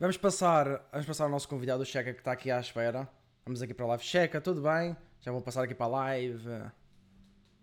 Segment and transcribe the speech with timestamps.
[0.00, 3.08] Vamos passar, vamos passar ao nosso convidado, o Checa, que está aqui à espera.
[3.44, 4.04] Vamos aqui para a live.
[4.04, 4.96] Checa, tudo bem?
[5.20, 6.44] Já vou passar aqui para a live.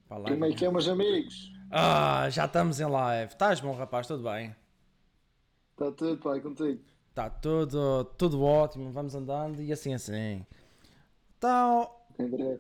[0.06, 0.34] Para a live.
[0.34, 1.54] Como é que é, meus amigos?
[1.72, 3.32] Ah, já estamos em live.
[3.32, 4.06] Estás bom, rapaz?
[4.06, 4.54] Tudo bem?
[5.72, 6.84] Está tudo, pai, contigo.
[7.10, 8.92] Está tudo, tudo ótimo.
[8.92, 10.46] Vamos andando e assim, assim.
[11.38, 11.90] Então...
[12.20, 12.60] Em breve.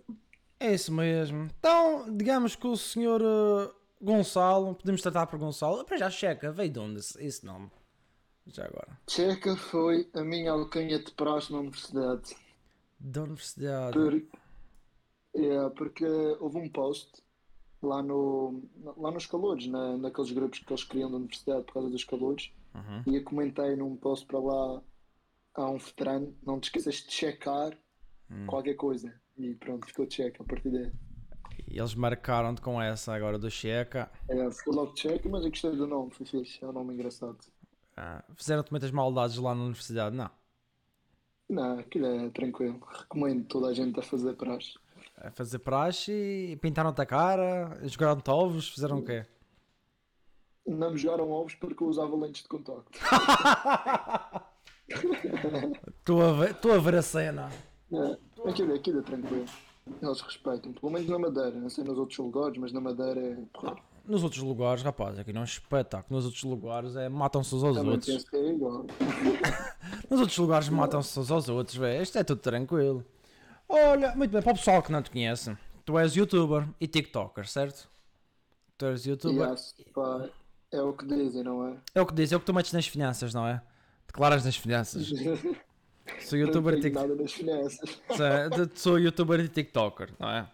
[0.58, 1.50] É isso mesmo.
[1.60, 5.84] Então, digamos que o senhor uh, Gonçalo, podemos tratar por Gonçalo.
[5.84, 7.70] Para já, Checa, veio de onde esse, esse nome?
[8.48, 9.00] Já agora.
[9.10, 12.36] Checa foi a minha alcanha de praxe na universidade.
[13.00, 13.94] Da universidade?
[13.94, 14.24] Por,
[15.34, 16.06] é, porque
[16.40, 17.12] houve um post
[17.82, 18.64] lá, no,
[18.98, 22.52] lá nos calores, na, naqueles grupos que eles criam da universidade por causa dos calores.
[22.74, 23.14] Uhum.
[23.14, 24.82] E eu comentei num post para lá
[25.56, 27.78] a um veterano: não te esqueças de checar
[28.30, 28.46] hum.
[28.46, 29.14] qualquer coisa.
[29.38, 30.92] E pronto, ficou check a partir daí.
[31.68, 34.10] E eles marcaram-te com essa agora do Checa.
[34.30, 37.38] É, ficou logo check, mas eu gostei do nome, foi fixe, é um nome engraçado.
[37.98, 40.16] Ah, Fizeram-te muitas maldades lá na universidade?
[40.16, 40.30] Não.
[41.50, 42.82] Não, aquilo é tranquilo.
[43.00, 44.74] Recomendo toda a gente a fazer praxe.
[45.18, 49.26] A fazer praxe e pintaram-te a cara, jogaram-te ovos, fizeram o quê?
[50.68, 53.00] Não me jogaram ovos porque eu usava lentes de contacto.
[55.88, 57.50] Estou a, ver, a ver a cena.
[57.92, 59.46] É, aquilo, aquilo é tranquilo.
[60.02, 63.36] Eles respeitam, pelo menos na Madeira, não sei nos outros lugares, mas na Madeira é
[63.54, 63.78] porra.
[64.08, 66.16] Nos outros lugares, rapaz, aqui não é um espetáculo.
[66.16, 68.26] Nos outros lugares é matam-se uns aos Também outros.
[68.34, 68.86] É igual.
[70.10, 72.04] Nos outros lugares matam-se uns aos outros, velho.
[72.04, 73.04] Isto é tudo tranquilo.
[73.68, 77.48] Olha, muito bem, para o pessoal que não te conhece, tu és youtuber e tiktoker,
[77.48, 77.90] certo?
[78.78, 79.50] Tu és youtuber.
[79.50, 80.30] Yes, pá,
[80.72, 81.78] é o que dizem, não é?
[81.96, 83.62] É o que dizem, é o que tu metes nas finanças, não é?
[84.06, 85.10] Declaras nas finanças.
[86.22, 87.28] Sou youtuber e tiktoker.
[88.76, 90.48] Sou youtuber e tiktoker, não é?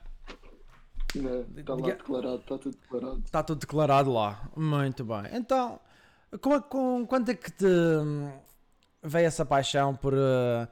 [1.15, 3.21] Está lá declarado, está tudo declarado.
[3.25, 4.49] Está tudo declarado lá.
[4.55, 5.23] Muito bem.
[5.33, 5.79] Então,
[6.39, 8.31] como, é com, quando é que te hum,
[9.03, 10.67] veio essa paixão por, uh,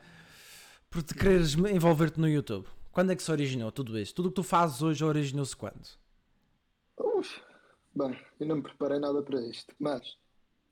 [0.90, 2.68] por te quereres envolver-te no YouTube?
[2.92, 4.16] Quando é que se originou tudo isso?
[4.16, 5.88] Tudo o que tu fazes hoje originou-se quando?
[6.98, 7.42] Uf,
[7.94, 10.18] bem, eu não me preparei nada para isto, mas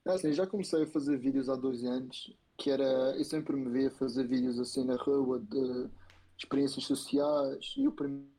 [0.06, 3.70] é assim, já comecei a fazer vídeos há dois anos, que era, eu sempre me
[3.70, 5.88] via fazer vídeos assim na rua de
[6.36, 8.37] experiências sociais e o primeiro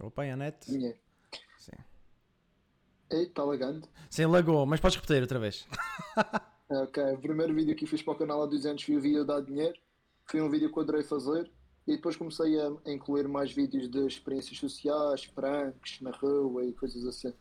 [0.00, 0.70] Opa, e a net?
[0.70, 0.98] Dinheiro.
[1.58, 1.72] Sim.
[3.10, 3.88] Ei, está lagando?
[4.10, 5.66] Sim, lagou, mas podes repetir outra vez.
[6.70, 9.24] ok, o primeiro vídeo que fiz para o canal há dois anos foi o vídeo
[9.24, 9.78] dar dinheiro.
[10.26, 11.50] Foi um vídeo que eu adorei fazer.
[11.86, 17.06] E depois comecei a incluir mais vídeos de experiências sociais, pranks na rua e coisas
[17.06, 17.32] assim.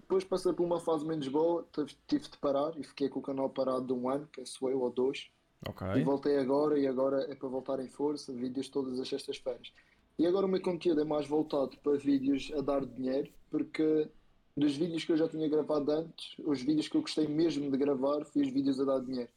[0.00, 3.22] Depois passei por uma fase menos boa, tive, tive de parar e fiquei com o
[3.22, 5.30] canal parado de um ano, penso eu, ou dois.
[5.66, 6.00] Okay.
[6.00, 9.72] E voltei agora e agora é para voltar em força, vídeos todas as sextas-feiras.
[10.18, 14.08] E agora o meu conteúdo é mais voltado para vídeos a dar dinheiro, porque
[14.56, 17.76] dos vídeos que eu já tinha gravado antes, os vídeos que eu gostei mesmo de
[17.76, 19.30] gravar, fiz vídeos a dar dinheiro.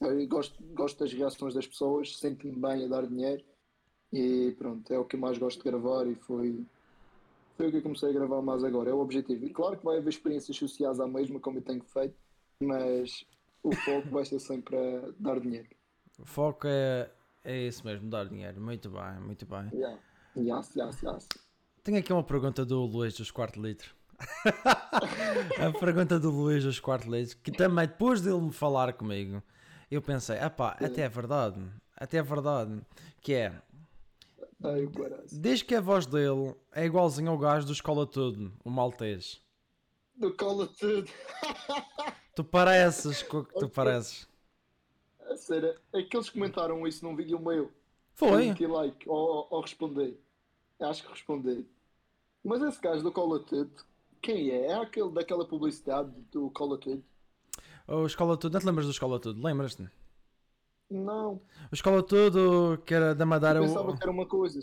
[0.00, 3.44] Eu gosto, gosto das reações das pessoas, sinto-me bem a dar dinheiro
[4.12, 6.64] e pronto, é o que eu mais gosto de gravar e foi,
[7.56, 9.44] foi o que eu comecei a gravar mais agora, é o objetivo.
[9.44, 12.16] E claro que vai haver experiências sociais à mesma, como eu tenho feito,
[12.62, 13.24] mas
[13.62, 15.68] o foco vai ser sempre a dar dinheiro.
[16.18, 17.10] O foco é,
[17.44, 18.60] é isso mesmo, dar dinheiro.
[18.60, 19.68] Muito bem, muito bem.
[19.72, 20.00] Yeah.
[20.36, 21.28] Yes, yes, yes.
[21.82, 23.94] Tenho aqui uma pergunta do Luís dos Quarto Litro.
[25.58, 29.42] a pergunta do Luís dos Quarto Litro, que também depois dele me falar comigo,
[29.90, 31.60] eu pensei, pá, até é verdade,
[31.96, 32.80] até é verdade,
[33.20, 33.60] que é.
[34.62, 34.88] Ai,
[35.32, 39.42] Diz que a voz dele é igualzinho ao gajo do Escola Tudo, o maltês.
[40.14, 41.10] Do Cola Tudo.
[42.36, 44.28] tu pareces tu pareces.
[45.30, 47.72] A sério, é que eles comentaram isso num vídeo meu.
[48.20, 48.52] Foi.
[48.54, 50.14] Que like, ou, ou respondi.
[50.78, 51.66] Acho que respondi.
[52.44, 53.82] Mas esse gajo do Call of Duty,
[54.20, 54.66] quem é?
[54.66, 57.02] É aquele daquela publicidade do Call of Duty?
[57.88, 59.42] O Escola Tudo, não te lembras do Escola Tudo?
[59.42, 59.88] Lembras-te?
[60.90, 61.40] Não.
[61.72, 63.58] O Escola Tudo, que era da Madeira.
[63.58, 63.96] Eu pensava o...
[63.96, 64.60] que era uma coisa.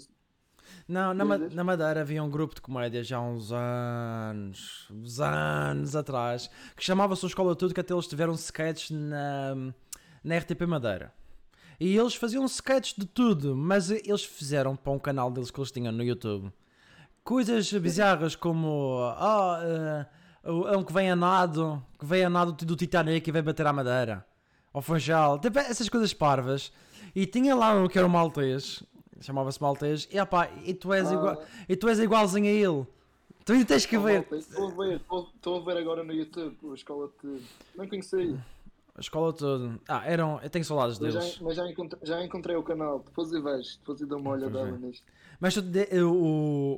[0.88, 5.19] Não, na, Ma na Madeira havia um grupo de comédia já há uns anos, uns
[5.19, 9.56] anos atrás, que chamava-se o Escola Tudo, que até eles tiveram sketches na,
[10.24, 11.16] na RTP Madeira.
[11.79, 15.71] E eles faziam sketches de tudo, mas eles fizeram para um canal deles que eles
[15.71, 16.51] tinham no YouTube
[17.27, 20.07] coisas bizarras como ah,
[20.45, 23.68] uh, um que vem a nado, que vem a nado do Titanic e vai bater
[23.68, 24.25] à madeira,
[24.71, 26.71] ao Funchal, tipo, essas coisas parvas.
[27.13, 28.81] E tinha lá um que era o Maltês,
[29.19, 31.13] chamava-se Maltês, e, opa, e, tu és ah.
[31.13, 32.88] igual, e tu és igualzinho a ele.
[33.44, 34.25] Tu ainda tens que ver.
[34.31, 35.01] Estou a ver,
[35.35, 37.41] estou a ver agora no YouTube a escola de.
[37.75, 38.38] Não conheci.
[38.97, 39.79] A escola toda.
[39.88, 40.39] Ah, eram.
[40.41, 41.15] Eu tenho saudades deles.
[41.15, 44.19] Mas já, mas já, encontrei, já encontrei o canal, depois eu vejo, depois eu dou
[44.19, 45.05] uma olhada nisto.
[45.39, 46.11] Mas tu, de, o,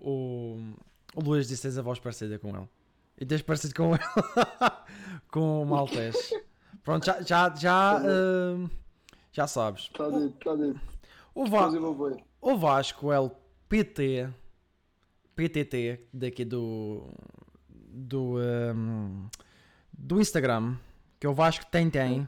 [0.03, 0.75] o,
[1.15, 2.67] o Luís disse que tens a voz parecida com ele.
[3.17, 4.03] E tens parecido com ele.
[5.31, 6.41] com o Maltese.
[6.83, 8.69] Pronto, já, já, já, uh,
[9.31, 9.83] já sabes.
[9.83, 10.81] Está dito, está dito.
[11.33, 11.69] O, Va
[12.41, 13.31] o Vasco é o
[13.69, 14.29] PT,
[15.35, 17.07] PTT, daqui do,
[17.69, 18.39] do,
[18.75, 19.29] um,
[19.93, 20.75] do Instagram,
[21.19, 22.27] que é o Vasco tem tem,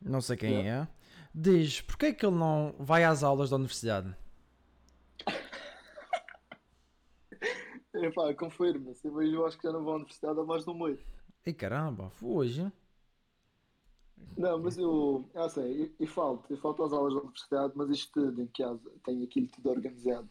[0.00, 0.86] não sei quem é,
[1.34, 4.14] diz, porquê é que ele não vai às aulas da universidade?
[7.94, 9.08] Epá, confirma-se.
[9.08, 11.00] Eu acho que já não vou à universidade há mais de um mês.
[11.44, 12.70] E caramba, hoje...
[14.36, 17.90] Não, mas eu, ah, sei, eu, eu falto, eu falto às aulas da universidade, mas
[17.90, 20.28] estudo em casa, tenho aquilo tudo organizado.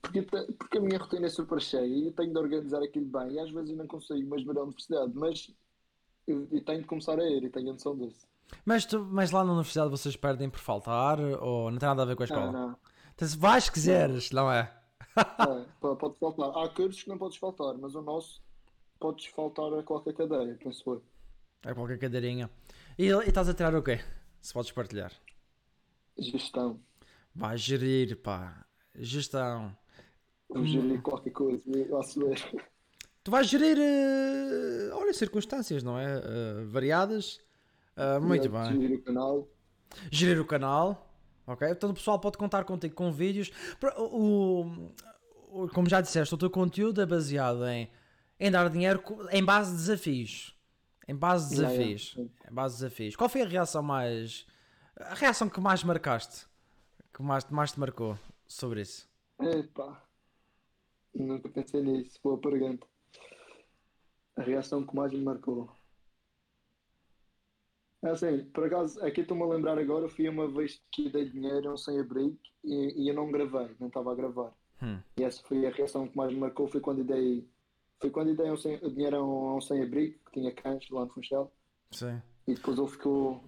[0.00, 3.32] Porque, porque a minha rotina é super cheia e eu tenho de organizar aquilo bem
[3.32, 5.54] e às vezes eu não consigo mais ver a universidade, mas
[6.26, 8.26] eu, eu tenho de começar a ir e tenho a noção disso.
[8.64, 12.06] Mas, tu, mas lá na universidade vocês perdem por faltar ou não tem nada a
[12.06, 12.52] ver com a escola?
[12.52, 12.76] Não, não.
[13.14, 14.72] Então, se vais se quiseres, não é?
[15.16, 15.24] É,
[15.80, 16.50] pá, pode faltar.
[16.50, 18.42] Há cursos que não podes faltar, mas o nosso
[18.98, 21.02] podes faltar a qualquer cadeia, penso eu.
[21.64, 22.50] É qualquer cadeirinha.
[22.98, 24.00] E, e estás a tirar o quê?
[24.40, 25.12] Se podes partilhar.
[26.18, 26.80] Gestão.
[27.34, 28.66] Vai gerir, pá.
[28.94, 29.76] Gestão.
[30.48, 32.71] Vou gerir qualquer coisa, eu a ver.
[33.24, 36.04] Tu vais gerir, eh, olha, circunstâncias, não é?
[36.18, 37.40] Eh, variadas.
[37.96, 38.64] Ah, muito bem.
[38.80, 39.48] Gerir o canal.
[40.10, 41.08] Gerir o canal.
[41.46, 41.66] Ok?
[41.68, 43.50] Portanto, o pessoal pode contar contigo com vídeos.
[43.98, 44.64] O,
[45.52, 47.90] o- como já disseste, o teu conteúdo é baseado em,
[48.40, 50.56] em dar dinheiro em base de desafios.
[51.06, 51.68] Em base de Já, já.
[51.68, 52.16] desafios.
[52.16, 53.16] Em base de desafios.
[53.16, 54.46] Qual foi a reação mais.
[54.96, 56.46] A reação que mais marcaste?
[57.12, 59.08] Que mais, mais te marcou sobre isso?
[59.40, 60.02] Epá,
[61.14, 62.86] nunca pensei nisso, boa pergunta.
[64.36, 65.70] A reação que mais me marcou.
[68.04, 71.70] É assim, por acaso, aqui estou-me a lembrar agora, fui uma vez que dei dinheiro
[71.70, 74.52] a um sem-abrigo e, e eu não gravei, não estava a gravar.
[74.82, 74.98] Hum.
[75.16, 77.48] E essa foi a reação que mais me marcou, foi quando dei,
[78.00, 79.22] foi quando dei um sem, dinheiro a
[79.56, 81.52] um, sem-abrigo, que tinha cães lá no Funchal,
[81.92, 82.20] Sim.
[82.48, 83.40] e depois ele ficou...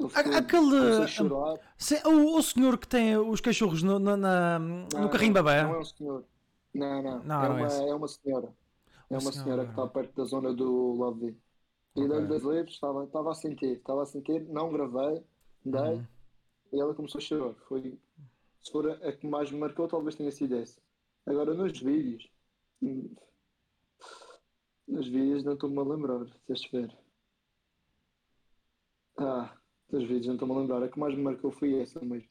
[0.00, 1.74] Ele A- ficou aquele- começou a chorar.
[1.78, 5.44] Sim, o, o senhor que tem os cachorros no, na- na- no Não, carrinho não,
[5.44, 5.62] babé.
[5.62, 6.24] Não é um senhor.
[6.74, 7.22] Não, não.
[7.22, 7.88] Não, é, não é uma, esse.
[7.88, 8.48] é uma senhora.
[9.12, 9.44] É Uma senhora.
[9.44, 11.36] senhora que está perto da zona do Love
[11.94, 12.08] E Ok.
[12.08, 15.22] dei-lhe dois livros, estava, estava a sentir, estava a sentir, não gravei,
[15.64, 16.06] dei, Uhum.
[16.72, 17.54] e ela começou a chorar.
[17.68, 17.98] Foi,
[18.62, 20.80] se for a, a que mais me marcou, talvez tenha sido essa.
[21.26, 22.28] Agora, nos vídeos,
[24.88, 26.96] nos vídeos não estou-me a lembrar, se ver.
[29.18, 29.54] Ah,
[29.90, 32.28] nos vídeos não estou-me a lembrar, a que mais me marcou foi essa mesmo.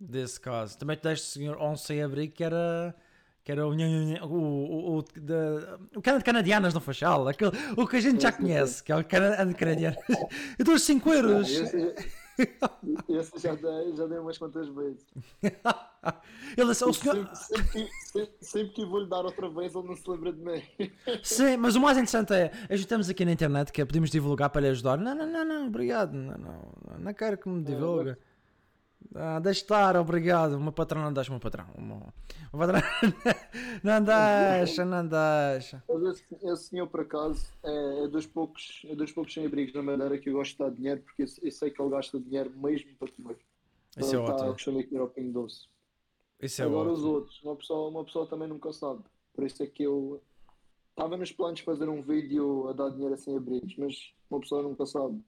[0.00, 0.78] Desse caso.
[0.78, 2.94] Também te deste senhor um sem abrigo que era.
[3.44, 7.86] Que era o, o, o, o, da- o cana de canadianas no Fachal, aquele, o
[7.86, 9.96] que a gente já conhece, que é o cana de canadiano.
[10.58, 11.50] Eu dou 5 euros.
[13.08, 15.04] Esse, já dei, já dei umas quantas vezes.
[16.56, 17.16] Ele disse, o senhor.
[17.16, 20.40] Sempre, sempre, que- sempre, sempre que vou-lhe dar outra vez, ele não se lembra de
[20.40, 20.62] mim.
[21.22, 24.62] Sim, mas o mais interessante é, ajuntamos aqui na internet que é podemos divulgar para
[24.62, 24.96] lhe ajudar.
[24.98, 26.12] Não, não, não, não, obrigado.
[26.14, 28.16] Não, não, não quero que me divulgue.
[29.14, 30.54] Ah, deixa estar, obrigado.
[30.54, 31.66] O meu patrão não deixa, o meu patrão.
[31.76, 32.02] O meu,
[32.52, 32.80] o patrão
[33.82, 35.82] não deixa, não deixa.
[36.10, 40.18] Esse, esse senhor, por acaso, é, é dos poucos, é dos poucos sem-abrigos na Madeira
[40.18, 42.90] que eu gosto de dar dinheiro, porque eu, eu sei que ele gasta dinheiro mesmo
[42.98, 43.36] para comer.
[43.96, 44.80] Isso é está ótimo.
[44.80, 45.68] ir ao Pingo Doce.
[46.40, 47.14] Isso é Agora os ótimo.
[47.14, 49.02] outros, uma pessoa, uma pessoa também nunca sabe.
[49.34, 50.20] Por isso é que eu
[50.90, 54.62] estava nos planos de fazer um vídeo a dar dinheiro a sem-abrigos, mas uma pessoa
[54.62, 55.22] nunca sabe.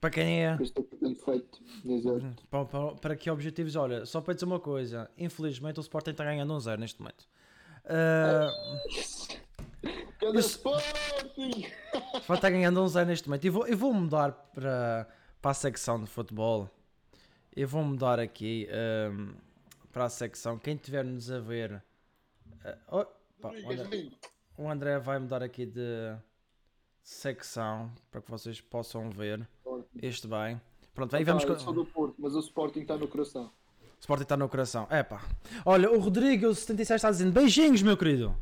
[0.00, 0.52] Para quem é?
[0.52, 1.60] É feito.
[1.84, 2.22] Dizer.
[2.50, 3.74] Para, para, para que objetivos?
[3.76, 7.26] Olha, só para dizer uma coisa: infelizmente o Sporting está ganhando um zero neste momento.
[7.84, 8.48] Ah,
[10.20, 11.66] Cadê Isso- Sporting?
[12.32, 13.44] está ganhando um zero neste momento.
[13.44, 15.08] E vou, eu vou mudar para,
[15.40, 16.68] para a secção de futebol.
[17.54, 19.32] Eu vou mudar aqui ahm,
[19.92, 20.58] para a secção.
[20.58, 21.82] Quem tiver-nos a ver.
[22.64, 23.04] ah, oh,
[23.40, 24.10] pá, o, André,
[24.56, 26.16] o André vai mudar aqui de
[27.02, 29.48] secção para que vocês possam ver
[30.02, 30.60] este bem.
[30.94, 31.44] Pronto, aí vamos.
[31.44, 33.44] Ah, co- eu sou do Porto, mas o Sporting está no coração.
[33.44, 34.86] O Sporting está no coração.
[34.90, 35.22] É pá.
[35.64, 38.36] Olha, o Rodrigo 77 está dizendo beijinhos, meu querido.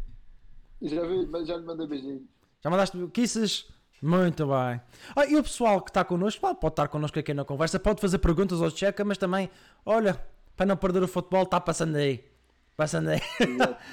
[0.83, 2.23] Já, vi, já lhe mandei beijinhos.
[2.63, 3.67] Já mandaste kisses?
[4.03, 4.81] Muito bem.
[5.17, 8.19] Ah, e o pessoal que está connosco, pode estar connosco aqui na conversa, pode fazer
[8.19, 9.49] perguntas ao Checa, mas também,
[9.87, 10.21] olha,
[10.55, 12.23] para não perder o futebol, está passando aí.
[12.77, 13.21] Passando aí.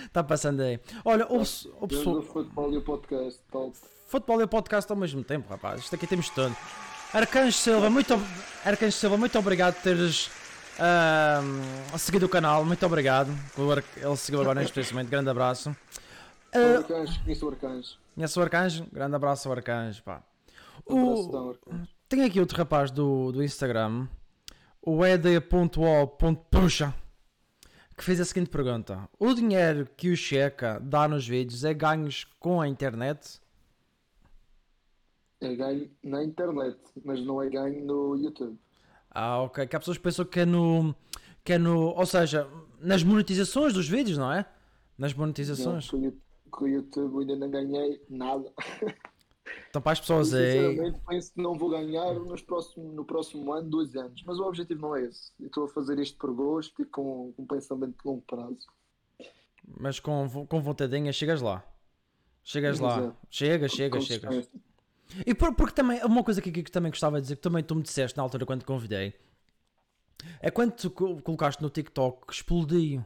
[0.05, 0.77] Está passando aí.
[1.05, 2.17] Olha, o, o pessoal.
[2.17, 3.39] o futebol e o podcast.
[3.49, 3.71] Tal.
[4.07, 5.79] Futebol e o podcast ao mesmo tempo, rapaz.
[5.81, 6.53] Isto aqui temos tudo.
[7.13, 8.13] Arcanjo Silva, muito,
[8.65, 10.31] Arcanjo Silva, muito obrigado por teres
[10.79, 12.65] ahm, seguido o canal.
[12.65, 13.29] Muito obrigado.
[13.97, 15.09] Ele seguiu agora neste precisamente.
[15.09, 15.75] Grande abraço.
[16.53, 17.97] Arcanjo, conheço o Arcanjo.
[18.15, 18.87] Conhece o Arcanjo?
[18.91, 20.23] Grande abraço ao Arcanjo, pá.
[20.85, 21.87] O- Arcanjo.
[22.09, 24.07] Tem aqui outro rapaz do, do Instagram,
[24.81, 26.93] o ed.o.puxa,
[27.97, 32.25] que fez a seguinte pergunta: O dinheiro que o Checa dá nos vídeos é ganhos
[32.39, 33.41] com a internet?
[35.45, 38.57] É ganho na internet, mas não é ganho no YouTube.
[39.11, 39.67] Ah, ok.
[39.67, 40.95] Que há pessoas que pensam que é no.
[41.43, 41.89] Que é no.
[41.95, 42.47] Ou seja,
[42.79, 44.45] nas monetizações dos vídeos, não é?
[44.97, 45.89] Nas monetizações.
[45.89, 48.51] Com o Yu- com o YouTube ainda não ganhei nada.
[49.69, 50.51] Então para as pessoas aí.
[50.53, 54.23] Sinceramente, penso que não vou ganhar nos próximo, no próximo ano, dois anos.
[54.25, 55.31] Mas o objetivo não é esse.
[55.39, 58.67] Eu estou a fazer isto por gosto e com, um pensamento de longo prazo.
[59.79, 61.63] Mas com, com vontadinha chegas lá.
[62.43, 63.13] Chegas lá.
[63.29, 64.49] Chega, chega, Com chegas.
[65.25, 67.75] E por- porque também, uma coisa que, que também gostava de dizer, que também tu
[67.75, 69.13] me disseste na altura quando te convidei,
[70.39, 73.03] é quando tu co- colocaste no TikTok que explodiu.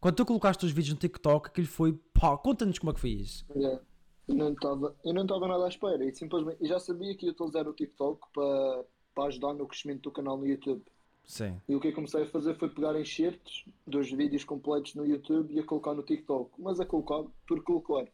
[0.00, 3.10] Quando tu colocaste os vídeos no TikTok, aquilo foi pá, conta-nos como é que foi
[3.10, 3.44] isso.
[3.54, 3.80] Yeah.
[4.28, 6.04] Eu não estava eu não estava nada à espera.
[6.04, 10.02] E simplesmente, eu já sabia que ia utilizar o TikTok para, para ajudar no crescimento
[10.02, 10.82] do canal no YouTube.
[11.26, 11.60] Sim.
[11.68, 15.52] E o que eu comecei a fazer foi pegar enxertos dos vídeos completos no YouTube
[15.54, 16.50] e a colocar no TikTok.
[16.58, 18.06] Mas a colocar por colocar.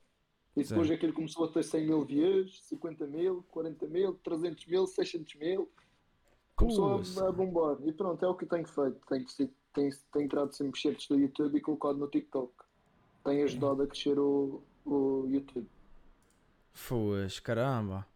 [0.56, 0.94] E depois Sim.
[0.94, 5.71] aquilo começou a ter 100 mil views, 50 mil, 40 mil, 300 mil, 600 mil.
[6.54, 7.76] Começou a, a bombar.
[7.85, 9.00] E pronto, é o que tenho feito.
[9.09, 9.25] Tenho,
[9.73, 12.52] tenho, tenho tirado sempre enxertos do YouTube e colocado no TikTok.
[13.25, 15.66] Tem ajudado a crescer o, o YouTube.
[16.75, 18.06] Fuas, caramba.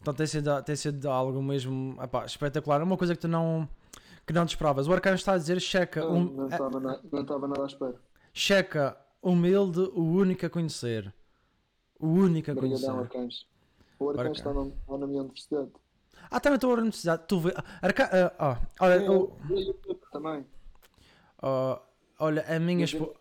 [0.00, 2.82] Então tem sido, tem sido algo mesmo epá, espetacular.
[2.82, 3.68] Uma coisa que tu não,
[4.26, 4.88] que não te esperavas.
[4.88, 7.94] O Arcano está a dizer: checa, Não um, não estava estava nada à espera.
[8.32, 11.12] checa, humilde, o único a conhecer.
[12.04, 12.90] O único a conhecer.
[12.90, 13.36] Obrigadão, Arcanjo.
[13.98, 15.70] O Arcanjo está na, está na minha universidade.
[16.30, 17.22] Ah, também estou a necessidade.
[17.28, 17.54] Tu vê.
[17.80, 18.10] Arca...
[18.12, 20.44] ah, ah, olha, É, eu- e YouTube também.
[21.42, 21.80] ah,
[22.18, 23.14] olha, a minha, espo-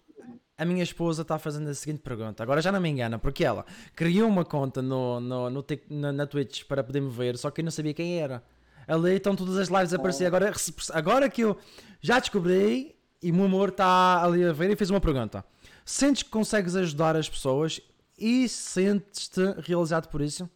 [0.58, 2.44] a minha esposa está fazendo a seguinte pergunta.
[2.44, 6.28] Agora já não me engana, porque ela criou uma conta no, no, no na, na
[6.28, 8.44] Twitch para poder me ver, só que eu não sabia quem era.
[8.88, 10.26] Ali estão todas as lives a aparecer.
[10.26, 10.52] Agora,
[10.94, 11.58] agora que eu
[12.02, 15.46] já descobri e o meu amor está ali a ver e fez uma pergunta.
[15.86, 17.80] Sentes que consegues ajudar as pessoas
[18.18, 20.50] e sentes-te realizado por isso?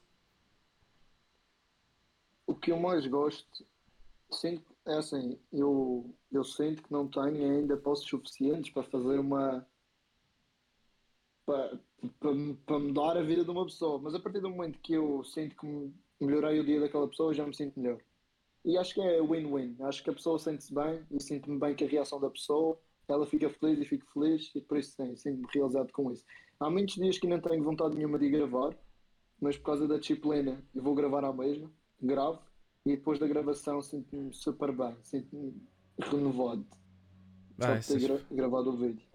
[2.46, 3.66] O que eu mais gosto,
[4.32, 9.68] sinto, é assim, eu, eu sinto que não tenho ainda postos suficientes para fazer uma.
[11.46, 11.80] para,
[12.20, 12.32] para,
[12.66, 14.00] para mudar a vida de uma pessoa.
[14.00, 17.34] Mas a partir do momento que eu sinto que me- melhorei o dia daquela pessoa,
[17.34, 18.00] já me sinto melhor.
[18.66, 19.78] E acho que é win-win.
[19.82, 22.80] Acho que a pessoa sente-se bem e sinto-me bem com a reação da pessoa.
[23.08, 26.26] Ela fica feliz e fico feliz e por isso sim, sinto-me realizado com isso.
[26.60, 28.76] Há muitos dias que não tenho vontade nenhuma de gravar,
[29.40, 31.72] mas por causa da disciplina eu vou gravar à mesma,
[32.02, 32.40] gravo
[32.86, 35.54] e depois da gravação sinto-me super bem, sinto-me
[36.00, 36.66] renovado.
[37.60, 39.06] Só Ah, de isso ter é gra- gravado o vídeo.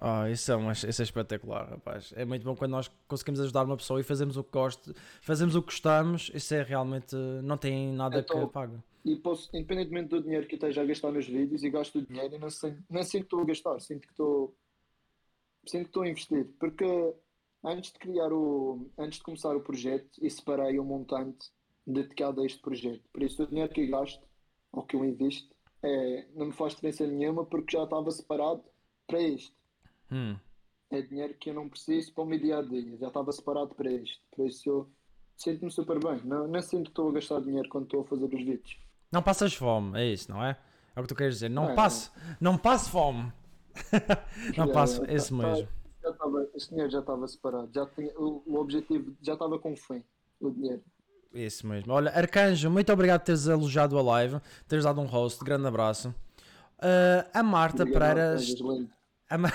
[0.00, 2.12] Ah, isso é, uma- isso é espetacular, rapaz.
[2.16, 5.54] É muito bom quando nós conseguimos ajudar uma pessoa e fazemos o que gosto, fazemos
[5.54, 6.30] o que gostamos.
[6.34, 7.14] Isso é realmente.
[7.42, 8.76] Não tem nada Então, que pague.
[9.04, 12.02] E posso, independentemente do dinheiro que eu esteja a gastar nos vídeos, e gasto o
[12.06, 14.54] dinheiro e não sinto, não sinto que estou a gastar, sinto que estou,
[15.66, 16.46] sinto que estou a investir.
[16.58, 17.14] Porque
[17.64, 21.50] antes de criar o, antes de começar o projeto, eu separei um montante
[21.86, 23.02] dedicado a este projeto.
[23.12, 24.22] Por isso o dinheiro que eu gasto,
[24.72, 28.62] ou que eu invisto, é, não me faz diferença nenhuma porque já estava separado
[29.06, 29.54] para isto.
[30.10, 30.36] Hum.
[30.90, 33.74] É dinheiro que eu não preciso para o meu dia a dia, já estava separado
[33.74, 34.22] para isto.
[34.34, 34.90] Por isso eu
[35.36, 36.20] sinto-me super bem.
[36.24, 38.78] Não, não sinto que estou a gastar dinheiro quando estou a fazer os vídeos.
[39.12, 40.56] Não passas fome, é isso, não é?
[40.96, 41.48] É o que tu queres dizer.
[41.48, 43.32] Não É, passe, não passe fome.
[44.56, 45.68] não passe, já- esse tá- mesmo.
[46.02, 49.74] Já estava, este dinheiro já estava separado, já tinha, o, o objetivo já estava com
[49.74, 50.02] fim,
[50.40, 50.82] o dinheiro.
[51.32, 51.92] Esse mesmo.
[51.92, 56.14] Olha, Arcanjo, muito obrigado por teres elogiado a live, teres dado um host, grande abraço.
[56.78, 58.30] Ah, a Marta Obrigado, Pereira.
[58.32, 58.90] Arcanjo, lindo.
[59.30, 59.52] A Ma-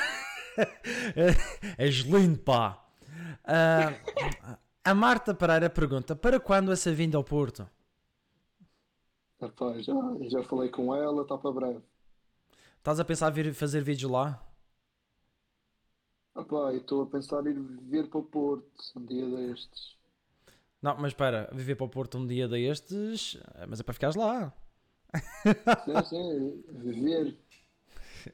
[1.77, 2.83] És lindo, pá.
[3.45, 3.93] Ah,
[4.83, 7.69] a Marta Pereira pergunta: para quando essa vinda ao Porto?
[9.79, 9.93] Já,
[10.29, 11.81] já falei com ela, está para breve.
[12.79, 14.41] Estás a pensar vir fazer vídeos lá?
[16.35, 17.53] Rapaz, estou a pensar em
[17.87, 19.95] vir para o Porto um dia destes.
[20.81, 24.53] Não, mas espera, viver para o Porto um dia destes, mas é para ficares lá.
[25.85, 27.37] Sim, sim, viver.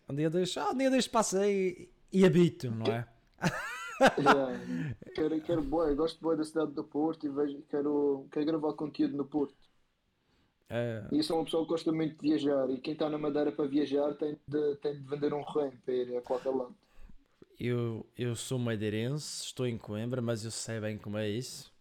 [0.09, 3.07] Um dia destes, ah, um dia destes passei e, e habito, não é?
[4.17, 4.59] Yeah.
[5.13, 9.15] Quero, quero boa, gosto boa da cidade do Porto e vejo, quero, quero gravar conteúdo
[9.15, 9.55] no Porto.
[10.69, 13.51] É, E sou uma pessoa que gosta muito de viajar e quem está na Madeira
[13.51, 16.75] para viajar tem de, tem de vender um reino para ir a qualquer lado.
[17.60, 21.72] eu, eu sou madeirense, estou em Coimbra, mas eu sei bem como é isso.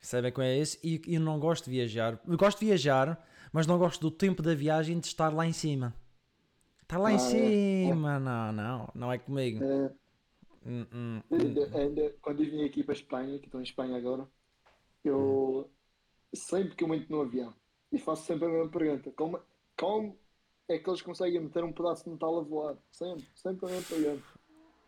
[0.00, 2.20] Sei bem como é isso e eu não gosto de viajar.
[2.26, 5.52] Eu gosto de viajar, mas não gosto do tempo da viagem de estar lá em
[5.52, 5.94] cima.
[6.82, 7.58] Estar lá Ah, em é.
[7.80, 9.64] cima, não, não, não é comigo.
[9.64, 9.90] É,
[10.66, 11.56] Hum, hum, hum.
[11.56, 14.28] ainda, ainda, quando eu vim aqui para a Espanha, que estou em Espanha agora,
[15.04, 15.70] eu
[16.34, 17.54] sempre que eu entro no avião
[17.92, 19.40] e faço sempre a mesma pergunta: como,
[19.76, 20.16] como
[20.68, 22.76] é que eles conseguem meter um pedaço de metal a voar?
[22.92, 24.24] Sempre, sempre a mesma pergunta.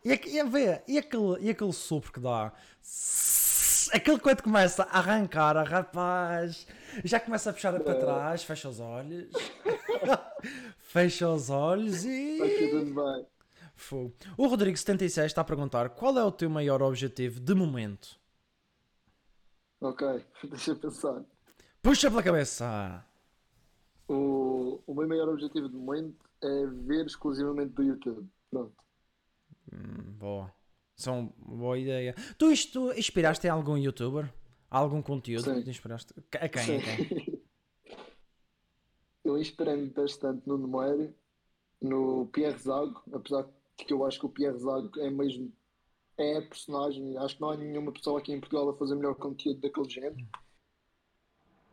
[0.05, 2.53] E, e, a ver, e, aquele, e aquele sopro que dá?
[3.93, 6.67] Aquele quando começa a arrancar, a rapaz,
[7.05, 7.99] já começa a puxar para É.
[7.99, 9.31] trás, fecha os olhos,
[10.79, 12.39] fecha os olhos e.
[12.71, 13.27] tudo bem.
[13.75, 14.15] Fogo.
[14.37, 18.19] O Rodrigo76 está a perguntar qual é o teu maior objetivo de momento?
[19.81, 20.07] Ok,
[20.45, 21.25] deixa eu pensar.
[21.83, 23.05] Puxa pela cabeça!
[24.07, 28.29] O, o meu maior objetivo de momento é ver exclusivamente do YouTube.
[28.51, 28.75] Pronto.
[29.73, 30.53] Hum, boa.
[30.97, 32.15] São boa ideia.
[32.37, 34.31] Tu isto inspiraste em algum youtuber?
[34.71, 35.55] Algum conteúdo Sim.
[35.55, 36.13] que te inspiraste?
[36.35, 36.77] A quem?
[36.77, 37.41] A quem?
[39.25, 41.15] Eu inspirei-me bastante no Nemoeiro,
[41.81, 45.53] no Pierre Zago, apesar de que eu acho que o Pierre Zago é mesmo
[46.19, 47.17] é a personagem.
[47.17, 50.27] Acho que não há nenhuma pessoa aqui em Portugal a fazer melhor conteúdo daquele género.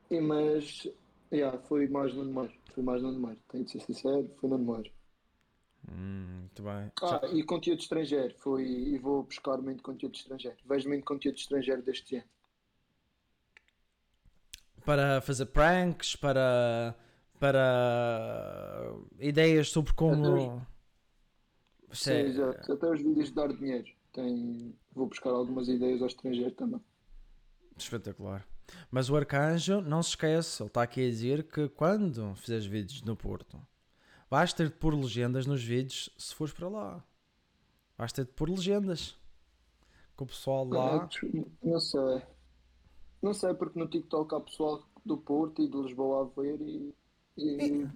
[0.09, 0.87] E, mas
[1.31, 2.53] yeah, foi mais no Nemoeiro.
[2.73, 3.39] Foi mais no Nemoeiro.
[3.49, 4.91] Tenho de ser sincero, foi no Nemoeiro.
[5.89, 6.91] Hum, muito bem.
[7.01, 8.35] Ah, e conteúdo estrangeiro.
[8.39, 10.57] Foi, e vou buscar muito conteúdo estrangeiro.
[10.65, 12.29] Vejo muito conteúdo estrangeiro deste género.
[14.85, 16.95] Para fazer pranks, para.
[17.39, 18.93] para.
[19.19, 20.65] ideias sobre como.
[21.91, 22.73] Sim, é- exato.
[22.73, 23.87] Até os vídeos de dar dinheiro.
[24.13, 24.75] Tem...
[24.93, 26.81] Vou buscar algumas ideias ao estrangeiro também.
[27.77, 28.45] Espetacular.
[28.91, 33.01] Mas o Arcanjo, não se esquece, ele está aqui a dizer que quando fizeres vídeos
[33.01, 33.59] no Porto,
[34.29, 37.03] vais ter de pôr legendas nos vídeos se fores para lá.
[37.97, 39.17] Vais ter de pôr legendas.
[40.15, 41.09] Que o pessoal lá.
[41.63, 42.21] Não sei.
[43.21, 46.93] Não sei, porque no TikTok há pessoal do Porto e de Lisboa a ver e,
[47.37, 47.87] e,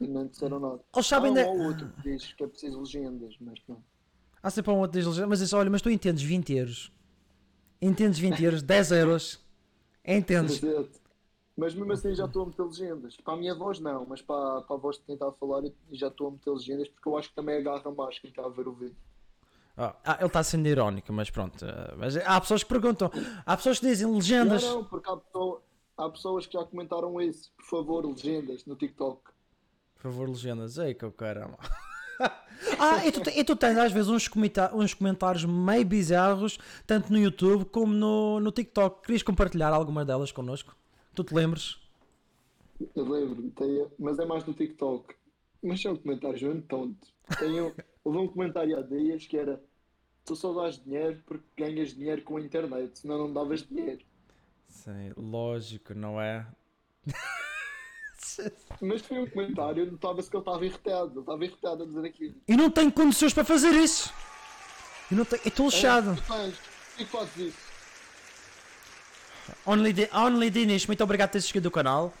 [0.00, 0.80] e não disseram nada.
[0.94, 3.82] Eles sabem há um ou outro que diz que é preciso legendas, mas não.
[4.42, 6.92] Há sempre um outro diz legendas, mas isso, olha, mas tu entendes 20 euros.
[7.80, 9.49] Entendes 20 euros, 10 euros.
[10.04, 10.60] Entendes?
[11.56, 13.16] Mas mesmo assim já estou a meter legendas.
[13.18, 15.62] Para a minha voz não, mas para, para a voz de quem está a falar
[15.92, 18.48] já estou a meter legendas porque eu acho que também agarra mais quem está a
[18.48, 18.96] ver o vídeo.
[19.76, 21.64] Ah, ah, ele está sendo irónico, mas pronto.
[21.64, 23.10] ah, Mas há pessoas que perguntam,
[23.44, 24.62] há pessoas que dizem legendas.
[24.62, 25.62] Não, não, porque há, pessoa-
[25.96, 27.52] há pessoas que já comentaram isso.
[27.56, 29.22] Por favor, legendas no TikTok.
[29.96, 30.78] Por favor, legendas.
[30.78, 31.58] Ei, que eu caramba.
[32.78, 34.28] ah, e tu, e tu tens às vezes uns,
[34.74, 39.02] uns comentários meio bizarros, tanto no YouTube como no, no TikTok.
[39.02, 40.76] Querias compartilhar alguma delas connosco?
[41.14, 41.78] Tu te lembres?
[42.94, 45.14] Eu lembro, tem, mas é mais no TikTok.
[45.62, 47.12] Mas são comentários muito tontos.
[47.38, 49.60] Tenho, houve um comentário há dias que era
[50.24, 54.04] tu só dás dinheiro porque ganhas dinheiro com a internet, senão não davas dinheiro.
[54.68, 56.46] Sim, lógico, não é?
[58.80, 62.34] Mas foi um comentário, notava-se que ele estava irritado, ele estava irritado a dizer aquilo.
[62.46, 64.12] E não tenho condições para fazer isso.
[65.10, 65.42] Eu não tenho.
[65.44, 66.12] Estou lixado.
[66.12, 66.52] É,
[66.96, 67.70] que fazes isso?
[69.66, 72.12] Only, Only Dinis, muito obrigado por teres seguido o canal.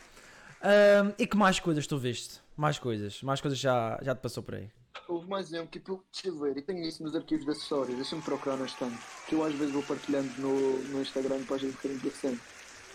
[0.62, 2.40] Ahm, e que mais coisas tu viste?
[2.56, 3.22] Mais coisas.
[3.22, 4.68] Mais coisas já, já te passou por aí.
[5.08, 8.22] Houve mais um, que eu, eu ver, e tenho isso nos arquivos da história, deixa-me
[8.22, 8.96] procurar na estante,
[9.26, 12.40] que eu às vezes vou partilhando no, no Instagram para a gente ficar interessante.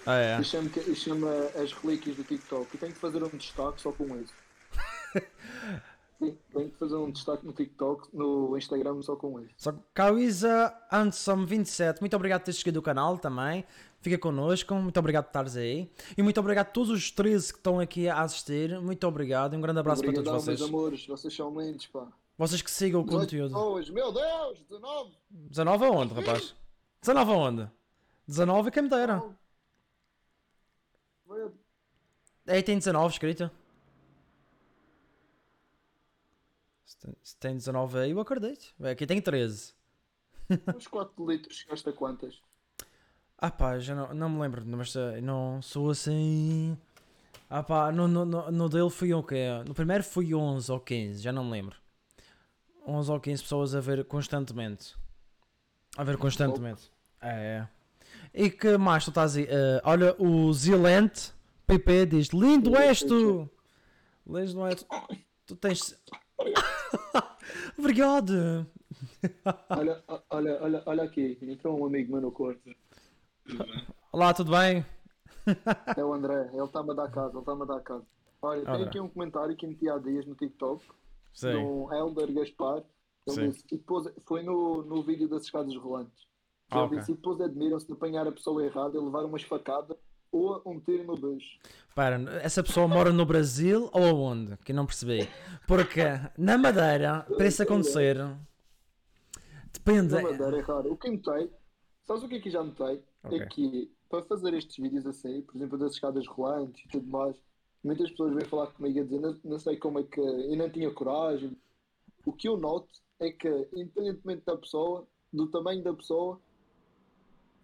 [0.05, 0.37] Ah, é?
[0.37, 1.27] Que- eu chamo
[1.61, 4.33] as relíquias do TikTok e tenho que fazer um destaque só com isso.
[6.17, 9.53] Tenho que fazer um destaque no TikTok, no Instagram só com isso.
[9.57, 13.65] Só que Cauísa Ansom27, muito obrigado por teres seguido o canal também.
[13.99, 15.91] Fica connosco, muito obrigado por estares aí.
[16.17, 18.79] E muito obrigado a todos os 13 que estão aqui a assistir.
[18.79, 20.59] Muito obrigado e um grande abraço para todos vocês.
[20.59, 22.07] meus amores, vocês são lindos, pá.
[22.37, 23.49] Vocês que sigam o 18 conteúdo.
[23.53, 25.11] pessoas, meu Deus, 19!
[25.29, 26.55] 19 aonde, rapaz?
[27.01, 27.71] 19 aonde?
[28.27, 29.23] 19 e quem me dera.
[31.25, 31.49] Vai-
[32.47, 33.49] Aí tem 19 escrito.
[36.85, 38.73] Se tem- Se tem 19 aí, eu acredito.
[38.83, 39.73] Aqui tem 13.
[40.75, 42.39] Uns 4 litros, chegaste a quantas?
[43.37, 46.77] Ah pá, já não, não me lembro, mas eh, não sou assim.
[47.49, 49.47] Ah pá, no, no, no, no dele fui o quê?
[49.67, 51.75] No primeiro fui 11 ou 15, já não me lembro.
[52.87, 54.95] 11 ou 15 pessoas a ver constantemente.
[55.97, 56.91] A ver constantemente.
[57.21, 57.67] É.
[58.33, 59.47] E que mais tu estás aí?
[59.49, 61.33] Eh, olha, o Zilente
[61.67, 63.49] PP diz: Lindo és tu!
[64.25, 64.87] Lindo és tu.
[65.47, 65.99] Tu tens.
[67.77, 68.67] Obrigado!
[69.69, 72.69] Olha, olha, olha, olha aqui, entrou um amigo meu no quarto.
[74.11, 74.85] Olá, tudo bem?
[75.95, 78.05] É o André, ele está-me a dar casa, ele está-me a dar casa.
[78.41, 80.83] Olha, tem aqui um comentário que meti há dias no TikTok,
[81.33, 81.53] Sim.
[81.53, 82.83] no Elder Gaspar.
[83.27, 83.49] Ele Sim.
[83.49, 86.27] disse, e depois, foi no, no vídeo das escadas rolantes.
[86.69, 86.99] Ah, Ele ok.
[86.99, 89.97] disse, e depois admiram-se de apanhar a pessoa errada e levar uma esfacada
[90.35, 91.57] ou um tiro no beijo.
[91.93, 94.57] Para, essa pessoa mora no Brasil ou aonde?
[94.57, 95.29] Que não percebi.
[95.67, 96.03] Porque
[96.37, 98.17] na Madeira, para isso acontecer,
[99.71, 100.13] depende.
[100.13, 100.91] Na Madeira é raro.
[100.91, 101.49] O que notei,
[102.03, 103.01] sabes o que é que já notei?
[103.23, 103.39] Ok.
[103.39, 107.35] É que para fazer estes vídeos assim, por exemplo, das escadas rolantes e tudo mais,
[107.83, 110.69] muitas pessoas vêm falar comigo a dizer, não, não sei como é que eu não
[110.69, 111.55] tinha coragem.
[112.25, 116.39] O que eu noto é que, independentemente da pessoa, do tamanho da pessoa,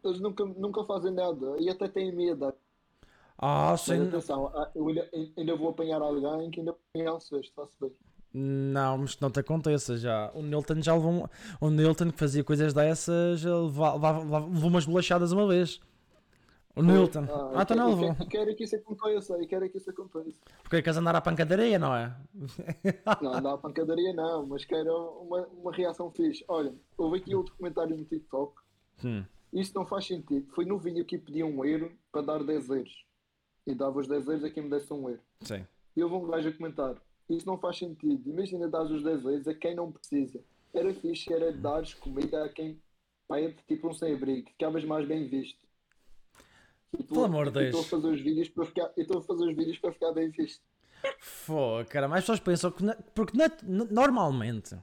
[0.03, 2.53] eles nunca, nunca fazem nada e até têm medo.
[3.41, 4.07] Ah, Mas sim.
[4.07, 7.75] atenção, ah, eu ainda, ainda vou apanhar alguém que ainda vou apanhar um sexto, está-se
[7.81, 7.91] bem.
[8.33, 10.31] Não, mas não te aconteça já.
[10.33, 11.11] O Nilton já levou.
[11.11, 11.25] um-
[11.59, 15.81] O Nilton que fazia coisas dessas levava- levou umas bolachadas uma vez.
[16.73, 17.25] O Nilton.
[17.29, 18.15] Ah, Ah, então não levou.
[18.21, 20.39] E quero que isso aconteça, e quero que isso aconteça.
[20.63, 22.15] Porque queres andar à pancadaria, não é?
[23.21, 26.45] Não, não há pancadaria não, mas quero uma, uma reação fixe.
[26.47, 28.53] Olha, houve aqui um documentário no TikTok,
[29.03, 29.25] Hum.
[29.51, 30.47] isto não faz sentido.
[30.53, 33.03] Foi no vídeo que pediam um euro para dar 10 euros.
[33.67, 35.21] E dava os 10 euros a quem me desse um euro.
[35.41, 35.65] Sim.
[35.95, 36.95] E houve um gajo a comentar,
[37.29, 38.29] isto não faz sentido.
[38.29, 40.39] Imagina dar os 10 euros a quem não precisa.
[40.73, 42.81] Era fixe, era dares comida a quem
[43.33, 45.59] é tipo um sem-abrigo, ficavas mais bem visto.
[47.07, 47.89] Pelo amor de e Estou a Deus.
[47.89, 50.61] fazer os vídeos para ficar, eu estou a fazer os vídeos para ficar bem visto.
[51.19, 52.83] Fô, cara, mais pessoas pensam que.
[52.83, 54.75] na- Porque na- normalmente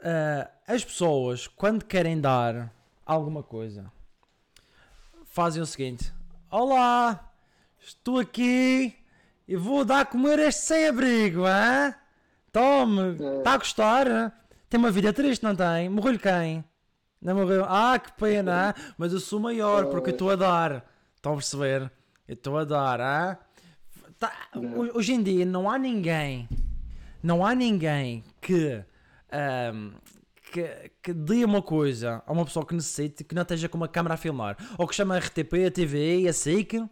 [0.00, 2.74] ah, as pessoas, quando querem dar
[3.06, 3.90] alguma coisa,
[5.24, 6.12] fazem o seguinte:
[6.50, 7.29] Olá,
[7.80, 8.94] estou aqui
[9.48, 11.94] e vou dar a comer este sem-abrigo, hã?
[12.52, 13.38] Tome, É.
[13.38, 14.08] está a gostar?
[14.08, 14.32] hã?
[14.68, 15.88] Tem uma vida triste, não tem?
[15.88, 16.64] Morreu-lhe quem?
[17.20, 17.64] Não morreu?
[17.68, 18.74] Ah, que pena, hã?
[18.96, 20.84] mas eu sou maior porque eu estou a dar.
[21.16, 21.90] Estão a perceber?
[22.26, 23.36] Eu estou a dar, hã?
[24.18, 26.48] Tá, ho- hoje em dia não há ninguém,
[27.22, 28.82] não há ninguém que,
[29.32, 29.92] ahm,
[30.52, 33.88] que, que dê uma coisa a uma pessoa que necessite que não esteja com uma
[33.88, 36.84] câmera a filmar, ou que chama a RTP, a TV, a SIC,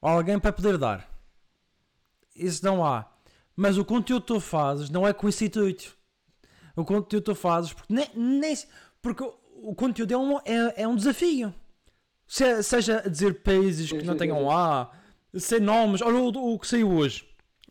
[0.00, 1.08] alguém para poder dar.
[2.34, 3.06] Isso não há.
[3.56, 5.96] Mas o conteúdo que tu fazes não é com esse intuito.
[6.76, 8.56] O conteúdo que tu fazes, porque, nem, nem,
[9.02, 11.52] porque o, conteúdo é um, é, é um desafio.
[12.26, 14.92] Se- seja a dizer países que não tenham lá,
[15.34, 16.00] sem nomes.
[16.02, 17.28] Olha o, o que saiu hoje.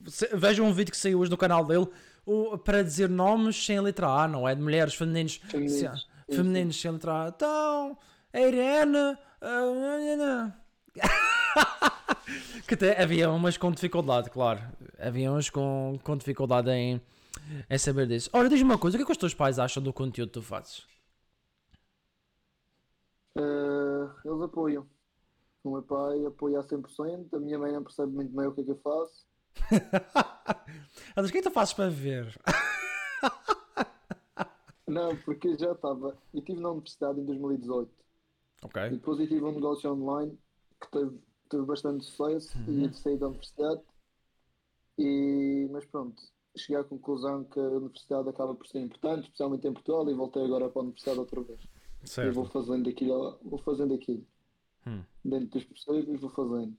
[0.08, 1.88] Se- Vejam um vídeo que saiu hoje no canal dele
[2.26, 4.54] o- para dizer nomes sem a letra A, não é?
[4.54, 5.88] De mulheres femininos, Femininos, se-
[6.30, 7.28] sim, femininos sem a letra A.
[7.30, 7.98] Então,
[8.34, 9.18] a Irene.
[9.42, 10.52] ah,
[12.68, 14.62] que até havia umas com dificuldade, claro.
[15.00, 17.02] Havia uns com, com dificuldade em,
[17.70, 18.30] em saber disso.
[18.34, 20.34] Ora, diz-me uma coisa: o que é que os teus pais acham do conteúdo que
[20.34, 20.86] tu fazes?
[23.36, 24.88] Eh, eles apoiam.
[25.64, 28.62] O meu pai apoia a 100%, a minha mãe não percebe muito bem o que
[28.62, 29.28] é que eu faço.
[31.16, 32.38] Elas, o que é que tu fazes para ver?
[34.88, 36.18] Não, porque eu já estava.
[36.34, 37.92] Eu estive na universidade em 2018
[38.90, 38.98] e Ok.
[38.98, 40.38] depois eu tive um negócio online
[40.82, 43.82] que teve, teve bastante sucesso e eu saí da universidade.
[44.98, 46.22] E, mas pronto,
[46.56, 50.44] cheguei à conclusão que a universidade acaba por ser importante, especialmente em Portugal, e voltei
[50.44, 51.60] agora para a universidade outra vez.
[52.18, 52.54] Eu vou Certo.
[52.66, 54.26] fazendo aquilo, vou fazendo aquilo.
[54.88, 55.04] Hum.
[55.24, 56.78] Dentro dos possíveis, vou fazendo.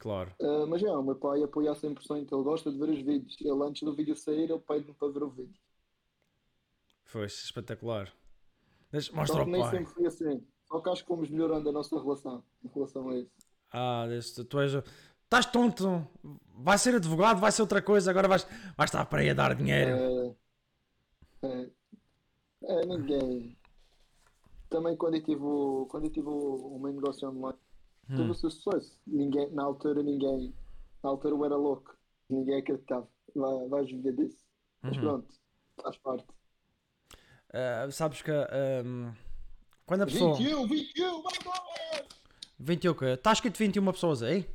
[0.00, 0.32] Claro.
[0.40, 3.36] Ah, mas é, o meu pai apoia a 100%, ele gosta de ver os vídeos.
[3.40, 5.60] Ele antes do vídeo sair, ele pede-me para ver o vídeo.
[7.04, 8.12] Foi espetacular.
[8.92, 9.70] Deixa, Só mostra ao que nem pai.
[9.70, 10.46] sempre foi assim.
[10.66, 13.30] Só que acho que fomos melhorando a nossa relação em relação a isso.
[13.72, 14.72] Ah, deste, tu és.
[15.24, 16.06] Estás tonto.
[16.54, 18.10] Vai ser advogado, vai ser outra coisa.
[18.10, 20.36] Agora vais, vais estar para aí a dar dinheiro.
[21.42, 21.70] É, é,
[22.64, 23.56] é, ninguém.
[24.70, 27.58] Também quando eu tive o, quando eu tive o, o meu negócio online,
[28.10, 28.32] Hum.
[28.32, 28.98] seu sucesso.
[29.06, 30.54] Ninguém, na altura ninguém,
[31.04, 31.94] na altura eu era louco.
[32.30, 33.06] Ninguém acreditava.
[33.34, 34.38] Vai, vais viver disso.
[34.82, 35.02] Mas Uhum.
[35.02, 35.34] pronto,
[35.82, 36.26] faz parte.
[37.52, 38.30] Ah, sabes que.
[38.30, 39.12] ahm,
[39.86, 40.36] quando a pessoa.
[40.36, 42.08] 21, 21, vamos!
[42.58, 43.04] 20 o quê?
[43.06, 44.48] Está escrito 21 pessoas aí?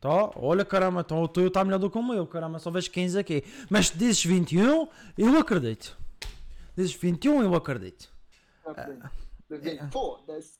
[0.00, 2.90] Tá, olha caramba, então o teu está melhor do que o meu, caramba, só vejo
[2.90, 3.44] 15 aqui.
[3.68, 5.98] Mas se dizes 21, eu acredito.
[6.74, 8.08] Dizes 21, eu acredito.
[9.90, 10.58] Foda-se.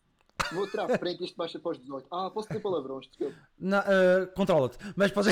[0.53, 2.07] Vou tirar à frente, isto baixa para os 18.
[2.11, 3.37] Ah, posso ter palavrões, desculpa.
[3.73, 5.31] Ah, Controla-te, mas pode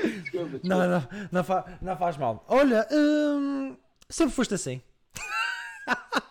[0.00, 0.60] Desculpa, desculpa.
[0.64, 2.44] Não, não, não, fa- não faz mal.
[2.48, 3.76] Olha, hum,
[4.08, 4.80] sempre foste assim.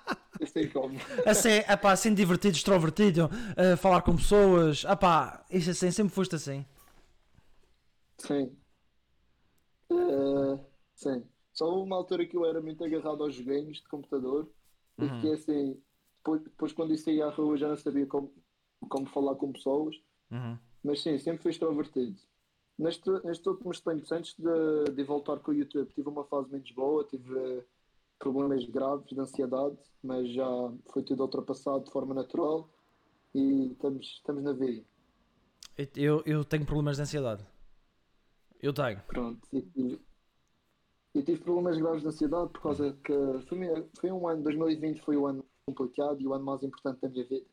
[0.57, 0.97] Sei como.
[1.23, 6.65] Assim, epá, assim divertido, extrovertido, a falar com pessoas, epá, isso assim, sempre foste assim.
[8.17, 8.57] Sim.
[9.91, 10.59] Eh,
[10.95, 11.23] sim.
[11.53, 14.49] Só houve uma altura que eu era muito agarrado aos games de computador
[14.99, 15.79] e que assim,
[16.17, 18.33] depois, depois quando eu saía à rua já não sabia como,
[18.89, 19.95] como falar com pessoas,
[20.29, 20.57] Uhum.
[20.83, 22.17] mas sim, sempre fui extrovertido.
[22.77, 26.69] Neste, nestes últimos tempos, antes de, de voltar com o YouTube, tive uma fase menos
[26.71, 27.63] boa, tive
[28.19, 30.47] problemas graves de ansiedade, mas já
[30.91, 32.69] foi tudo ultrapassado de forma natural
[33.33, 34.85] e estamos, estamos na vida.
[35.95, 37.45] Eu, eu tenho problemas de ansiedade.
[38.61, 38.99] Eu tenho.
[39.03, 39.47] Pronto.
[39.49, 40.01] Tive-
[41.13, 43.13] eu tive problemas graves de ansiedade por causa que
[43.47, 47.09] foi, foi um ano, 2020 foi o ano complicado e o ano mais importante da
[47.09, 47.45] minha vida.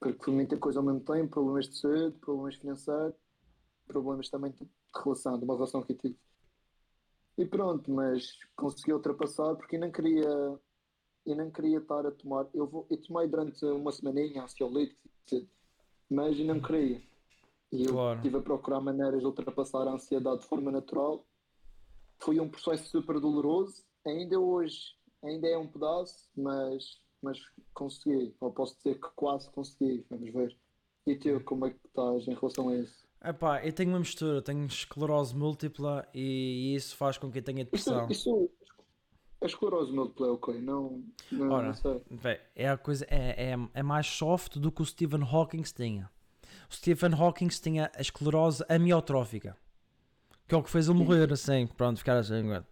[0.00, 3.14] Porque foi muita coisa ao mesmo tempo, problemas de saúde, problemas financeiros,
[3.86, 4.68] problemas também de
[5.02, 6.18] relação, de uma relação que eu tive.
[7.36, 10.58] E pronto, mas consegui ultrapassar porque eu não queria,
[11.26, 12.46] e não queria estar a tomar.
[12.54, 15.00] Eu, vou, eu tomei durante uma semaninha ansiolítico,
[16.08, 17.02] mas eu não queria.
[17.72, 18.18] E eu Claro.
[18.18, 21.26] estive a procurar maneiras de ultrapassar a ansiedade de forma natural.
[22.20, 23.84] Foi um processo super doloroso.
[24.06, 24.94] Ainda hoje,
[25.24, 27.38] ainda é um pedaço, mas, mas
[27.72, 28.36] consegui.
[28.38, 30.06] Ou posso dizer que quase consegui.
[30.08, 30.56] Vamos ver.
[31.06, 33.03] E tu, como é que estás em relação a isso?
[33.24, 37.62] Epá, eu tenho uma mistura, tenho esclerose múltipla e isso faz com que eu tenha
[37.72, 38.10] Isso, depressão.
[38.10, 38.50] isso
[39.40, 41.66] a esclerose múltipla é ok, não, não, Ora.
[41.68, 42.00] não sei.
[42.54, 46.10] É a coisa, é, é, é mais soft do que o Stephen Hawking tinha.
[46.70, 49.56] O Stephen Hawking tinha a esclerose amiotrófica,
[50.46, 52.40] que é o que fez ele morrer assim, pronto, ficar assim.
[52.40, 52.66] agora.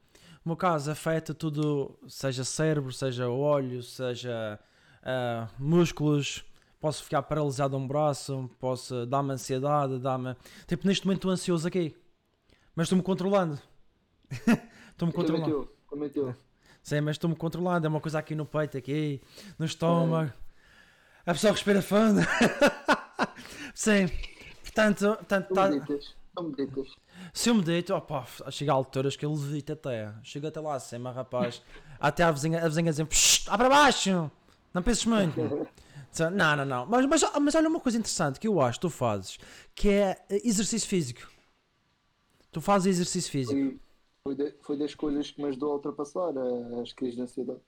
[0.44, 4.58] O meu caso afeta tudo, seja cérebro, seja olho, seja
[5.02, 6.44] ah, músculos.
[6.82, 10.34] Posso ficar paralisado um braço, posso dar-me ansiedade, dar-me.
[10.66, 11.96] Tipo, neste momento estou ansioso aqui,
[12.74, 13.54] mas estou-me controlando.
[14.28, 14.58] estou-me
[14.96, 15.46] Também controlando.
[15.46, 16.34] teu, também teu.
[16.82, 17.86] Sim, mas estou-me controlando.
[17.86, 19.22] É uma coisa aqui no peito, aqui,
[19.60, 20.32] no estômago.
[21.24, 22.20] A pessoa respira fundo.
[23.76, 24.08] Sim.
[24.62, 26.14] Portanto, portanto tá- meditas.
[27.32, 30.12] se eu me deito, opa, chega a alturas que eu levito até.
[30.24, 31.62] Chego até lá acima, rapaz.
[32.00, 34.28] Até a vizinha, a vizinha "Psst, lá para baixo.
[34.74, 35.68] Não penses muito.
[36.32, 36.86] Não, não, não.
[36.86, 39.38] Mas, mas, mas olha uma coisa interessante que eu acho que tu fazes,
[39.74, 41.26] que é eh, exercício físico.
[42.50, 43.54] Tu fazes exercício físico.
[43.54, 43.80] Foi,
[44.24, 47.60] foi, de- foi das coisas que me ajudou a ultrapassar eh, as crises de ansiedade.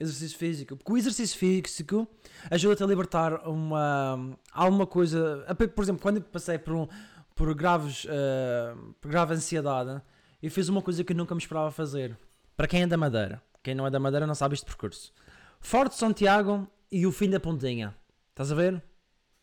[0.00, 0.76] Exercício físico.
[0.76, 2.06] Porque o exercício físico
[2.50, 5.46] ajuda-te a libertar uma, alguma coisa.
[5.74, 6.88] Por exemplo, quando eu passei por, um,
[7.34, 10.02] por, graves, eh, por grave ansiedade,
[10.42, 12.18] eu fiz uma coisa que eu nunca me esperava fazer.
[12.56, 13.40] Para quem é da Madeira.
[13.62, 15.12] Quem não é da Madeira não sabe este percurso.
[15.60, 17.94] Forte Santiago e o fim da Pontinha.
[18.30, 18.82] Estás a ver?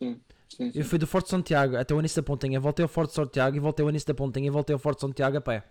[0.01, 0.79] Sim, sim, sim.
[0.79, 3.60] Eu fui do Forte Santiago até o início da Pontinha, voltei ao Forte Santiago e
[3.60, 5.63] voltei ao início da Pontinha e voltei ao Forte Santiago a pé.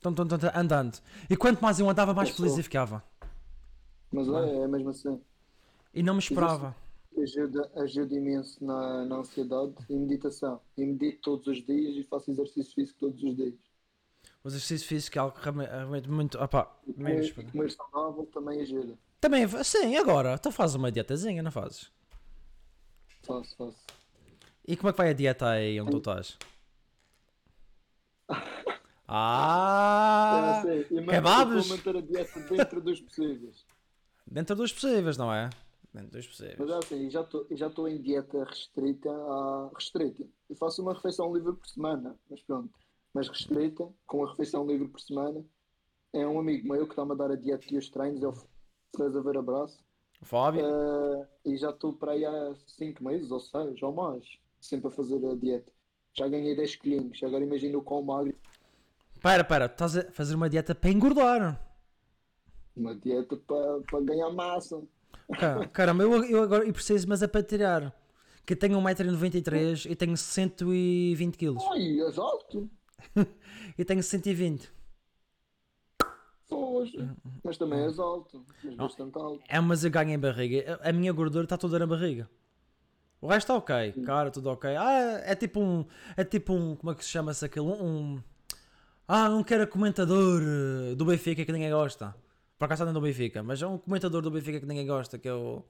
[0.00, 0.98] Tum, tum, tum, andando.
[1.28, 3.02] E quanto mais eu andava, mais Eu feliz eu ficava.
[4.12, 5.20] Mas é, é mesmo assim.
[5.92, 6.74] E não me esperava.
[7.18, 10.60] Ajuda, ajuda imenso na, na ansiedade e meditação.
[10.76, 13.54] E medito todos os dias e faço exercício físico todos os dias.
[14.44, 16.38] O exercício físico é algo que realmente- muito.
[16.38, 18.96] Opá, E comer, comer saudável também ajuda.
[19.20, 21.90] Também, sim, agora, tu fazes uma dietazinha, não fazes?
[23.22, 23.78] Faço, faço.
[24.66, 26.36] E como é que vai a dieta aí onde tu estás?
[29.08, 30.60] Ah!
[30.66, 31.68] É assim, e manter- kebabs?
[31.68, 33.64] Vou manter a dieta dentro dos possíveis.
[34.26, 35.48] Dentro dos possíveis, não é?
[35.94, 36.70] Dentro dos Mas possíveis.
[36.70, 40.26] é assim, já estou- eu já estou em dieta restrita à restrita.
[40.50, 42.68] Eu faço uma refeição livre por semana, mas pronto.
[43.14, 45.44] Mas restrita, com a refeição livre por semana,
[46.12, 48.32] é um amigo meu que está-me a dar a dieta e os treinos, é o
[48.94, 49.78] Fres Aveira Braço.
[50.22, 50.62] Fábio?
[50.64, 54.24] Eh, e já estou para aí há 5 meses ou 6 ou mais,
[54.60, 55.70] sempre a fazer a dieta.
[56.14, 58.34] Já ganhei 10 quilinhos, agora imagina o quão magro.
[59.22, 61.60] Pera, pera, estás a fazer uma dieta para engordar.
[62.74, 64.82] Uma dieta para para ganhar massa.
[65.38, 67.94] Ca- Caramba, eu, eu agora eu preciso, mas é para tirar.
[68.46, 71.56] Que eu tenho 1,93m e tenho 120kg.
[71.72, 72.70] Ai, és alto!
[73.78, 74.72] E tenho 120.
[76.48, 77.16] Poxa.
[77.42, 79.42] Mas também és alto, mas bastante alto.
[79.48, 80.78] É, mas eu ganho em barriga.
[80.82, 82.28] A minha gordura está toda na barriga.
[83.20, 84.76] O resto está ok, cara, tudo ok.
[84.76, 85.84] Ah, é tipo um.
[86.16, 86.76] É tipo um.
[86.76, 87.72] Como é que se chama-se aquilo?
[87.72, 88.22] Um.
[89.08, 92.14] Ah, um que era comentador eh, do Benfica que ninguém gosta.
[92.58, 95.18] Por acaso não é do Benfica, mas é um comentador do Benfica que ninguém gosta,
[95.18, 95.62] que é o.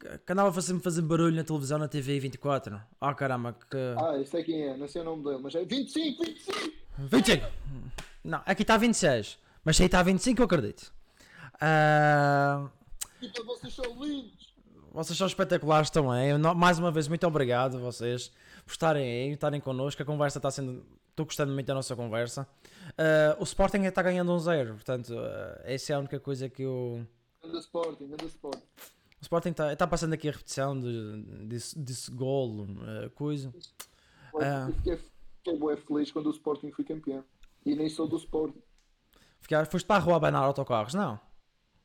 [0.00, 2.80] que- andava a fazer, fazer barulho na televisão na TV 24.
[3.00, 3.76] Ah, caramba, que.
[3.98, 6.72] Ah, eu sei quem é, não sei o nome dele, mas é 25, 25!
[6.98, 7.46] 25!
[8.24, 9.38] Não, aqui está 26.
[9.64, 10.92] Mas se aí está 25, eu acredito.
[11.60, 12.68] Ah.
[13.22, 14.54] Então vocês são lindos!
[14.92, 16.30] Vocês são espetaculares também.
[16.30, 18.30] Eu Mais uma vez, muito obrigado a vocês
[18.64, 20.00] por estarem aí, estarem connosco.
[20.00, 20.84] A conversa está sendo.
[21.10, 22.46] Estou gostando muito da nossa conversa.
[22.96, 26.62] Ah, o Sporting está ganhando um zero, portanto, ah, essa é a única coisa que
[26.62, 27.04] eu.
[27.42, 28.66] Anda Sporting, anda Sporting.
[29.20, 33.52] O Sporting está, passando aqui a repetição de, desse, desse golo, ah, coisa.
[34.34, 37.24] Eu fiquei, fiquei feliz quando o Sporting foi campeão.
[37.64, 38.62] E nem sou do Sporting.
[39.44, 40.94] Ficar, foste para a rua a abanar autocarros?
[40.94, 41.20] Não.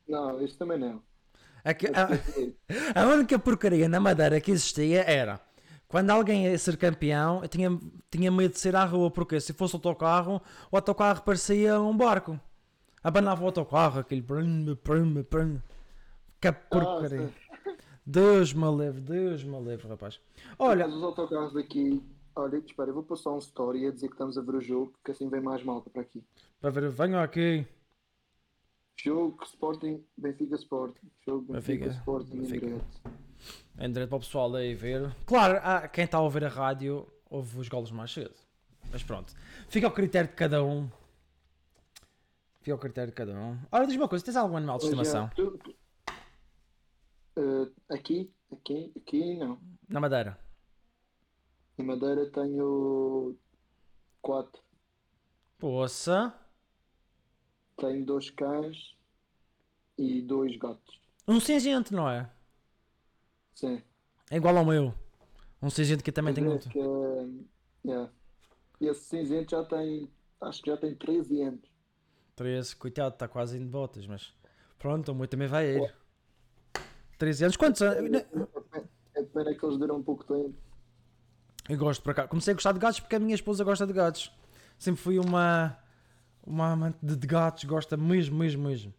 [0.08, 1.02] Não, isso também não.
[1.62, 2.54] É a, feliz.
[2.96, 5.38] a única porcaria na Madeira que existia era
[5.86, 7.78] quando alguém ia ser campeão, eu tinha,
[8.10, 10.40] tinha medo de sair à rua, porque se fosse autocarro,
[10.72, 12.40] o autocarro parecia um barco.
[13.02, 14.22] Abanava o autocarro, aquele.
[14.22, 15.58] brum, brum, brum.
[16.40, 17.26] Que porcaria.
[17.26, 17.34] sim.
[18.06, 20.18] Deus me livre, Deus me livre, rapaz.
[20.58, 22.02] Olha, Mas os autocarros daqui.
[22.34, 24.94] Olha, espera, eu vou passar um story a dizer que estamos a ver o jogo,
[25.04, 26.22] que assim vem mais malta para aqui.
[26.60, 27.66] Para ver, venham aqui.
[28.96, 31.10] Jogo Sporting, Benfica Sporting.
[31.24, 32.66] Jogo Benfica, Benfica, Sporting em Benfica.
[32.66, 32.86] direto.
[33.78, 35.14] Em direito para o pessoal aí ver.
[35.24, 38.34] Claro, há- quem está a ouvir a rádio ouve os golos mais cedo.
[38.92, 39.32] Mas pronto.
[39.68, 40.90] Fica ao critério de cada um.
[42.60, 43.58] Fica ao critério de cada um.
[43.72, 45.30] Ora, diz uma coisa: tens algum animal de é, estimação?
[47.36, 49.58] Eh, aqui, aqui, aqui não.
[49.88, 50.38] Na Madeira.
[51.78, 53.34] Em Madeira tenho
[54.20, 54.60] quatro.
[55.58, 56.34] Poça.
[57.80, 58.94] Tenho dois cães
[59.96, 61.00] e dois gatos.
[61.26, 62.30] Um cinzento, não é?
[63.54, 63.82] Sim.
[64.30, 64.94] É igual ao meu.
[65.62, 68.08] Um cinzento que também dizer que, é.
[68.80, 70.10] E esse cinzento já tem,
[70.42, 71.70] acho que já tem 13 anos.
[72.36, 74.34] 13, coitado, está quase indo de botas, mas
[74.78, 75.94] pronto, o meu também vai ir.
[77.18, 78.20] 13 anos, quantos anos?
[79.14, 80.54] É pena que eles duram um pouco tempo.
[81.68, 82.28] Eu gosto por cá.
[82.28, 84.32] Comecei a gostar de gatos porque a minha esposa gosta de gatos.
[84.78, 85.78] Sempre fui uma,
[86.46, 88.94] uma amante de gatos, gosta mesmo, mesmo, mesmo.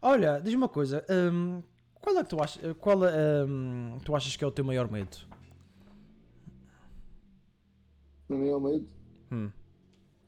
[0.00, 1.04] Olha, diz-me uma coisa.
[1.10, 1.62] hum,
[1.94, 4.90] qual é que tu achas, qual, é, hum, tu achas que é o teu maior
[4.90, 5.16] medo?
[8.28, 8.88] No meu medo,
[9.30, 9.50] Hum,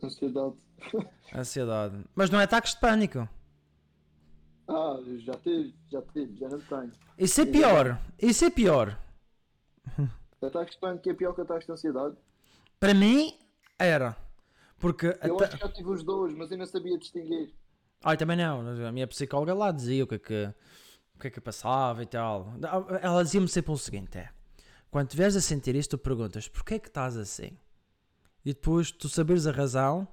[0.02, 0.54] ansiedade.
[1.34, 2.04] ansiedade.
[2.14, 3.28] Mas não é ataques de pânico.
[4.68, 6.92] Ah, já tive, já tive, já não tenho.
[7.16, 7.98] Isso é pior.
[8.20, 8.98] Isso é pior.
[10.42, 12.16] Ataques de pânico é pior que ataques de ansiedade.
[12.78, 13.36] Para mim,
[13.78, 14.16] era.
[14.78, 15.06] Porque.
[15.22, 17.52] Eu ata- acho que já tive os dois, mas eu não sabia distinguir.
[18.02, 18.86] Ai, também não.
[18.86, 20.54] A minha psicóloga lá dizia o que é que,
[21.14, 22.52] o que, é que passava e tal.
[23.02, 24.30] Ela dizia-me sempre o seguinte: é.
[24.90, 27.58] Quando estiveres a sentir isto, tu perguntas porquê é que estás assim?
[28.44, 30.06] E depois tu saberes a razão,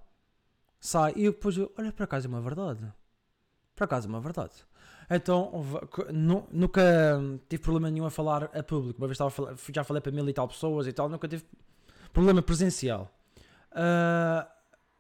[0.80, 1.14] sai.
[1.16, 2.92] E eu depois, eu, olha, por acaso é uma verdade.
[3.76, 4.54] Por acaso é uma verdade.
[5.10, 5.52] Então,
[6.52, 6.82] nunca
[7.48, 9.00] tive problema nenhum a falar a público.
[9.00, 11.44] Uma vez estava falar- já falei para mil e tal pessoas e tal, nunca tive
[12.12, 13.12] problema presencial.
[13.72, 14.50] Ah,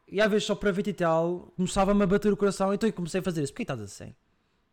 [0.08, 2.94] e às vezes só para ver e tal, começava-me a bater o coração, então eu
[2.94, 3.54] comecei a fazer isso.
[3.54, 4.16] Porquê estás assim?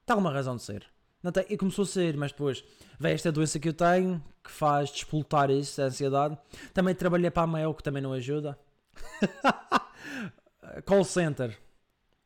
[0.05, 0.87] Tem alguma razão de ser.
[1.23, 2.65] Não tem, e começou a ser, mas depois
[2.99, 6.37] veio esta doença que eu tenho, que faz despoltar isso, a ansiedade.
[6.75, 8.59] Também trabalhei para a Mael, que também não ajuda.
[10.85, 11.57] Call center.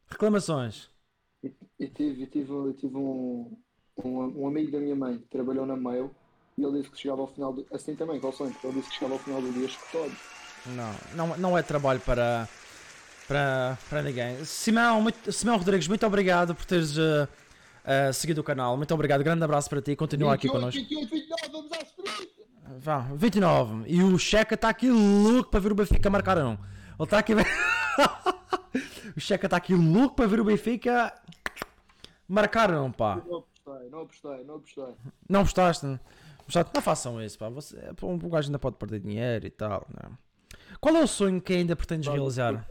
[0.09, 0.89] Reclamações.
[1.79, 3.57] E tive, e tive, eu tive um,
[4.03, 6.11] um, um amigo da minha mãe que trabalhou na Mail
[6.57, 7.67] e ele disse que chegava ao final do.
[7.71, 8.55] Assim também, qual sonho?
[8.65, 10.17] Ele disse que chegava ao final do dia escutado.
[10.67, 12.49] Não, não, não é trabalho para,
[13.27, 14.45] para, para ninguém.
[14.45, 17.29] Simão, muito, Simão Rodrigues, muito obrigado por teres eh,
[17.85, 18.77] eh, seguido o canal.
[18.77, 19.97] Muito obrigado, grande abraço para ti.
[19.97, 20.81] Continua aqui connosco.
[20.81, 22.37] 28, 29, vamos às três!
[22.79, 23.85] Vá, 29.
[23.87, 26.53] E o Checa está aqui louco para ver o Benfica marcar um.
[26.53, 26.59] Ele
[27.01, 27.33] está aqui.
[29.17, 31.13] o Checa está aqui louco para ver o Benfica
[32.29, 33.23] marcar um, pá.
[33.27, 34.95] Não apostei, não apostei, não apostei.
[35.29, 35.87] Não gostaste?
[35.87, 36.01] Não,
[36.75, 37.49] não façam isso, pá.
[37.49, 39.87] Você, pô, um gajo ainda pode perder dinheiro e tal.
[39.89, 40.17] Não.
[40.81, 42.67] Qual é o sonho que ainda pretendes realizar?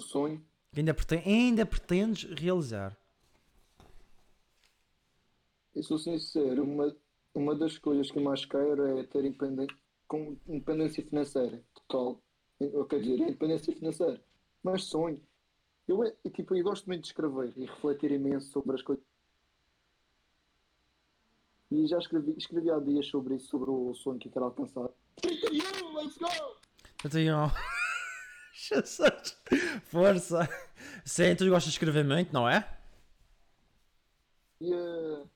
[0.00, 0.44] o sonho.
[0.76, 2.96] Ainda, preten ainda pretendes realizar?
[5.74, 6.96] Eu sou sincero, uma,
[7.34, 9.76] uma das coisas que mais quero é ter independência,
[10.08, 12.20] com independência financeira total.
[12.58, 14.22] Eu quero dizer, é independência financeira.
[14.62, 15.20] Mas sonho.
[15.86, 19.04] Eu, é, tipo, eu gosto muito de escrever e refletir imenso sobre as coisas.
[21.70, 24.88] E já escrevi, escrevi há dias sobre isso, sobre o sonho que eu quero alcançar.
[25.20, 26.56] 31, let's go!
[26.98, 27.79] 31!
[28.70, 29.22] Força!
[29.86, 30.48] Força!
[31.04, 32.66] Sim, tu gostas de escrever muito, não é?
[34.62, 35.24] Yeah.
[35.24, 35.26] Eh,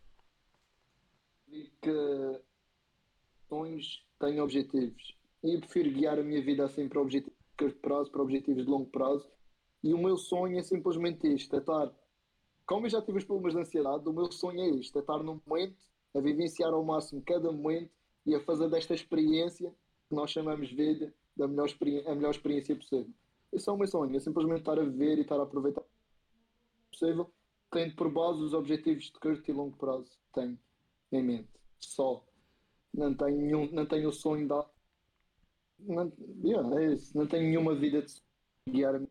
[1.48, 2.40] e que
[3.48, 5.16] sonhos têm objetivos.
[5.42, 8.64] E eu prefiro guiar a minha vida assim para objetivos de curto prazo, para objetivos
[8.64, 9.28] de longo prazo.
[9.82, 11.92] E o meu sonho é simplesmente isto: é estar.
[12.66, 15.18] Como eu já tive os problemas de ansiedade, o meu sonho é isto: é estar
[15.18, 15.76] no momento,
[16.14, 17.90] a vivenciar ao máximo cada momento
[18.24, 19.74] e a fazer desta experiência
[20.08, 21.68] que nós chamamos vida da melhor,
[22.06, 23.12] a melhor experiência possível.
[23.54, 26.90] Esse é o meu sonho: é simplesmente estar a viver e estar a aproveitar o
[26.90, 27.32] possível
[27.70, 30.58] tendo por base os objetivos de curto e longo prazo que tenho
[31.10, 31.48] em mente.
[31.80, 32.24] Só.
[32.92, 34.64] Não tenho, nenhum, não tenho o sonho da.
[35.80, 36.12] Não,
[36.44, 37.16] yeah, é isso.
[37.18, 38.14] não tenho nenhuma vida de
[38.70, 39.10] guiar a minha.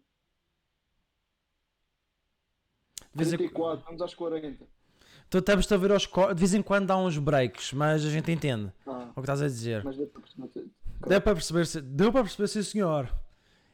[3.13, 4.65] De vez em, 34, vamos às 40.
[5.29, 8.31] tu estamos a ver aos De vez em quando dá uns breaks, mas a gente
[8.31, 9.83] entende Ah, o que estás a dizer.
[9.83, 10.71] mas deu para perceber.
[11.05, 13.13] Deu para perceber, deu para perceber, sim senhor.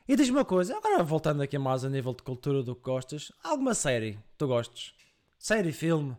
[0.09, 3.31] E diz-me uma coisa, agora voltando aqui mais a nível de cultura do que gostas,
[3.43, 4.91] alguma série que tu gostes?
[5.37, 6.17] Série, filme?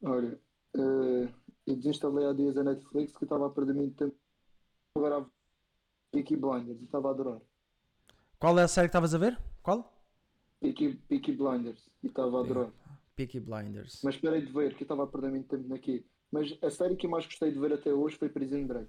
[0.00, 0.38] Olha,
[0.76, 1.28] eh,
[1.66, 4.14] eu desinstalei há dias a Netflix que estava a perder muito tempo.
[4.96, 5.26] Agora
[6.12, 7.40] Peaky Blinders, estava a adorar.
[8.38, 9.36] Qual é a série que estavas a ver?
[9.60, 9.92] Qual?
[10.60, 12.70] Peaky, Peaky Blinders, e estava a adorar.
[13.16, 14.02] Peaky Blinders.
[14.04, 16.04] Mas parei de ver, que eu estava a perder muito tempo naquilo.
[16.30, 18.88] Mas a série que eu mais gostei de ver até hoje foi Prison Break.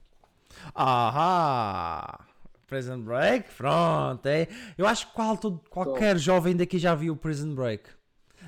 [0.76, 2.28] Ahá!
[2.68, 3.50] Prison Break?
[3.56, 4.48] Pronto, é.
[4.78, 7.90] Eu acho que qual, todo- qualquer jovem daqui já viu Prison Break.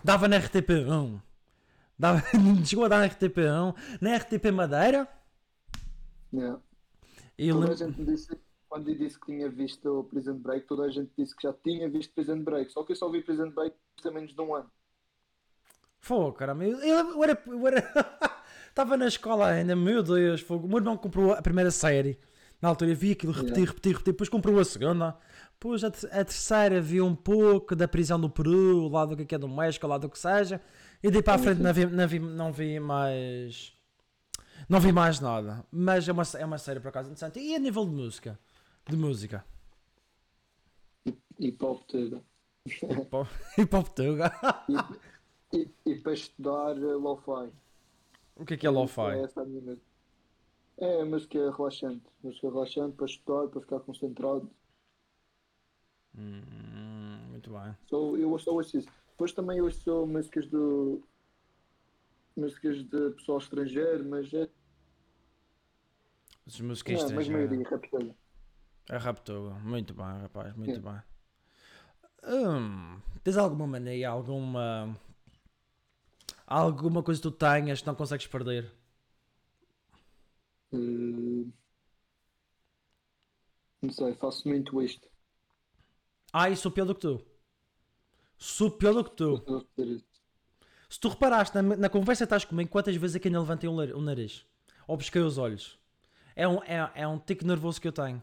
[0.04, 1.22] Dava na RTP1.
[1.98, 2.22] Dava,
[2.66, 3.76] chegou a dar na RTP1.
[4.02, 5.08] Na RTP Madeira.
[6.34, 6.60] Yeah.
[7.38, 10.68] E eu Toda a gente disse, quando eu disse que tinha visto o Prison Break,
[10.68, 12.72] toda a gente disse que já tinha visto Prison Break.
[12.72, 14.70] Só que eu só vi Prison Break há menos de um ano.
[16.02, 16.66] Fogo, caramba.
[16.66, 17.44] Eu, eu era.
[17.48, 17.84] Eu era...
[18.70, 20.66] Estava na escola ainda, meu Deus, fogo.
[20.66, 22.20] O meu irmão comprou a primeira série.
[22.62, 23.72] Na altura eu vi aquilo repetir, Yeah.
[23.72, 24.14] repetir, repetir.
[24.14, 25.18] Depois comprou a segunda.
[25.54, 29.34] Depois a, te- a terceira vi um pouco da prisão do Peru, lá do que
[29.36, 30.62] é do México, lá do que seja.
[31.02, 33.74] E daí para a frente não vi, não, vi, não vi mais.
[34.68, 35.66] Não vi mais nada.
[35.72, 37.40] Mas é uma, é uma série por acaso interessante.
[37.40, 38.38] E a nível de música?
[38.90, 39.46] De música?
[41.40, 41.86] Hip hop-
[43.58, 44.32] Hip hop tuga.
[45.54, 47.50] E, e para estudar eh, lo-fi.
[48.36, 49.02] O que é que é lo-fi?
[49.18, 49.89] É essa a minha música.
[50.82, 52.06] É, música relaxante.
[52.24, 54.50] Música relaxante para estudar, para ficar concentrado.
[56.18, 57.76] Hum, muito bem.
[57.90, 58.90] So, eu ouço ouço isso.
[59.12, 61.02] Depois também ouço músicas do.
[62.36, 64.50] músicas de pessoal estrangeiro, mas é.
[66.48, 67.50] As músicas Não, mas estrangeiras.
[67.50, 68.16] maioria, rapidinho.
[68.90, 70.82] A Raptuga, muito bem, rapaz, muito Sim.
[70.82, 71.02] bem.
[72.24, 74.96] Hum, tens alguma mania, alguma.
[76.48, 78.79] Alguma coisa que tu tenhas que não consegues perder?
[80.72, 81.46] Eh,
[83.82, 85.08] Não sei, faço muito isto.
[86.34, 87.26] Ai, sou pior do que tu.
[88.38, 89.44] Sou pior do que tu.
[90.90, 93.70] Se tu reparaste na, na conversa que estás comigo, quantas vezes é que ainda levantei
[93.70, 94.46] o, nariz?
[94.88, 95.78] Ou pesquei os olhos?
[96.36, 98.22] É um, é, é um tique nervoso que eu tenho.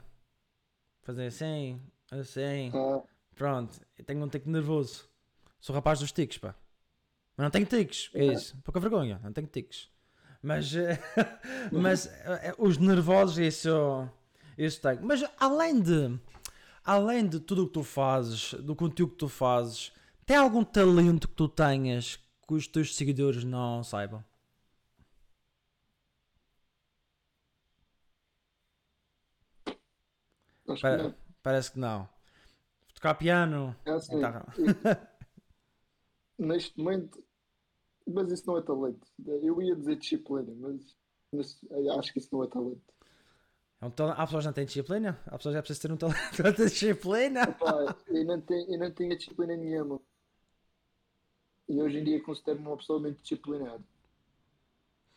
[1.03, 1.81] Fazer assim,
[2.11, 2.71] assim.
[2.75, 3.03] Ah,
[3.35, 5.09] Pronto, eu tenho um tique nervoso.
[5.61, 6.55] Sou rapaz dos tiques, pá.
[7.37, 8.33] Mas não tenho tiques, é É.
[8.33, 8.57] isso.
[8.65, 9.89] Pouca vergonha, não tenho tiques.
[10.47, 10.99] Mas, eh,
[11.73, 14.09] mas eh, os nervosos, isso,
[14.57, 15.01] isso tenho.
[15.05, 16.17] Mas além de,
[16.85, 19.93] além de tudo o que tu fazes, do conteúdo que tu fazes,
[20.25, 24.25] tem algum talento que tu tenhas que os teus seguidores não saibam?
[30.69, 31.15] acho que Pa- não.
[31.43, 32.09] parece que não.
[32.95, 34.47] Tocar piano, É assim, guitarra.
[36.39, 37.23] neste momento,
[38.07, 39.07] mas isso não é talento.
[39.27, 40.97] Eu ia dizer disciplina, mas,
[41.33, 42.83] mas eu acho que isso não é talento.
[43.81, 45.21] É um tal- Há pessoas que não têm disciplina?
[45.27, 47.47] Há pessoas que é preciso ter um talento ter disciplina?
[47.53, 50.01] Pá, eu, não tenho, eu não tenho disciplina nenhuma.
[51.69, 53.83] E hoje em dia considero-me uma pessoa muito disciplinada.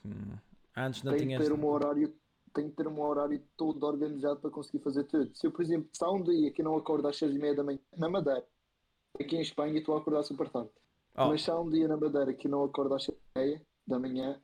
[0.06, 0.38] Hum,
[0.76, 1.46] Antes não Tenho tinhas.
[1.46, 2.16] ter um horário,
[2.54, 5.36] tenho que ter um horário todo organizado para conseguir fazer tudo.
[5.36, 7.56] Se eu, por exemplo, se há um dia que não acordo às seis e meia
[7.56, 8.46] da manhã, na Madeira,
[9.20, 10.70] aqui em Espanha estou a acordar super tarde.
[11.22, 13.62] Oh, Mas se há um dia na Madeira que não acordo às seis e meia
[13.86, 14.40] da manhã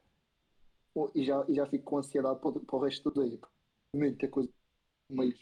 [1.16, 3.40] e já, e já fico com ansiedade para, o- para o resto do dia.
[3.96, 4.50] Muita coisa.
[5.10, 5.40] Mesmo.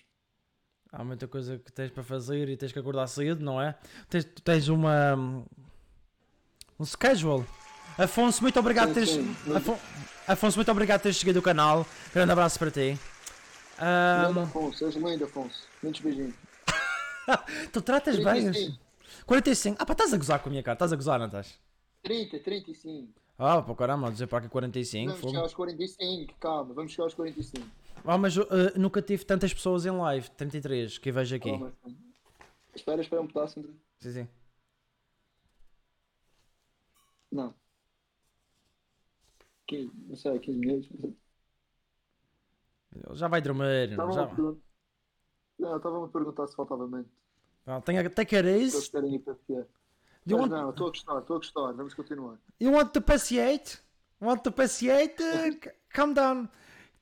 [0.91, 3.77] há muita coisa que tens para fazer e tens que acordar cedo, não é?
[4.09, 5.15] Tens, tens uma.
[6.79, 7.45] um schedule.
[7.97, 9.09] Afonso, muito obrigado por teres.
[9.11, 9.55] Sim, sim.
[9.55, 9.79] Afon-
[10.27, 11.85] Afonso, muito obrigado por teres seguido o canal.
[12.13, 12.99] Grande abraço para ti.
[14.27, 15.67] Lindo Afonso, és lindo Afonso.
[15.81, 16.35] Muitos beijinhos.
[17.71, 18.77] tu tratas bem.
[19.19, 19.77] Os- 35, 45.
[19.79, 20.75] Ah, pá, estás a gozar com a minha cara.
[20.75, 21.59] Estás a gozar, não estás?
[22.03, 23.13] 30, 35.
[23.37, 25.05] Ah, pô, caramba, dizer para aqui 45.
[25.07, 25.31] Vamos fogo.
[25.31, 27.65] chegar aos 45, calma, vamos chegar aos 45.
[28.05, 28.45] Ah, mas uh,
[28.77, 30.29] nunca tive tantas pessoas em live.
[30.31, 31.49] 33 que vejo aqui.
[31.49, 31.73] Calma.
[32.75, 33.59] Espera, espera um pedaço.
[33.59, 33.71] André.
[33.99, 34.27] Sim, sim.
[37.31, 37.53] Não.
[39.67, 40.89] 15, não sei, 15 minutos.
[43.13, 43.91] Já vai dormir.
[43.91, 44.25] Estavam Já...
[45.59, 47.09] Não, estavam a perguntar se faltava mente.
[47.65, 47.81] Não,
[49.13, 49.65] ir para fiar.
[50.25, 51.73] You Mas want, não, estou a gostar, estou a gostar.
[51.73, 52.37] Vamos continuar.
[52.59, 53.79] you want to paciate?
[54.21, 55.17] Want to paciate?
[55.21, 56.49] C- calm down.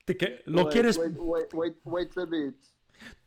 [0.05, 2.55] Que- lo, Wait, quieres, Wait, wait, wait, wait a bit.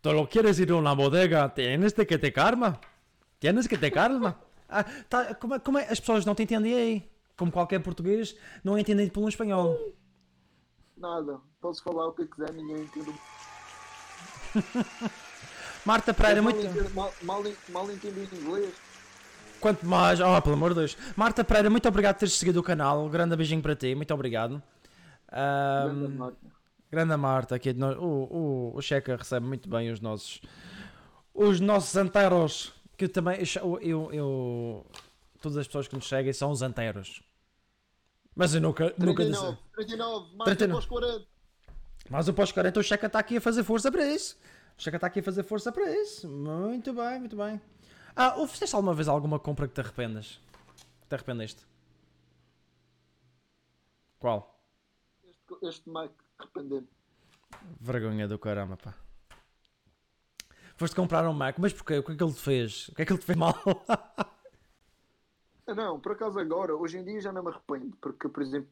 [0.03, 1.49] te lo quieres ir a una bodega?
[1.55, 2.81] Tienes de que te calma.
[3.39, 4.41] Tienes que te calma.
[4.67, 5.83] Ah, tá, como, é- como é?
[5.89, 7.11] As pessoas não te entendem aí.
[7.37, 9.79] Como qualquer português, não entendem pelo espanhol.
[10.97, 11.39] Nada.
[11.61, 13.13] Posso falar o que quiser, ninguém entende.
[15.85, 16.67] Marta Pereira, mal, muito.
[16.67, 18.75] entendo, mal, mal, mal entendo inglês.
[19.61, 20.21] Quanto mais.
[20.21, 20.97] Oh, pelo amor de Deus.
[21.17, 23.09] Marta Pereira, muito obrigado por teres seguido o canal.
[23.09, 24.63] Grande beijinho para ti, muito obrigado.
[25.31, 26.37] Ahm, Grande Marta.
[26.91, 27.97] grande Marta, aqui de nós.
[27.99, 30.41] O, o, o Checa recebe muito bem os nossos.
[31.35, 32.73] Os nossos anteros.
[32.97, 33.39] Que eu também.
[33.57, 34.87] Eu, eu, eu-
[35.41, 37.23] todas as pessoas que nos seguem são os anteros.
[38.37, 39.41] Mas eu nunca, nunca disse.
[39.41, 40.73] 39, 39, Marta 39.
[40.75, 41.27] pós 40.
[42.11, 44.37] Mas o pós-40, o Checa está aqui a fazer força para isso.
[44.77, 46.29] O Checa está aqui a fazer força para isso.
[46.29, 47.61] Muito bem, muito bem.
[48.17, 50.41] Ah, ou fizeste alguma vez alguma compra que te arrependas?
[51.03, 51.65] Que te arrependeste?
[54.19, 54.61] Qual?
[55.25, 56.85] Este, este Mac, arrepender.
[57.81, 58.95] Vergonha do caramba, pá.
[60.77, 61.99] Foste comprar um Mac, mas porquê?
[61.99, 62.89] O que é que ele te fez?
[62.89, 63.55] O que é que ele te fez mal?
[65.67, 68.69] Não, por acaso agora, hoje em dia já não me arrependo, porque, por exemplo,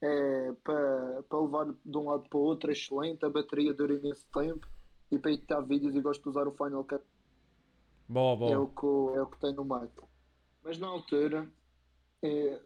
[0.00, 3.92] é, para, para levar de um lado para o outro é excelente, a bateria dura
[3.92, 4.66] imenso tempo
[5.12, 7.04] e para editar vídeos eu gosto de usar o Final Cut,
[8.08, 8.86] boa, é o que,
[9.16, 9.90] é o que tem no Mac.
[10.64, 11.48] Mas na altura
[12.22, 12.60] é,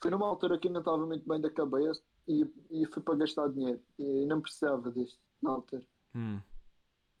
[0.00, 3.48] foi numa altura que ainda estava muito bem da cabeça e, e fui para gastar
[3.48, 3.80] dinheiro.
[3.98, 5.82] E não precisava disto na altura.
[6.14, 6.40] Hum.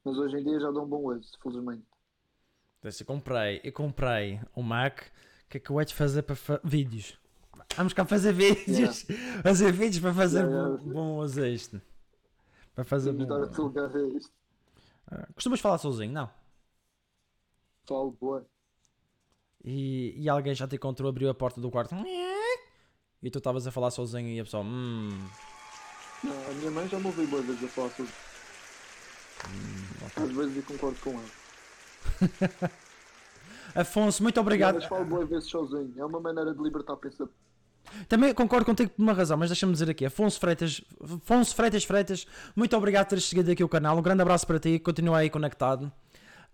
[0.04, 1.84] Mas hoje em dia já dá um bom uso, felizmente.
[2.78, 5.00] Então, eu comprei, eu comprei um Mac.
[5.00, 7.18] O que é que eu hei de fazer para fa- vídeos?
[7.76, 9.04] Vamos cá fazer vídeos.
[9.42, 10.92] Fazer vídeos para fazer Yeah, bom, yeah.
[10.92, 11.82] bom uso a isto.
[12.78, 13.40] Para fazer Vamos bom.
[13.40, 14.32] dar a desligar isto.
[15.10, 16.30] Ah, Costumas falar sozinho, não?
[17.88, 18.46] Falo, boa.
[19.64, 21.92] E, e alguém já te encontrou, abriu a porta do quarto
[23.20, 25.08] e tu estavas a falar sozinho e a pessoa, hum,
[26.22, 28.12] Não, a minha mãe já me ouviu boas vezes a falar sobre
[30.14, 32.70] Às vezes eu concordo com ela.
[33.74, 34.76] Afonso, muito obrigado.
[34.76, 35.92] Mas falo boas vezes sozinho.
[35.96, 37.34] É uma maneira de libertar pensamento.
[38.08, 42.26] Também concordo contigo por uma razão, mas deixa-me dizer aqui, Afonso Freitas, Afonso Freitas Freitas,
[42.56, 45.30] muito obrigado por teres seguido aqui o canal, um grande abraço para ti, continua aí
[45.30, 45.90] conectado.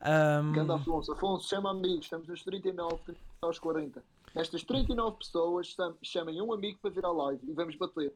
[0.00, 1.12] Ahm, Grande Afonso.
[1.12, 2.04] Afonso, chama amigos.
[2.04, 4.02] Estamos nos 39, temos que estar aos 40.
[4.34, 8.12] Estas 39 pessoas cham- chamem um amigo para vir à live e vamos bater.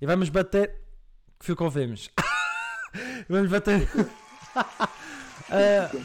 [0.00, 0.68] e vamos bater.
[1.38, 2.10] Que fio que ouvimos?
[3.30, 3.88] vamos bater.
[5.48, 6.00] uh,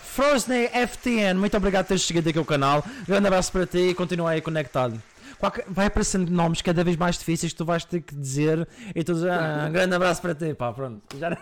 [0.00, 2.82] Frosney FTN, muito obrigado por teres seguido aqui o canal.
[3.06, 5.00] Grande abraço para ti e continua aí conectado.
[5.38, 9.04] Qualquer- vai aparecendo nomes cada vez mais difíceis que tu vais ter que dizer e
[9.04, 11.36] tu dizes, ah, grande abraço para ti, pá, pronto, já não,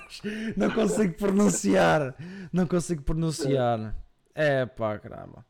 [0.56, 2.14] não consigo pronunciar,
[2.52, 3.94] não consigo pronunciar,
[4.34, 5.44] é pá, caramba.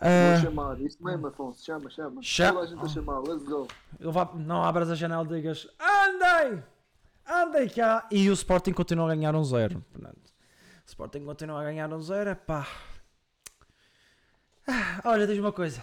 [0.00, 0.80] Vou Ah, chamar.
[0.80, 1.64] Isso mesmo, Afonso.
[1.64, 2.22] Chama, chama.
[2.22, 3.18] Cha- Toda a gente a chamar.
[3.20, 3.66] Let's go.
[3.98, 6.62] Vai- não abras a janela e digas andem,
[7.28, 9.84] andem cá e o Sporting continua a ganhar um zero.
[9.90, 12.64] Portanto, o Sporting continua a ganhar um zero, pá.
[14.68, 15.82] Ah, olha, diz uma coisa.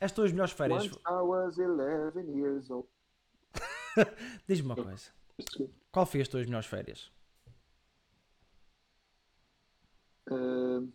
[0.00, 0.84] As tuas melhores férias.
[0.84, 2.88] Once I was 11 years old.
[4.46, 5.10] Diz-me uma coisa.
[5.90, 7.10] Qual foi as tuas melhores férias?
[10.30, 10.92] Uh,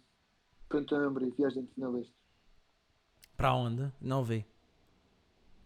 [0.70, 2.14] Pantambri, viagem de finalista.
[3.36, 3.91] Para onde?
[3.99, 4.45] Não vi.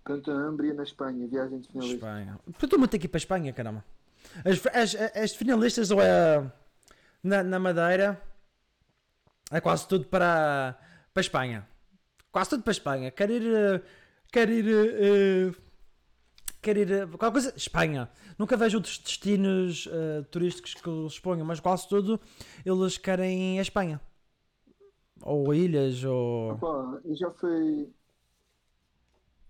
[0.03, 1.95] Pantambri na Espanha, viagem de finalista.
[1.95, 2.39] Espanha.
[2.47, 3.83] Estou muito aqui para a Espanha, caramba.
[4.45, 6.51] As, as, as finalistas ou é
[7.23, 8.21] na, na Madeira
[9.51, 10.77] é quase tudo para,
[11.13, 11.67] para a Espanha.
[12.36, 13.11] Quase tudo para a Espanha.
[13.11, 13.43] Quero ir.
[13.47, 13.81] eh,
[14.29, 14.65] Quero ir.
[14.67, 15.55] eh,
[16.61, 16.91] Quero ir.
[16.91, 17.53] eh, Qualquer coisa.
[17.55, 18.11] Espanha.
[18.38, 22.19] Nunca vejo outros destinos eh, turísticos que eles ponham, mas quase tudo
[22.65, 24.01] eles querem a Espanha.
[25.21, 26.51] Ou ilhas, ou.
[26.51, 27.89] Opa, eu já fui.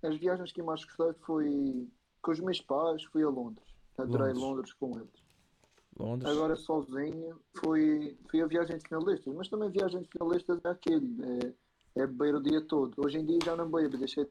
[0.03, 1.87] As viagens que eu mais gostei foi
[2.21, 3.65] com os meus pais, fui a Londres.
[3.97, 4.43] Adorei Londres.
[4.43, 5.25] Londres com eles.
[5.97, 6.29] Londres.
[6.31, 11.07] Agora sozinho fui, fui a viagem de finalistas, mas também viagem de finalistas é aquele,
[11.23, 11.53] é,
[11.95, 12.93] é beber o dia todo.
[12.97, 14.29] Hoje em dia já não bebo, deixei.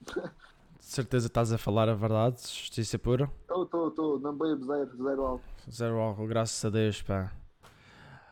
[0.00, 3.30] De certeza estás a falar a verdade, justiça pura.
[3.42, 5.44] Estou, estou, estou, não bebo zero, zero álcool.
[5.70, 7.32] Zero álcool, graças a Deus, pá.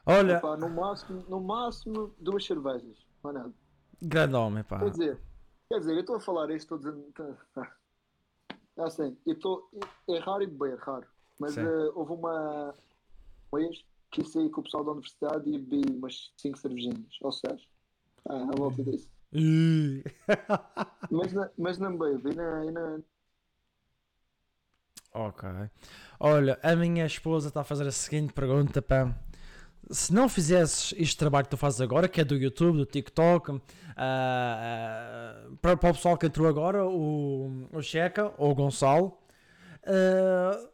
[0.07, 3.53] Olha, Epá, no máximo, no máximo duas cervejas, não é nada.
[4.01, 4.79] grande homem, pá.
[4.79, 5.21] Quer dizer,
[5.69, 7.37] quer dizer, eu estou a falar isto, estou dizendo.
[8.79, 9.69] É assim, eu estou.
[10.09, 11.05] É raro e beber, raro.
[11.41, 12.73] Mas eh, houve uma
[13.53, 17.61] vez que saí com o pessoal da universidade e bebi umas 5 cervejinhas, ou 6.
[18.27, 19.09] Ah, à volta disso.
[21.11, 23.05] Mas, não- mas não bebo, e não, e não,
[25.13, 25.49] ok.
[26.21, 29.15] Olha, a minha esposa está a fazer a seguinte pergunta, pá.
[29.91, 33.61] Se não fizesses este trabalho que tu fazes agora, que é do YouTube, do TikTok,
[33.97, 39.17] ah, ah, para, para o pessoal que entrou agora, o, o Checa ou o Gonçalo,
[39.87, 40.69] o-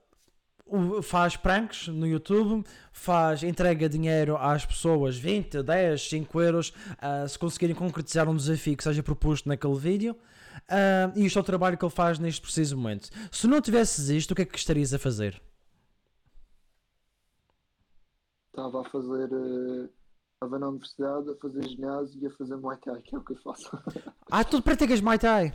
[1.03, 7.39] faz pranks no YouTube, faz, entrega dinheiro às pessoas, 20, 10, 5 euros, ah, se
[7.39, 10.17] conseguirem concretizar um desafio que seja proposto naquele vídeo.
[10.69, 13.11] Ah, e isto é o trabalho que ele faz neste preciso momento.
[13.31, 15.41] Se não tivesses isto, o que é que estarias a fazer?
[18.49, 19.29] estava a fazer.
[19.33, 19.89] eh,
[20.35, 23.33] Estava na universidade a fazer ginásio e a fazer Muay Thai, que é o que
[23.33, 23.71] eu faço.
[24.31, 25.55] Ah, tu praticas Muay Thai?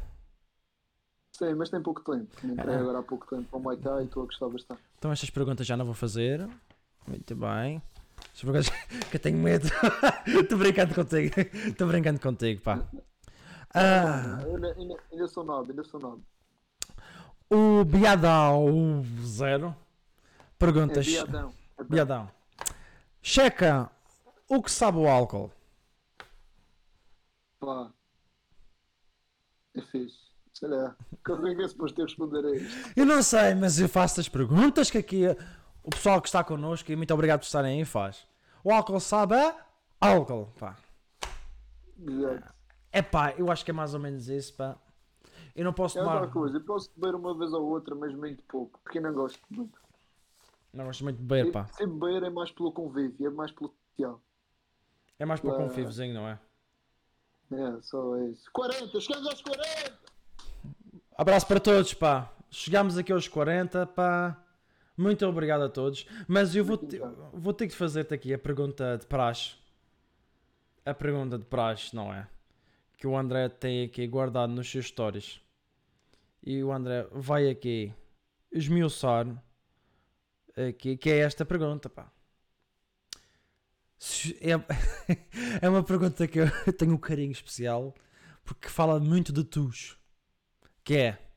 [1.39, 2.27] Sim, mas tem pouco tempo.
[2.43, 2.79] Entrei Ah.
[2.79, 4.81] agora há pouco tempo para o Muay Thai e estou a gostar bastante.
[4.97, 6.45] Então estas perguntas já não vou fazer.
[7.07, 7.81] Muito bem.
[8.33, 8.69] Estas perguntas
[9.09, 9.67] que eu tenho medo.
[10.27, 11.33] Estou brincando contigo.
[11.65, 12.83] Estou brincando contigo, pá.
[13.73, 16.21] Ah, ainda, ainda, ainda sou novo, ainda sou novo.
[17.49, 19.75] o Biadão Zero É
[20.57, 21.05] perguntas.
[21.07, 21.53] viadão.
[21.77, 22.31] É Biadão.
[23.21, 23.89] Checa
[24.49, 25.51] o que sabe o álcool.
[27.59, 27.91] Pá.
[29.75, 30.28] É fixe.
[30.59, 30.93] Sei lá.
[31.25, 32.91] Como é que é suposto eu responder a isto?
[32.99, 35.23] Eu não sei, mas eu faço as perguntas que aqui
[35.83, 38.27] o pessoal que está connosco, e muito obrigado por estarem aí, faz.
[38.61, 39.55] O álcool sabe a
[40.01, 40.75] álcool, pá.
[41.97, 42.53] Exato.
[42.91, 44.75] É pá, eu acho que é mais ou menos isso, pá.
[45.55, 46.27] Eu não posso É tomar.
[46.29, 46.57] coisa.
[46.57, 48.79] Eu posso beber uma vez ou outra, mas muito pouco.
[48.83, 49.79] Porque eu não gosto muito.
[50.73, 51.67] Não gosto muito de beber, pá.
[51.67, 54.21] Se beber é mais pelo convívio, é mais pelo social.
[55.17, 55.57] É mais para o Ah.
[55.57, 56.37] confivozinho, não é?
[57.51, 58.49] É, só isso.
[58.51, 60.08] 40, chegamos aos 40!
[61.19, 62.31] Abraço para todos, pá.
[62.49, 64.41] Chegámos aqui aos 40, pá.
[64.95, 66.07] Muito obrigado a todos.
[66.25, 66.97] Mas eu vou, te-
[67.33, 69.55] vou ter que fazer-te aqui a pergunta de praxe.
[70.85, 72.25] A pergunta de praxe, não é?
[72.97, 75.41] Que o André tem aqui guardado nos seus stories.
[76.41, 77.93] E o André vai aqui
[78.49, 79.27] esmiuçar
[80.69, 82.09] aqui, que é esta pergunta, pá.
[84.39, 84.53] É,
[85.61, 86.47] é uma pergunta que eu
[86.79, 87.93] tenho um carinho especial
[88.45, 89.98] porque fala muito de tus.
[90.83, 91.29] Que é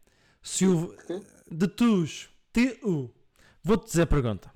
[0.42, 0.94] se o
[1.50, 3.10] de tus, tu.
[3.62, 4.52] Vou-te dizer a pergunta.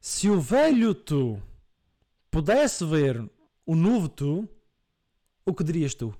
[0.00, 1.40] Se o velho tu
[2.30, 3.30] pudesse ver
[3.66, 4.48] o novo tu,
[5.44, 6.14] o que dirias tu?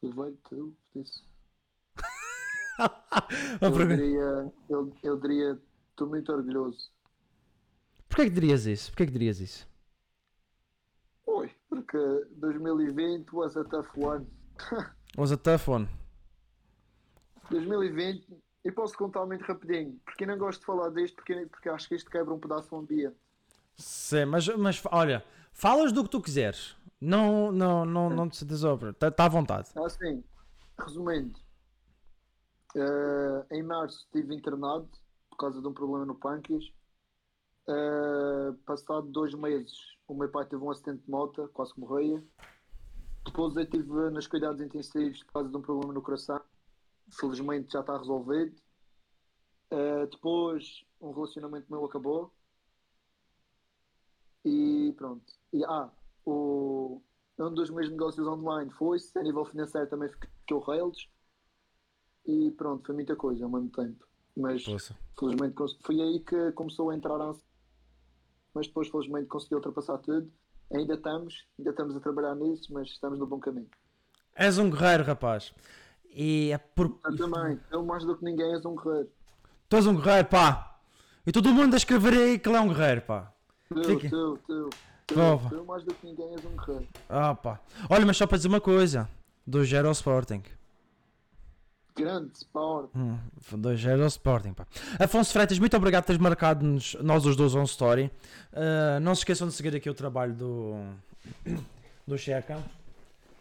[0.00, 1.24] Tu vai, tu, isso.
[3.60, 5.58] Uma Eu diria, eu, eu diria,
[5.90, 6.90] estou muito orgulhoso.
[8.08, 8.90] Porquê que dirias isso?
[8.90, 9.66] Porquê que dirias isso?
[11.26, 11.98] Oi, porque
[12.36, 14.26] 2020 was a tough one.
[15.16, 15.88] Was a tough one.
[17.50, 18.26] 2020,
[18.64, 21.94] e posso contar muito rapidinho, porque não gosto de falar disto, porque, porque acho que
[21.94, 23.16] isto quebra um pedaço do ambiente.
[23.76, 26.76] Sim, mas, mas olha, falas do que tu quiseres.
[27.00, 28.90] Não, não, não, não te desobra.
[28.90, 29.68] Está tá à vontade.
[29.76, 30.24] Assim,
[30.78, 31.38] resumindo,
[32.74, 34.88] eh, em março estive internado
[35.28, 36.64] por causa de um problema no pâncreas.
[37.68, 39.76] Eh, passado dois meses,
[40.06, 42.24] o meu pai teve um acidente de moto, quase que morria.
[43.26, 46.40] Depois eu estive nos cuidados intensivos por causa de um problema no coração.
[47.10, 48.54] Felizmente já está resolvido.
[49.70, 52.32] Eh, depois, um relacionamento meu acabou.
[54.44, 55.24] E pronto.
[55.52, 55.90] E, ah,
[56.24, 57.02] o,
[57.38, 61.08] um dos meus negócios online foi-se, a nível financeiro também ficou rails.
[62.26, 64.06] E pronto, foi muita coisa ao mesmo tempo.
[64.36, 64.64] Mas
[65.18, 67.34] felizmente foi aí que começou a entrar a.
[68.52, 70.30] Mas depois felizmente consegui ultrapassar tudo.
[70.72, 73.68] Ainda estamos, ainda estamos a trabalhar nisso, mas estamos no bom caminho.
[74.34, 75.54] És um guerreiro, rapaz.
[76.14, 76.96] E é por.
[77.04, 79.10] Eu também, eu mais do que ninguém és um guerreiro.
[79.68, 80.78] Tu és um guerreiro, pá.
[81.26, 83.32] E todo mundo a escrever aí que ele é um guerreiro, pá.
[83.68, 84.08] Tu, Fica.
[84.08, 84.70] tu, tu,
[85.06, 85.48] tu, Prova.
[85.48, 86.86] tu mais do que ninguém és um guerreiro.
[87.08, 87.60] Ah, pá.
[87.90, 89.08] Olha, mas só para dizer uma coisa:
[89.48, 90.42] 2-0 ao Sporting.
[91.96, 92.90] Grande sport.
[92.94, 93.18] Hum,
[93.52, 94.66] 2-0 ao Sporting, pá.
[95.00, 98.08] Afonso Freitas, muito obrigado por teres marcado-nos, nós os dois, on story.
[98.52, 100.74] Ah, não se esqueçam de seguir aqui o trabalho do.
[102.06, 102.62] do Checa.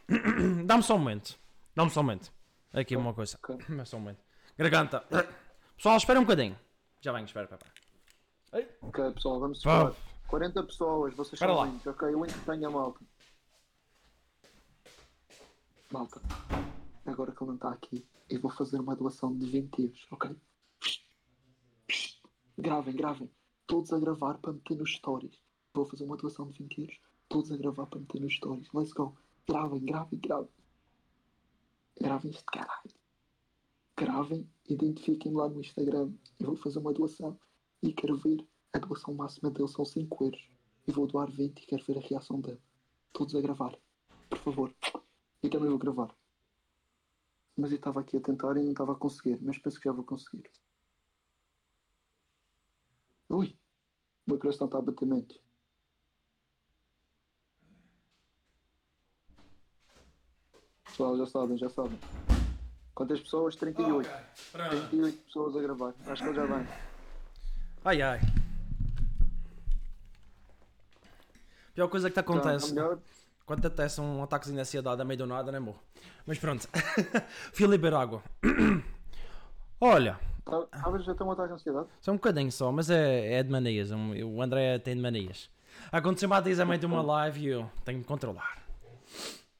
[0.65, 1.37] Dá-me só um momento.
[1.75, 2.31] Dá-me só um momento.
[2.73, 3.37] Aqui uma coisa.
[3.41, 3.57] Ok.
[3.69, 4.23] Dá-me só um momento.
[4.57, 5.03] Garganta.
[5.77, 6.57] Pessoal, espera um bocadinho.
[7.01, 8.73] Já venho, espera, espera.
[8.81, 9.93] Ok, pessoal, vamos esperar.
[10.27, 11.65] 40 pessoas, vocês são lá.
[11.65, 11.85] muitos.
[11.87, 12.99] Ok, eu entretenho a malta.
[15.91, 16.21] Malta,
[17.05, 20.35] agora que ele não está aqui, eu vou fazer uma doação de 20 euros, ok?
[22.57, 23.29] Gravem, gravem.
[23.67, 25.37] Todos a gravar para meter nos stories.
[25.73, 26.99] Vou fazer uma doação de 20 euros.
[27.27, 28.67] Todos a gravar para meter nos stories.
[28.73, 29.15] Let's go.
[29.47, 30.49] Gravem, gravem, gravem.
[31.99, 32.93] Gravem este caralho.
[33.97, 36.13] Gravem, identifiquem lá no Instagram.
[36.39, 37.39] Eu vou fazer uma doação
[37.81, 40.49] e quero ver a doação máxima dele são 5 euros.
[40.87, 42.61] E vou doar 20 e quero ver a reação dele.
[43.13, 43.77] Todos a gravar.
[44.29, 44.75] Por favor.
[45.41, 46.13] Eu também vou gravar.
[47.55, 49.39] Mas eu estava aqui a tentar e não estava a conseguir.
[49.41, 50.49] Mas penso que já vou conseguir.
[53.29, 53.57] Ui.
[54.25, 55.39] O meu coração está a bater muito.
[60.93, 61.97] Pessoal, já sabem, já sabem.
[62.93, 63.55] Quantas pessoas?
[63.55, 64.07] 38.
[64.51, 65.93] 38 pessoas a gravar.
[66.05, 66.67] Acho que ele já vem.
[67.83, 68.19] Ai ai.
[71.73, 72.73] Pior coisa que te Já, está acontece.
[72.73, 72.99] melhor?
[73.45, 75.79] Quando te acontece um ataquezinho de ansiedade a meio do nada, não é morro.
[76.27, 76.67] Mas pronto.
[77.51, 78.21] Fui a beber água.
[79.81, 81.87] Olha, Tá- Talvez já tenha um ataque de ansiedade.
[82.01, 83.89] só um bocadinho só, mas é, é de manias.
[83.91, 85.49] O André tem de manias.
[85.91, 88.61] Aconteceu-me há dias a meio de uma live e eu tenho de me controlar.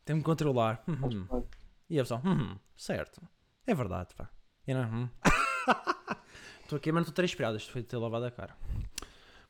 [0.05, 0.83] Tenho de me controlar.
[0.87, 1.45] Uhum.
[1.89, 3.21] E a pessoa, uhum, certo.
[3.65, 4.29] É verdade, pá.
[4.67, 5.09] E não.
[6.63, 7.57] Estou aqui, mas não estou três inspirado.
[7.57, 8.57] Isto foi de ter lavado a cara.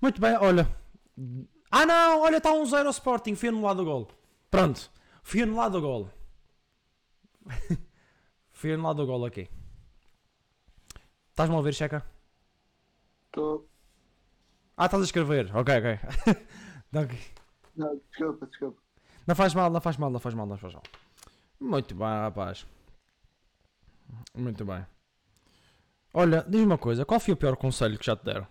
[0.01, 0.67] Muito bem, olha.
[1.71, 3.35] Ah não, olha, está um zero ao Sporting.
[3.35, 4.11] Fui anulado o gol.
[4.51, 4.91] Pronto,
[5.23, 6.09] fui anulado o gol.
[8.51, 9.49] fui anulado o gol aqui.
[11.29, 12.05] Estás-me a ouvir, Checa?
[13.25, 13.69] Estou.
[14.75, 15.55] Ah, estás a escrever.
[15.55, 15.99] Ok, ok.
[16.95, 17.17] Ok.
[17.75, 18.82] Não, desculpa, desculpa.
[19.25, 20.83] Não faz mal, não faz mal, não faz mal, não faz mal.
[21.59, 22.65] Muito bem, rapaz.
[24.35, 24.85] Muito bem.
[26.13, 28.47] Olha, diz-me uma coisa, qual foi o pior conselho que já te deram?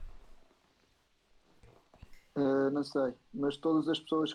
[2.34, 4.32] Eh, não sei, mas todas as pessoas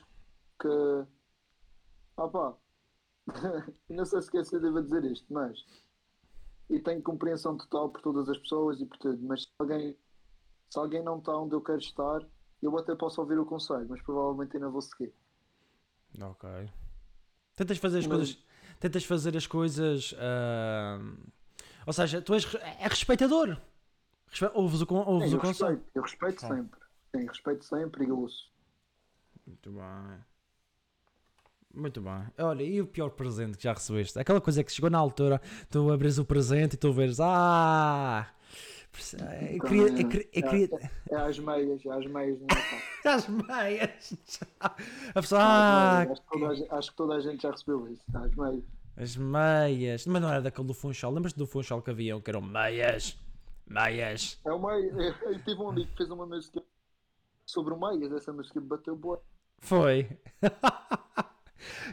[0.60, 1.06] que.
[2.18, 2.56] Ah pá,
[3.90, 5.66] não sei se quer ser devo dizer isto, mas.
[6.70, 9.98] E tenho compreensão total por todas as pessoas e por tudo, mas se alguém,
[10.70, 12.28] se alguém não está onde eu quero estar,
[12.62, 15.14] eu até posso ouvir o conselho, mas provavelmente ainda vou seguir.
[16.20, 16.50] Ok.
[17.56, 18.38] Tentas fazer as Mas- coisas.
[18.80, 20.14] Tentas fazer as coisas.
[20.20, 21.00] ah,
[21.86, 23.58] ou seja, tu és é respeitador.
[24.30, 25.70] Respe- Ouves o, con- ouves Sim, o eu conselho.
[25.70, 26.58] respeito, eu respeito Ok.
[26.58, 26.80] sempre.
[27.16, 28.52] Sim, respeito sempre e ouço.
[29.46, 30.20] Muito bem.
[31.74, 32.28] Muito bem.
[32.40, 34.18] Olha, e o pior presente que já recebeste?
[34.20, 35.40] Aquela coisa que chegou na altura,
[35.70, 38.28] tu abres o presente e tu vês, ah!
[41.10, 42.80] É às meias, é às meias no Natal.
[43.06, 44.14] as meias.
[44.60, 47.52] A pessoa, Às ah, acho, que toda a gente, acho que toda a gente já
[47.52, 48.04] recebeu isso.
[48.14, 48.64] Às meias.
[48.96, 50.08] as meias.
[50.08, 51.12] Mas não era daquele do Funchal.
[51.12, 52.20] Lembras-te do Funchal que havia?
[52.20, 53.18] Que eram meias.
[53.68, 54.40] Meias.
[54.46, 56.64] É uma, eu, eu tive um amigo que fez uma música
[57.46, 58.12] sobre o meias.
[58.12, 59.22] Essa música bateu boa.
[59.60, 60.08] Foi.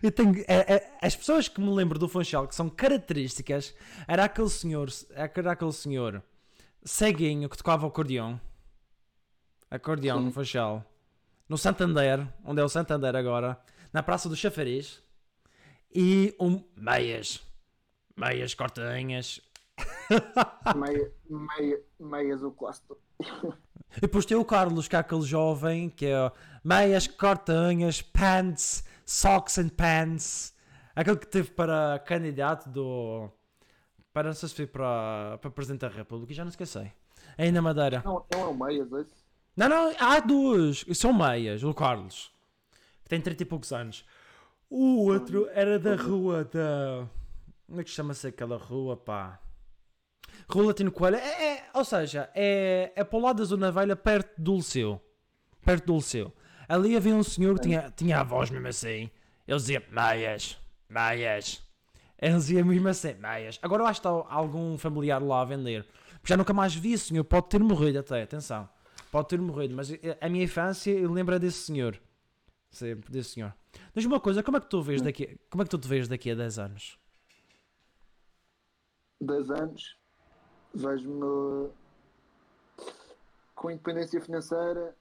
[0.03, 3.75] Eu tenho, é- é- as pessoas que me lembro do Funchal que são características
[4.07, 6.23] era aquele senhor, era aquele senhor
[6.85, 8.41] ceguinho que tocava acordeão.
[9.71, 10.25] Acordeão Sim.
[10.27, 10.85] no Funchal.
[11.49, 13.59] No Santander, onde é o Santander agora,
[13.93, 15.03] na Praça do Chafariz.
[15.95, 17.43] E um meias.
[18.17, 19.41] Meias cortinhas.
[20.77, 22.99] Meia, meia, meias o clássico.
[23.97, 26.33] E depois tem o Carlos, que é aquele jovem que é
[26.65, 30.53] meias, cortinhas, pants, socks and pants.
[30.97, 33.31] Aquele que teve para candidato do.
[34.15, 36.89] Para não sei se foi para, para Presidente da República, já não esqueci.
[37.37, 38.01] Aí na Madeira.
[38.05, 39.25] Não, não é o meias esse.
[39.57, 40.85] Não, não, há duas.
[40.95, 42.33] São meias, o Carlos.
[43.03, 44.05] Que tem 30 e poucos anos.
[44.71, 47.09] O outro era da rua da.
[47.67, 49.41] Como é que chama-se aquela rua, pá?
[50.49, 51.17] Rua Latino Coelho.
[51.17, 55.01] É, é- ou seja, é, é para o lado da Zona Velha, perto do Liceu.
[55.65, 56.33] Perto do Liceu.
[56.69, 59.11] Ali havia um senhor que tinha, tinha a voz mesmo assim.
[59.47, 60.57] Ele dizia meias,
[60.89, 61.64] meias.
[62.25, 63.59] Ele dizia mesmo assim, meias.
[63.61, 65.87] Agora eu acho que está algum familiar lá a vender.
[66.25, 67.23] Já nunca mais vi esse senhor.
[67.23, 68.67] Pode ter morrido até, atenção.
[69.13, 72.01] Pode ter morrido, mas a minha infância eu lembro é desse senhor.
[72.71, 73.55] Sempre, desse senhor.
[73.95, 76.09] Diz-me uma coisa, como é que tu vês daqui, como é que tu te vês
[76.09, 76.99] daqui a 10 anos?
[79.21, 79.99] 10 anos.
[80.75, 81.69] Vejo-me
[83.55, 84.97] com independência financeira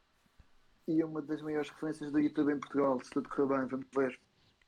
[0.90, 3.00] e uma das maiores referências do YouTube em Portugal.
[3.02, 4.20] Se tudo correr bem, vamos ver.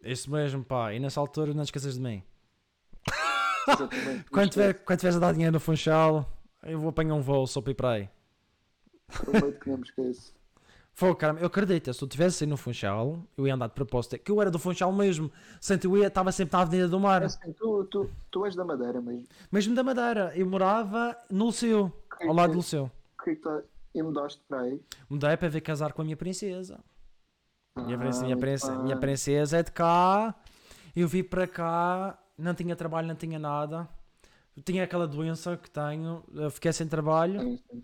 [0.01, 0.93] Isso mesmo, pá.
[0.93, 2.23] E nessa altura não esqueças de mim.
[4.31, 6.29] Quando, tiver, quando tiveres a dar dinheiro no Funchal,
[6.63, 8.09] eu vou apanhar um voo só para ir para aí.
[9.07, 10.33] Prometo que não me esqueço.
[10.93, 14.17] Foi, caramba, eu acredito, se eu tivesse aí no Funchal, eu ia andar de propósito,
[14.17, 17.21] que eu era do Funchal mesmo, sente eu ia, estava sempre na Avenida do Mar,
[17.21, 19.27] É assim, tu, tu, tu és da Madeira mesmo.
[19.51, 21.91] mesmo da Madeira, eu morava no Liceu,
[22.21, 22.89] ao lado do Liceu.
[23.19, 23.61] O que é que tá...
[23.93, 24.81] E mudaste para aí?
[25.09, 26.79] Mudei para ver casar com a minha princesa.
[27.77, 30.35] Minha, Ah, princesa, minha, muito princesa, minha princesa é de cá,
[30.95, 33.87] eu vim para cá, não tinha trabalho, não tinha nada,
[34.63, 37.83] tinha aquela doença que tenho, eu fiquei sem trabalho, Sim, sim.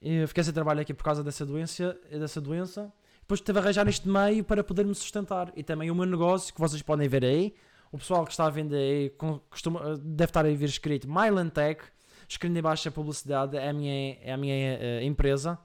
[0.00, 2.92] e fiquei sem trabalho aqui por causa dessa doença, dessa doença.
[3.20, 5.50] Depois tive a arranjar este meio para poder me sustentar.
[5.56, 7.54] E também o meu negócio, que vocês podem ver aí,
[7.90, 9.10] o pessoal que está a vender aí
[9.48, 11.82] costuma, deve estar a ver escrito Myland Tech,
[12.28, 15.58] escrito em baixo a publicidade, é a minha, é a minha eh, empresa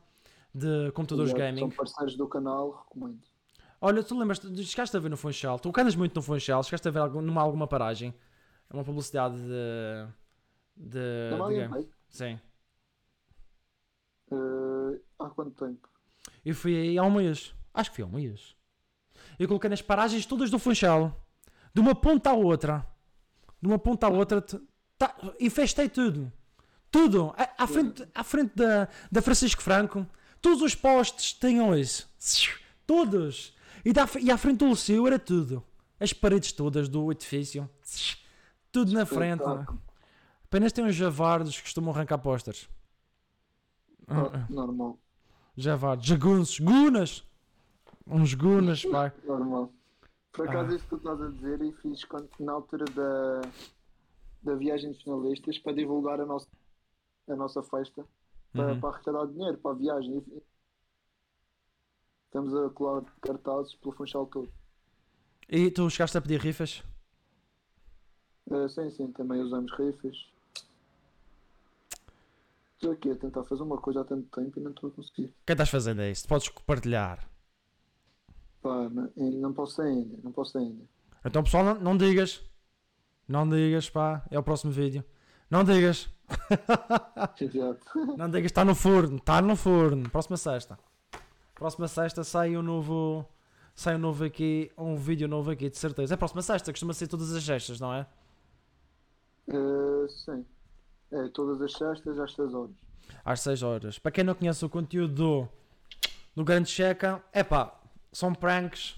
[0.53, 1.59] de computadores gaming.
[1.59, 3.19] São parceiros do canal, recomendo.
[3.81, 6.99] Olha, tu lembras, chegaste a ver no Funchal, tu muito no Funchal, chegaste a ver
[6.99, 8.13] algum, numa alguma paragem,
[8.69, 10.07] é uma publicidade de...
[10.75, 11.89] de, de game.
[12.09, 12.39] Sim.
[14.31, 15.87] eh, há quanto tempo?
[16.45, 17.53] Eu fui aí há um mês.
[17.73, 18.55] Acho que foi há um mês.
[19.37, 21.25] Eu coloquei nas paragens todas do Funchal.
[21.73, 22.85] De uma ponta à outra.
[23.61, 24.41] De uma ponta à outra.
[24.97, 26.31] Tá, infestei tudo.
[26.91, 27.33] Tudo.
[27.37, 30.05] À, à frente, à frente da, da Francisco Franco.
[30.41, 32.09] Todos os postes tinham isso.
[32.85, 33.53] Todos.
[33.85, 35.63] E, da, e à frente do Lucio era tudo.
[35.99, 37.69] As paredes todas do edifício.
[38.71, 39.43] Tudo na frente.
[40.45, 42.69] Apenas tem uns javardos que costumam arrancar posters.
[44.07, 44.97] Ah, normal,
[45.55, 46.05] Javardos.
[46.05, 46.59] Jagunços.
[46.59, 47.23] Gunas.
[48.07, 49.11] Uns gunas, vai.
[49.23, 49.71] normal.
[50.31, 50.75] Por acaso, Ah.
[50.75, 53.41] isso que tu estás a dizer, e fiz quando, na altura da,
[54.41, 56.47] da viagem de finalistas para divulgar a nossa,
[57.29, 58.03] a nossa festa,
[58.53, 58.79] para, Uhum.
[58.79, 60.17] para arrecadar dinheiro para a viagem.
[60.17, 60.43] E-
[62.29, 64.51] Estamos a colar cartazes pelo Funchal todo.
[65.49, 66.83] E tu chegaste a pedir rifas?
[68.51, 70.15] Eh, sim, sim, também usamos rifas.
[72.75, 75.25] Estou aqui a tentar fazer uma coisa há tanto tempo e não estou a conseguir.
[75.25, 76.27] O que estás fazendo é isso?
[76.27, 77.27] Podes compartilhar.
[78.61, 80.83] Pá, não, não posso ainda, não posso ainda.
[81.25, 82.43] Então pessoal, não, não digas.
[83.27, 84.23] Não digas, pá.
[84.29, 85.03] É o próximo vídeo.
[85.49, 86.09] Não digas.
[87.41, 88.15] Exato.
[88.15, 89.17] Não digas, está no forno.
[89.17, 90.07] Está no forno.
[90.11, 90.77] Próxima sexta.
[91.59, 93.25] Próxima sexta sai um novo...
[93.75, 96.13] Sai um novo aqui, um vídeo novo aqui, de certeza.
[96.13, 98.07] É próxima sexta, costuma ser todas as sextas, não é?
[99.49, 100.45] Eh, sim.
[101.11, 102.75] É, todas as sextas às 6 horas.
[103.23, 103.99] Às 6 horas.
[103.99, 105.49] Para quem não conhece o conteúdo do,
[106.35, 107.77] do Grande Checa, é pá,
[108.11, 108.95] são pranks.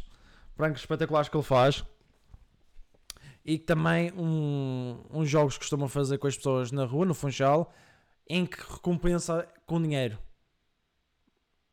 [0.55, 1.83] Pranks espetaculares que ele faz.
[3.43, 7.73] e também um, uns jogos que costumam fazer com as pessoas na rua, no Funchal,
[8.27, 10.17] em que recompensa com dinheiro.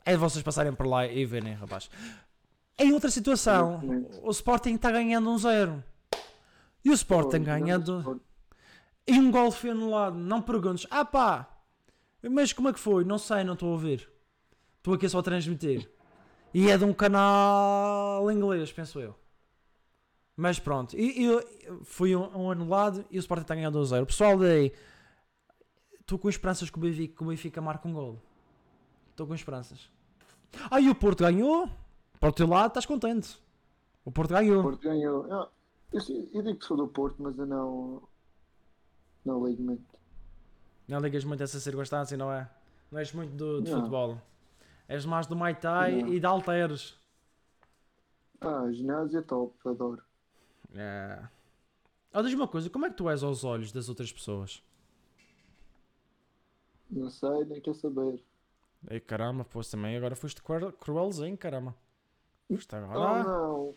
[0.09, 1.91] É de vocês passarem por lá e verem, rapaz.
[2.79, 3.79] Em outra situação,
[4.23, 5.85] o Sporting está ganhando um zero.
[6.83, 8.19] E o Sporting ganhando.
[9.07, 10.17] E um gol foi anulado.
[10.17, 11.47] Não perguntes, ah pá,
[12.23, 13.05] mas como é que foi?
[13.05, 14.09] Não sei, não estou a ouvir.
[14.79, 15.91] Estou aqui só a transmitir.
[16.55, 19.15] E é de um canal inglês, penso eu.
[20.35, 21.45] Mas pronto, e, e
[21.85, 24.07] foi um, um anulado e o Sporting está ganhando 2-0.
[24.07, 24.73] Pessoal daí,
[26.01, 28.23] estou com esperanças que o Benfica, que o Benfica marque um gol.
[29.11, 29.98] Estou com esperanças.
[30.71, 31.69] Ah, e o Porto ganhou?
[32.21, 33.39] Para o teu lado estás contente.
[34.05, 34.61] O Porto ganhou.
[34.61, 35.51] O Porto ganhou.
[35.93, 38.03] Eu, sei- eu digo que sou do Porto, mas eu não.
[39.25, 39.99] Não ligo muito.
[40.87, 42.49] Não ligas muito a essa circunstância, não é?
[42.91, 43.79] Não és muito do, de Não.
[43.79, 44.21] futebol.
[44.89, 46.09] És mais do Muay Thai Não.
[46.09, 46.99] e de alteres.
[48.41, 50.03] Ah, ginásio é top, adoro.
[50.75, 51.23] É.
[52.13, 54.63] Ah, diz uma coisa, como é que tu és aos olhos das outras pessoas?
[56.91, 58.23] Não sei, nem quer saber.
[58.91, 61.75] Ei, caramba, pô, também agora foste cruel- cruelzinho, caramba.
[62.49, 63.25] Foste Oh, agora.
[63.25, 63.77] não.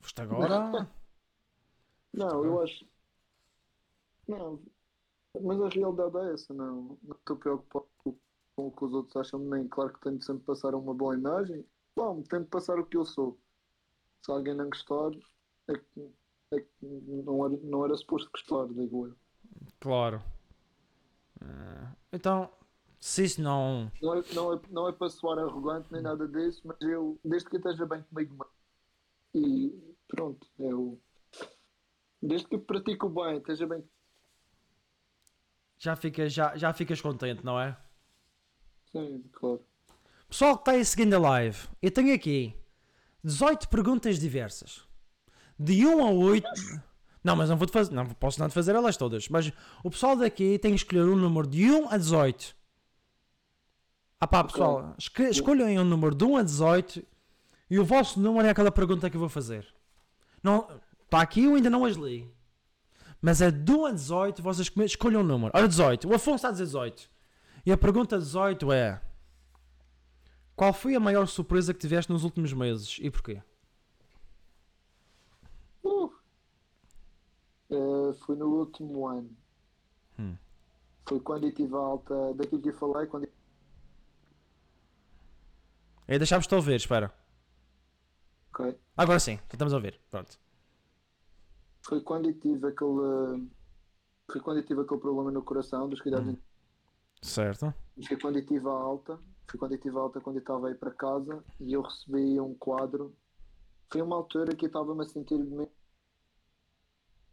[0.00, 0.88] Foste agora.
[2.12, 2.84] Não, eu acho.
[4.26, 4.60] Não.
[5.40, 6.98] Mas a realidade é essa, não.
[7.02, 9.68] Não estou preocupado com o que os outros acham de mim.
[9.68, 11.64] Claro que tenho de sempre passar uma boa imagem.
[11.94, 13.38] Bom, tenho de passar o que eu sou.
[14.22, 15.10] Se alguém não gostar,
[15.68, 16.14] é que,
[16.52, 19.16] é que não, era, não era suposto gostar, digo eu.
[19.80, 20.22] Claro.
[21.40, 22.18] É.
[23.00, 23.90] Se isso não.
[24.02, 27.48] Não é, não, é, não é para soar arrogante nem nada disso, mas eu, desde
[27.48, 28.46] que eu esteja bem comigo
[29.34, 29.72] e
[30.08, 31.00] pronto, eu.
[32.20, 33.84] Desde que pratico o bem, esteja bem.
[35.78, 37.76] Já ficas, já, já ficas contente, não é?
[38.90, 39.64] Sim, claro.
[40.28, 42.54] Pessoal que está aí seguindo a live, eu tenho aqui
[43.22, 44.86] 18 perguntas diversas.
[45.58, 46.48] De 1 a 8.
[47.22, 47.94] Não, mas não vou-te fazer.
[47.94, 49.28] Não posso não te fazer elas todas.
[49.28, 52.57] Mas o pessoal daqui tem que escolher um número de 1 a 18.
[54.20, 57.04] Ah pá, pessoal, esque- escolham aí um número de 1 a 18
[57.70, 59.66] e o vosso número é aquela pergunta que eu vou fazer.
[60.42, 60.68] Não,
[61.04, 62.28] está aqui, eu ainda não as li.
[63.20, 65.52] Mas é de 1 a 18, vocês escolham um número.
[65.54, 66.08] Ora, 18.
[66.08, 67.10] O Afonso está a dizer 18.
[67.66, 69.00] E a pergunta 18 é:
[70.56, 73.42] Qual foi a maior surpresa que tiveste nos últimos meses e porquê?
[75.84, 76.12] Uh.
[78.24, 79.30] Foi no último ano.
[80.18, 80.36] Hum.
[81.06, 83.32] Foi quando eu tive a alta daquilo que eu falei, quando eu-
[86.08, 87.12] É, deixámos-te ouvir, espera.
[88.50, 88.76] ok.
[88.96, 90.00] Agora sim, já estamos a ouvir.
[90.10, 90.38] Pronto.
[91.82, 93.48] Foi quando eu tive aquele.
[94.30, 96.38] Foi quando eu tive aquele problema no coração dos cuidados Hum.
[97.20, 97.74] Certo.
[98.06, 99.18] Foi quando eu tive a alta,
[99.50, 102.40] foi quando eu tive a alta quando eu estava aí para casa e eu recebi
[102.40, 103.14] um quadro.
[103.90, 105.70] Foi uma altura que eu estava-me a sentir meio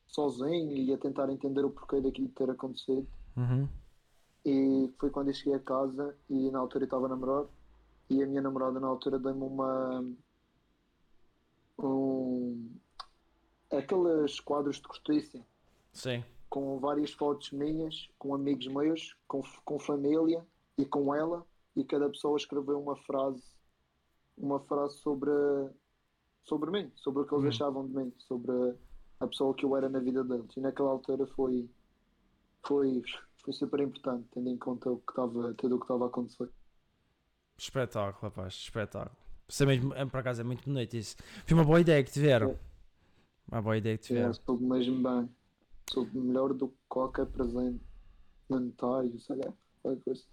[0.08, 3.08] sozinho e a tentar entender o porquê daquilo ter acontecido.
[3.38, 3.70] Uhum.
[4.46, 7.46] E foi quando eu cheguei a casa e na altura eu estava a namorar
[8.10, 10.06] e a minha namorada na altura deu-me uma.
[11.78, 12.70] Um,
[13.72, 15.45] aqueles quadros de cortiça
[15.91, 16.24] Sim.
[16.49, 20.45] com várias fotos minhas, com amigos meus, com, com família
[20.78, 21.45] e com ela,
[21.76, 23.43] e cada pessoa escreveu uma frase,
[24.38, 25.32] uma frase sobre,
[26.45, 27.49] sobre mim, sobre o que eles Hum.
[27.49, 28.76] achavam de mim, sobre
[29.20, 30.56] a pessoa que eu era na vida deles.
[30.56, 31.70] E naquela altura foi,
[32.66, 33.01] foi,
[33.43, 36.49] foi super importante, tendo em conta o que estava, tudo o que estava a acontecer.
[37.58, 38.53] Espetáculo, rapaz.
[38.53, 39.16] Espetáculo.
[39.47, 41.16] Isso é mesmo, é, por acaso é muito bonito isso.
[41.45, 42.58] Foi uma boa ideia que tiveram.
[43.49, 44.34] Uma boa ideia que tiveram.
[44.34, 45.30] soube mesmo bem,
[45.89, 47.80] soube melhor do que qualquer presente
[48.49, 50.24] monetário, sei lá, qualquer coisa.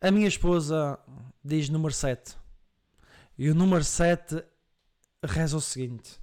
[0.00, 0.98] A minha esposa
[1.44, 2.36] diz número 7.
[3.36, 4.44] E o número 7
[5.24, 6.20] reza o seguinte: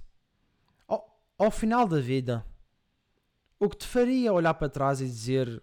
[0.88, 2.44] ao, ao final da vida,
[3.58, 5.62] o que te faria olhar para trás e dizer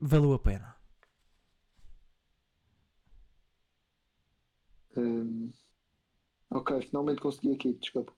[0.00, 0.79] valeu a pena?
[4.96, 5.50] Hum,
[6.50, 8.12] ok, finalmente consegui aqui, desculpa.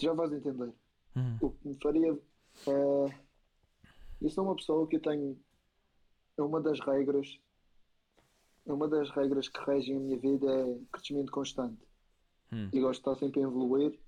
[0.00, 0.72] Já vais entender.
[1.16, 2.12] Hum, O que me faria.
[2.66, 3.22] É...
[4.20, 5.38] Eu sou uma pessoa que eu tenho.
[6.38, 7.38] É uma das regras.
[8.64, 11.82] É uma das regras que regem a minha vida é crescimento constante.
[12.52, 13.98] hum, E gosto de estar sempre a evoluir.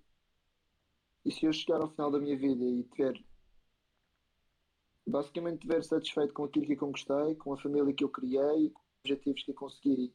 [1.24, 3.22] E se eu chegar ao final da minha vida e tiver.
[5.06, 8.80] Basicamente, estiver satisfeito com aquilo que eu conquistei, com a família que eu criei, com
[8.80, 10.14] os objetivos que eu consegui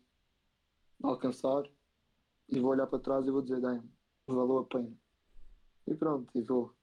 [1.03, 1.63] alcançar,
[2.49, 3.83] e vou olhar para trás e vou dizer: Damn,
[4.27, 4.91] valeu a pena.
[5.87, 6.73] E pronto, e vou.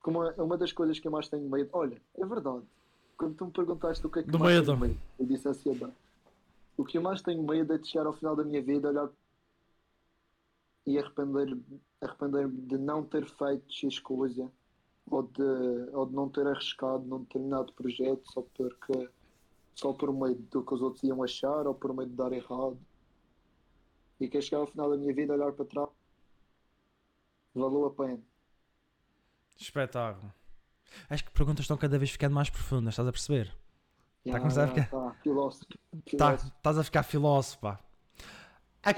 [0.00, 1.68] Como é uma das coisas que eu mais tenho medo.
[1.72, 2.64] Olha, é verdade.
[3.16, 4.66] Quando tu me perguntaste o que é que Do mais medo.
[4.66, 5.92] tenho medo, eu disse ansiedade.
[6.76, 9.10] O que eu mais tenho medo é de chegar ao final da minha vida, olhar
[10.86, 11.58] e arrepender
[12.00, 14.50] arrepender-me de não ter feito X coisa
[15.10, 15.42] ou de,
[15.92, 19.10] ou de não ter arriscado num determinado projeto só porque
[19.74, 22.78] só por medo do que os outros iam achar ou por medo de dar errado.
[24.20, 25.88] E que chegar ao final da minha vida olhar para trás
[27.54, 28.20] valeu a pena.
[29.58, 30.32] Espetáculo.
[31.08, 33.54] Acho que perguntas estão cada vez ficando mais profundas, estás a perceber?
[34.26, 35.64] Yeah, a começar a ficar- tá, filósofo.
[36.18, 37.80] Tá, estás a ficar filósofo, pá.
[38.82, 38.90] A,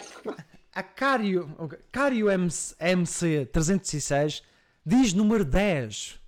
[0.80, 1.48] a Cario,
[1.92, 4.42] Cario MC, MC 306
[4.84, 6.20] diz número 10.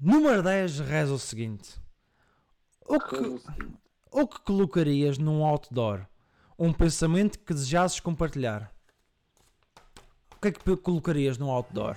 [0.00, 1.78] Número 10 reza o seguinte:
[2.86, 3.16] o que,
[4.10, 6.06] o que colocarias num outdoor?
[6.58, 8.72] Um pensamento que desejasses compartilhar?
[10.34, 11.96] O que é que colocarias num outdoor?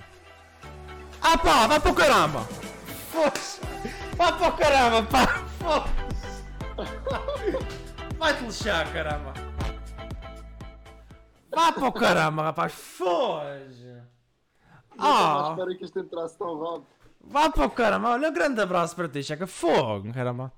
[1.22, 2.40] Ah pá, vai para o caramba!
[3.10, 3.60] Foda-se!
[4.16, 5.26] Vai para o caramba, pá!
[5.58, 6.44] Foda-se!
[8.18, 9.32] Vai-te lixar, caramba!
[11.50, 12.72] Vai para o caramba, rapaz!
[12.72, 14.02] Foge!
[14.98, 15.48] Ah!
[15.50, 16.86] espera que isto entrasse tão rápido.
[17.22, 18.10] Vai para o caramba!
[18.10, 19.46] Olha, um grande abraço para ti, Checa!
[19.46, 20.52] Fogo, caramba!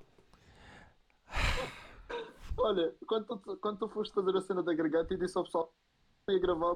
[2.57, 5.73] Olha, quando tu, quando tu foste fazer a cena da garganta e disse ao pessoal
[6.25, 6.75] que ia gravar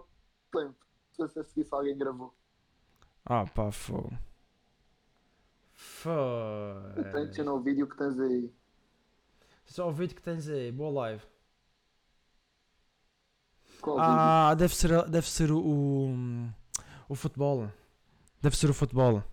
[0.51, 0.75] tempo.
[1.19, 2.33] Não sei se seguir se alguém gravou.
[3.25, 4.17] Ah pá, fogo!
[5.73, 7.03] Fogo!
[7.11, 8.53] Tens no vídeo que tens aí.
[9.65, 11.23] Só o vídeo que tens aí, boa live.
[13.81, 14.11] Qual vídeo?
[14.11, 16.49] Ah, deve ser, deve ser o, o,
[17.09, 17.69] o futebol.
[18.41, 19.23] Deve ser o futebol.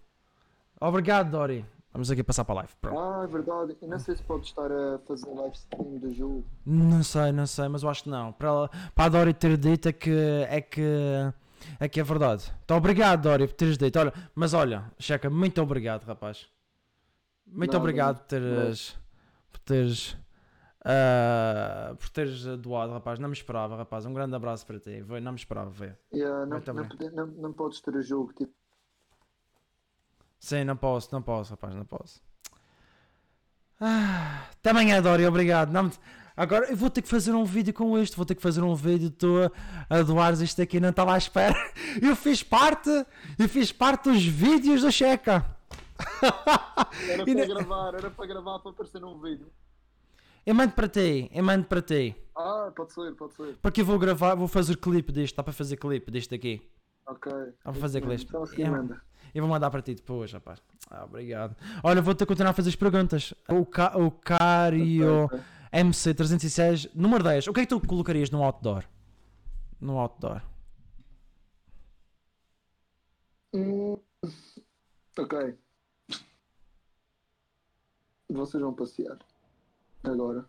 [0.81, 1.65] Obrigado, Dori.
[1.95, 2.73] Vamos aqui passar para a live.
[2.81, 2.99] Pronto.
[2.99, 3.77] Ah, é verdade.
[3.81, 6.45] Eu não sei se pode estar a fazer live stream do jogo.
[6.67, 8.33] Não sei, não sei, mas eu acho que não.
[8.33, 10.83] Para, para a Dori ter dito é que é que
[11.79, 12.53] é que é verdade.
[12.65, 13.97] Então, obrigado, Dori, por teres dito.
[13.97, 16.49] Olha, mas olha, Checa, muito obrigado, rapaz.
[17.47, 18.99] Muito obrigado por teres.
[19.53, 20.17] Por teres.
[20.85, 23.21] ah, por teres doado, rapaz.
[23.21, 24.05] Não me esperava, rapaz.
[24.05, 25.01] Um grande abraço para ti.
[25.23, 25.97] Não me esperava, ver.
[26.13, 28.33] Yeah, não, não, não, não podes ter o jogo.
[28.33, 28.53] Tipo,
[30.45, 32.21] Sim, não posso, não posso, rapaz, não posso.
[33.81, 35.73] Ah, até amanhã, Dori, obrigado.
[35.73, 35.91] Não
[36.37, 38.75] Agora eu vou ter que fazer um vídeo com isto, vou ter que fazer um
[38.75, 39.51] vídeo, estou
[39.89, 41.55] a, doar isto aqui, não estava à espera.
[42.03, 42.91] Eu fiz parte,
[43.39, 45.47] eu fiz parte dos vídeos do Checa.
[47.09, 49.47] era para gravar, era para gravar para aparecer num vídeo.
[50.45, 52.15] Eu mando para ti, eu mando para ti.
[52.37, 53.57] Ah, pode ser, pode ser.
[53.63, 56.61] Porque eu vou gravar, vou fazer clipe disto, dá para fazer clipe disto aqui.
[57.07, 57.33] Ok.
[57.65, 58.27] Vamos fazer Isso mesmo.
[58.27, 58.29] clipe.
[58.29, 59.01] Então, assim, manda.
[59.35, 60.63] Eu vou mandar para ti depois, rapaz.
[60.91, 61.57] Ah, obrigado.
[61.83, 63.35] Olha, vou ter que continuar a fazer as perguntas.
[63.49, 65.25] O, ca, o Cario.
[65.25, 65.41] Ok.
[65.73, 67.49] MC306, número 10.
[67.49, 68.85] O que é que tu colocarias no outdoor?
[69.81, 70.41] No outdoor.
[73.53, 73.99] Hum,
[75.19, 75.59] ok.
[78.31, 79.19] Vocês vão passear.
[80.05, 80.45] Agora.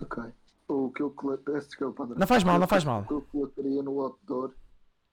[0.00, 0.22] Ok.
[0.68, 2.18] O que eu colo- peço desculpa, André.
[2.18, 3.02] Não faz mal, não faz mal.
[3.02, 4.52] O que eu colocaria no outdoor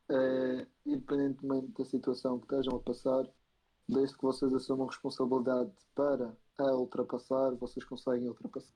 [0.10, 3.26] é, independentemente da situação que estejam a passar,
[3.88, 8.74] desde que vocês assumam responsabilidade para a ultrapassar, vocês conseguem ultrapassar.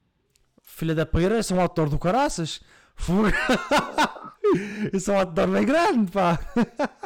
[0.62, 2.62] Filha da pera, esse é um outdoor do caraças.
[4.94, 6.38] Esse é um outdoor bem grande, pá.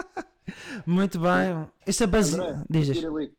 [0.87, 1.67] Muito bem.
[1.85, 2.41] Isso é baseado.
[2.49, 2.97] André, Diz, diz.
[2.97, 3.33] tira ali.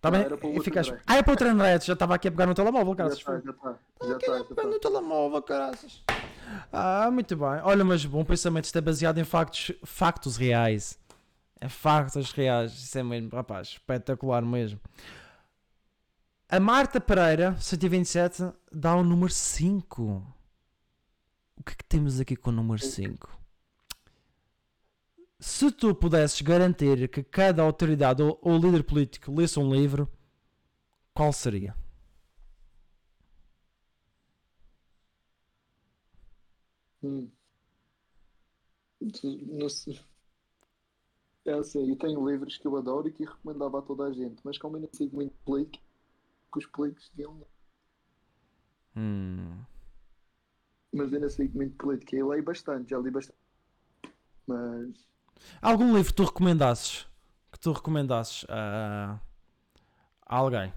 [0.00, 0.20] Tá bem?
[0.22, 0.92] o E outro ficas-.
[1.06, 1.80] Ah, é para outro André.
[1.80, 3.18] Já estava aqui a pegar no telemóvel, Já caraças.
[3.18, 3.78] está, já está.
[4.02, 4.88] Já Já está, já pegar no está.
[4.90, 6.04] telemóvel, caraças.
[6.72, 7.60] Ah, muito bem.
[7.62, 8.64] Olha, mas bom pensamento.
[8.64, 10.98] Isto é baseado em factos, factos reais.
[11.60, 12.72] É factos reais.
[12.72, 14.80] Isso é mesmo, rapaz, espetacular mesmo.
[16.48, 20.02] A Marta Pereira, 127, dá o número 5.
[21.56, 23.38] O que é que temos aqui com o número 5?
[25.40, 30.10] Se tu pudesses garantir que cada autoridade ou, ou líder político lesse um livro,
[31.12, 31.74] qual seria?
[37.02, 37.32] Hum.
[39.00, 39.98] Não sei.
[41.44, 44.40] É assim, eu tenho livros que eu adoro e que recomendava a toda a gente,
[44.44, 45.84] mas como eu não sigo muito político,
[46.52, 47.46] que os políticos deviam.
[48.94, 49.66] Hum.
[50.92, 53.38] Mas eu não sigo muito política e leio bastante, já li bastante.
[54.46, 55.08] Mas
[55.62, 57.06] Algum livro que tu recomendasses?
[57.52, 59.18] Que tu recomendasses a,
[60.26, 60.72] a alguém?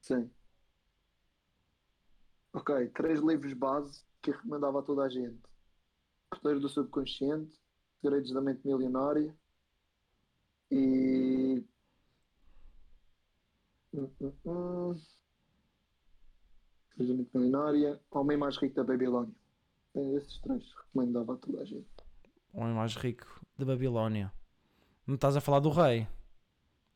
[0.00, 0.30] sim.
[2.54, 5.40] Ok, três livros base que recomendava a toda a gente.
[6.30, 7.52] Poder do Subconsciente,
[8.00, 9.34] Segredos da Mente Milionária
[10.70, 11.62] e.
[13.92, 14.94] Hum, hum, hum.
[16.90, 19.34] Segredos da Mente Milionária, Homem Mais Rico da Babilónia.
[19.94, 21.86] É esses três recomendava a toda a gente.
[22.54, 23.26] Homem mais rico
[23.58, 24.32] da Babilónia.
[25.06, 26.06] Não estás a falar do rei?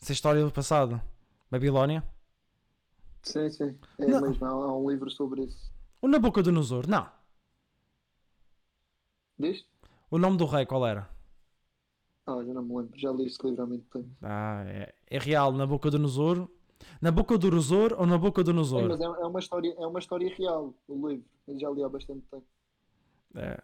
[0.01, 1.01] Essa história do passado.
[1.51, 2.03] Babilónia?
[3.22, 4.20] Sim, sim, é Não.
[4.20, 5.72] mesmo, há, há um livro sobre isso.
[6.01, 6.89] O Nabucodonosor?
[6.89, 7.11] Não.
[9.39, 9.64] Diz?
[10.11, 11.09] O nome do rei qual era?
[12.26, 12.99] Ah, já não me lembro.
[12.99, 14.09] Já li este livro há muito tempo.
[14.22, 16.49] Ah, é, é real, na boca do Nosor.
[17.01, 19.87] Na boca do Rosor ou na boca do Sim, mas é, é uma história, é
[19.87, 21.24] uma história real, o livro.
[21.47, 22.47] Eu já li há bastante tempo.
[23.34, 23.62] É.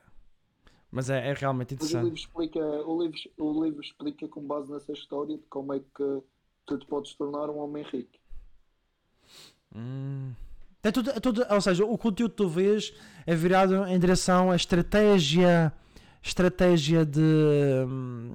[0.90, 2.04] Mas é, é realmente Mas o interessante.
[2.04, 6.22] livro explica, o livro, o livro explica com base nessa história de como é que
[6.66, 8.18] tu te podes tornar um homem rico.
[9.74, 10.34] Hum.
[10.84, 12.92] É tudo, é tudo- ou seja, o conteúdo que tu vês
[13.24, 15.72] é virado em direção à estratégia,
[16.20, 17.20] estratégia de
[17.86, 18.34] hum,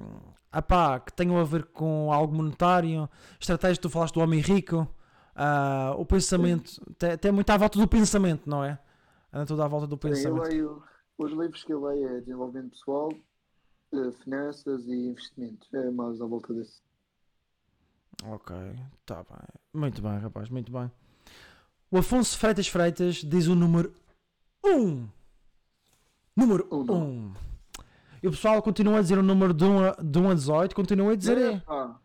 [0.50, 4.88] apá, que tenham a ver com algo monetário, estratégia que tu falaste do homem rico,
[5.36, 8.78] ah, o pensamento, tem, tem muito à volta do pensamento, não é?
[9.30, 10.48] Anda tudo à volta do Sim, eu pensamento.
[10.48, 10.82] leio,
[11.18, 13.12] os livros que eu leio é desenvolvimento pessoal,
[13.92, 15.68] eh, finanças e investimentos.
[15.74, 16.80] É mais à volta desse.
[18.24, 18.56] Ok,
[19.04, 19.48] tá bem.
[19.74, 20.90] Muito bem, rapaz, muito bem.
[21.90, 23.92] O Afonso Freitas Freitas diz o número
[24.64, 25.08] 1.
[26.36, 27.32] Número Um.
[27.32, 27.34] 1.
[28.22, 30.74] E o pessoal continua a dizer o número de 1 a, de 1 a 18,
[30.74, 31.62] continua a dizer é.
[31.66, 31.96] Ah,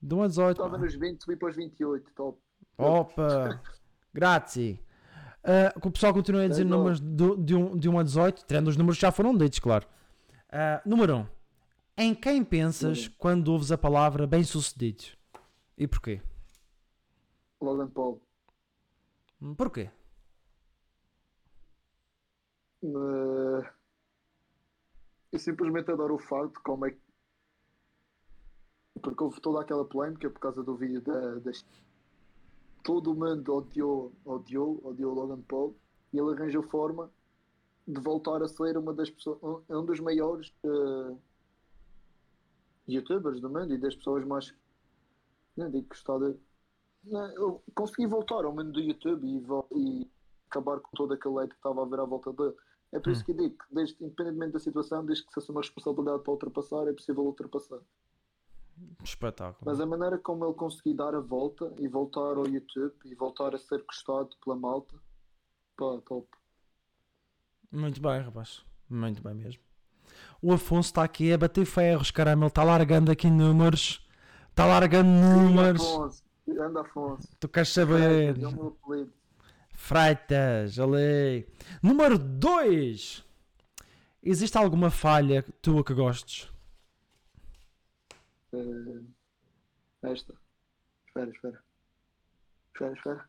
[0.00, 0.50] De 1 a 18.
[0.52, 0.78] estava pá.
[0.78, 2.38] nos 20, subi para os 28, top.
[2.76, 3.60] Opa!
[4.12, 4.80] Grazie.
[5.44, 6.76] Ah, o pessoal continua a dizer Tenho.
[6.76, 9.58] números do- de, 1, de 1 a 18, tirando os números que já foram ditos,
[9.58, 9.86] claro.
[10.50, 11.26] Ah, número 1.
[11.98, 15.04] Em quem pensas Número quando ouves a palavra bem-sucedido?
[15.76, 16.20] E porquê?
[17.60, 18.22] Logan Paul.
[19.40, 19.90] Hum, Porquê?
[22.82, 23.62] Eh,
[25.32, 27.00] eu simplesmente adoro o facto como é que.
[29.02, 31.40] Porque houve toda aquela polémica por causa do vídeo da.
[32.82, 35.76] Todo o mundo odiou, odiou, odiou Logan Paul
[36.12, 37.10] e ele arranjou forma
[37.86, 39.38] de voltar a ser uma das pessoas.
[39.42, 41.16] um- um dos maiores eh,
[42.88, 44.52] youtubers do mundo e das pessoas mais.
[45.56, 46.38] Não digo gostada.
[47.10, 49.42] Eu consegui voltar ao mundo do YouTube e,
[49.78, 50.10] e
[50.50, 52.54] acabar com todo aquele leite que estava a haver à volta dele.
[52.92, 55.60] É por isso que eu digo que, desde, independentemente da situação, desde que se assuma
[55.60, 57.80] a responsabilidade para ultrapassar, é possível ultrapassar.
[59.02, 59.60] Espetáculo.
[59.64, 63.54] Mas a maneira como ele conseguiu dar a volta e voltar ao YouTube e voltar
[63.54, 64.94] a ser gostado pela malta,
[65.76, 66.26] pá, top.
[67.70, 68.64] Muito bem, rapaz.
[68.88, 69.62] Muito bem mesmo.
[70.40, 72.44] O Afonso está aqui a bater ferros, caramba.
[72.44, 74.06] Ele está largando aqui números.
[74.50, 75.82] Está largando números.
[75.82, 76.22] Afonso,
[76.58, 77.28] anda Afonso.
[77.40, 78.00] Tu queres saber?
[78.00, 78.78] É apelido.
[79.74, 81.46] Freitas, ali.
[81.82, 83.24] Número 2.
[84.22, 86.50] Existe alguma falha tua que gostes?
[88.52, 89.00] Eh,
[90.02, 90.34] esta.
[91.06, 91.62] Espera, espera.
[92.74, 93.28] Espera, espera.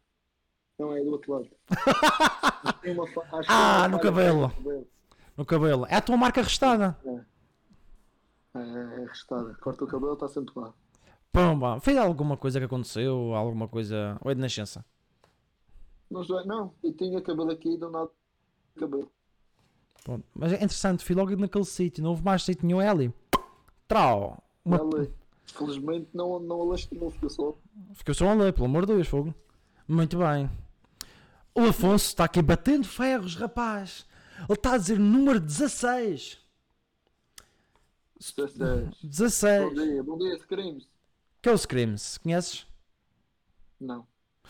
[0.80, 1.50] Não, é do outro lado.
[3.14, 4.48] Fa- Ah, no cabelo.
[4.48, 4.88] no cabelo.
[5.38, 5.86] No cabelo.
[5.88, 6.98] É a tua marca restada.
[8.56, 9.54] É, é restada.
[9.56, 10.74] Corta o cabelo, está sempre lá.
[11.32, 11.80] Pumba.
[11.80, 13.34] Foi alguma coisa que aconteceu?
[13.36, 14.18] Alguma coisa.
[14.22, 14.84] Ou é de nascença?
[16.10, 18.10] Não, sei, não, eu tinha cabelo aqui e do nada
[18.78, 19.12] cabelo.
[20.04, 20.26] Pronto.
[20.34, 21.06] Mas é interessante.
[21.06, 22.04] Fui logo naquele sítio.
[22.04, 22.82] Não houve mais sítio nenhum.
[22.82, 23.14] É ali.
[23.88, 24.44] Trau.
[24.66, 24.80] Uma...
[25.54, 27.58] Felizmente não, não a lastimou, ficou só.
[27.94, 29.34] Ficou só ali, pelo amor de Deus, fogo.
[29.88, 30.50] Muito bem.
[31.56, 34.06] O Afonso está aqui batendo ferros, rapaz.
[34.48, 36.40] Ele está a dizer número 16.
[38.20, 38.60] 16.
[38.60, 39.74] Bom 16.
[39.74, 40.89] dia, bom dia, Screams.
[41.42, 42.18] Que é o Screams?
[42.20, 42.68] Conheces?
[43.80, 44.06] Não.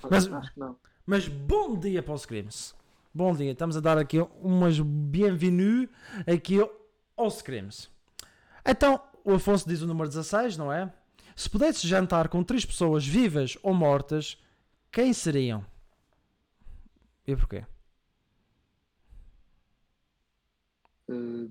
[0.10, 0.78] Mas- Acho que não.
[1.06, 2.74] Mas bom dia para o Screams.
[3.14, 3.52] Bom dia.
[3.52, 5.90] Estamos a dar aqui umas bienvenue
[6.32, 6.60] aqui
[7.16, 7.90] ao- Screams.
[8.66, 10.92] Então, o Afonso diz o número 16, não é?
[11.36, 14.38] Se pudesses jantar com três pessoas vivas ou mortas,
[14.92, 15.66] quem seriam?
[17.26, 17.66] E porquê?
[21.10, 21.48] Eh,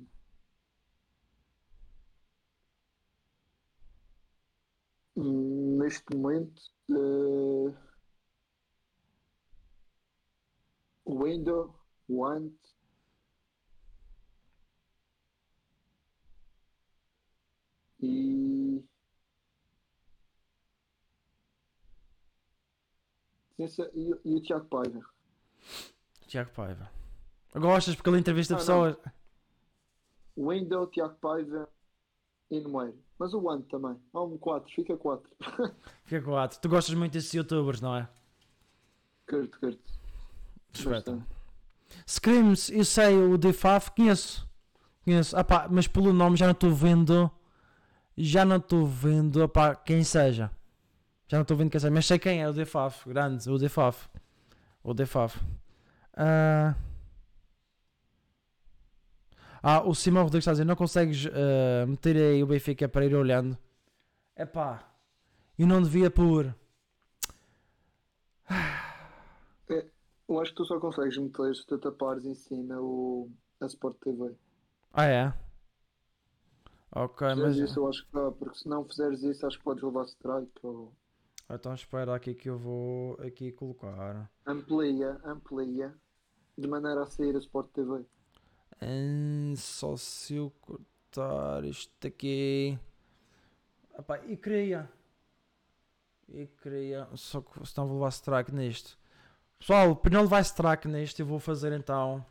[5.23, 7.75] neste momento, eh,
[11.07, 11.75] Window,
[12.09, 12.55] Want,
[18.01, 18.85] e
[23.59, 25.05] Esse- e, e o Tiago Paiva.
[26.29, 26.91] Tiago Paiva.
[27.55, 28.61] Gostas porque ele entrevista Ah, não.
[28.61, 28.97] pessoas.
[30.37, 31.69] Window, Tiago Paiva
[32.51, 33.03] e Noeiro.
[33.19, 33.97] Mas o Want também.
[34.13, 35.29] Há um 4, fica 4.
[36.05, 36.59] Fica quatro.
[36.61, 38.09] Tu gostas muito desses youtubers, não é?
[39.29, 39.93] Curto, curto.
[40.73, 41.27] Espetáculo.
[42.07, 44.49] Screams, eu sei, o Defaf, conheço.
[45.05, 45.37] Conheço.
[45.37, 47.31] Ah pá, mas pelo nome já não estou vendo.
[48.17, 50.51] Já não estou vendo ah pá, quem seja.
[51.27, 51.91] Já não estou vendo quem seja.
[51.91, 53.09] Mas sei quem é, o Defaf.
[53.09, 54.09] Grande, o Defaf.
[54.83, 55.39] O Defaf.
[56.15, 56.75] Ah,
[59.71, 63.05] ah, o Simão Rodrigues está a dizer: não consegues ah, meter aí o Benfica para
[63.05, 63.57] ir olhando.
[64.35, 64.89] É pá,
[65.59, 66.55] eu não devia pôr.
[70.29, 73.31] Eu acho que tu só consegues meter se tu tapares em cima o,
[73.61, 74.37] a Sport TV.
[74.93, 75.35] Ah, é?
[76.95, 77.71] Ok, Fizeres mas.
[77.71, 80.53] isso eu acho que dá, porque se não fizeres isso acho que podes levar strike
[80.63, 80.93] ou
[81.51, 84.31] Então espera aqui que eu vou aqui colocar.
[84.47, 85.95] amplia, amplia,
[86.57, 88.05] de maneira a sair a Sport TV.
[88.81, 92.79] Hum, só se eu cortar isto aqui.
[93.99, 94.89] Epá, e cria.
[96.29, 97.09] E cria.
[97.15, 98.99] Só que senão vou levar strike nisto.
[99.59, 102.25] Pessoal, para não levar strike nisto, eu vou fazer então.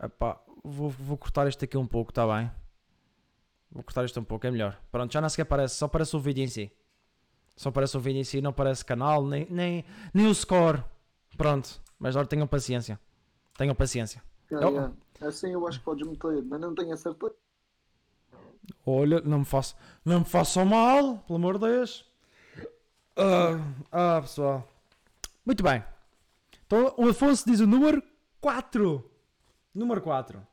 [0.00, 2.50] Epá, vou, vou cortar isto aqui um pouco, tá bem?
[3.70, 4.80] Vou cortar isto um pouco, é melhor.
[4.92, 6.70] Pronto, já não sequer aparece, só aparece o vídeo em si.
[7.56, 9.84] Só aparece o vídeo em si, não aparece canal, nem, nem,
[10.14, 10.84] nem o score.
[11.36, 13.00] Pronto, mas agora tenham paciência.
[13.56, 14.22] Tenham paciência.
[14.50, 14.92] Yeah, yeah.
[15.20, 17.34] Assim eu acho que podes meter, mas não tenho a certeza.
[18.86, 22.06] Olha, não me faço, não me façam mal, pelo amor de Deus.
[23.16, 23.58] Ah,
[23.90, 24.68] ah, pessoal.
[25.44, 25.82] Muito bem.
[26.66, 28.02] Então, o Afonso diz o número
[28.40, 29.10] 4.
[29.74, 30.46] Número 4.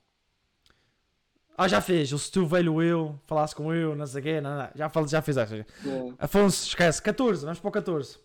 [1.58, 2.12] Ah, já fez.
[2.12, 4.90] O se tu velho eu, falasse com eu, não sei o quê, não, não, já,
[4.90, 5.66] fal- já fizeste.
[5.86, 6.16] Yeah.
[6.20, 7.02] Afonso, esquece.
[7.02, 8.18] 14, vamos para o 14.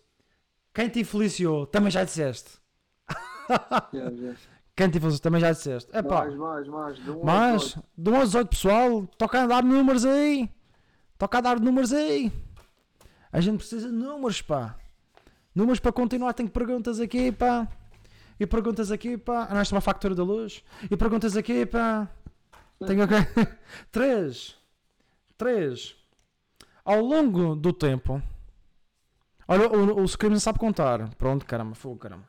[0.73, 2.59] Quem te influenciou, também já disseste.
[3.93, 4.39] Yeah, yeah.
[4.81, 5.91] Quem te influenciou, também já disseste.
[5.93, 6.97] Mais, mais, mais.
[6.97, 7.83] De um outro.
[7.95, 10.49] de 1 a 18 pessoal, toca a dar números aí.
[11.19, 12.33] Toca a dar números aí.
[13.31, 14.75] A gente precisa de números, pá.
[15.53, 16.33] Números para continuar.
[16.33, 17.67] Tenho perguntas aqui, pá.
[18.39, 19.45] E perguntas aqui, pá.
[19.51, 20.63] Ah, não, isto é uma factura da luz.
[20.89, 22.09] E perguntas aqui, pá.
[22.83, 23.13] Tenho aqui.
[23.91, 24.57] 3.
[25.37, 25.95] 3.
[26.83, 28.19] Ao longo do tempo.
[29.47, 31.07] Olha, o, o Scream não sabe contar.
[31.17, 32.27] Pronto, caramba, fogo, caramba.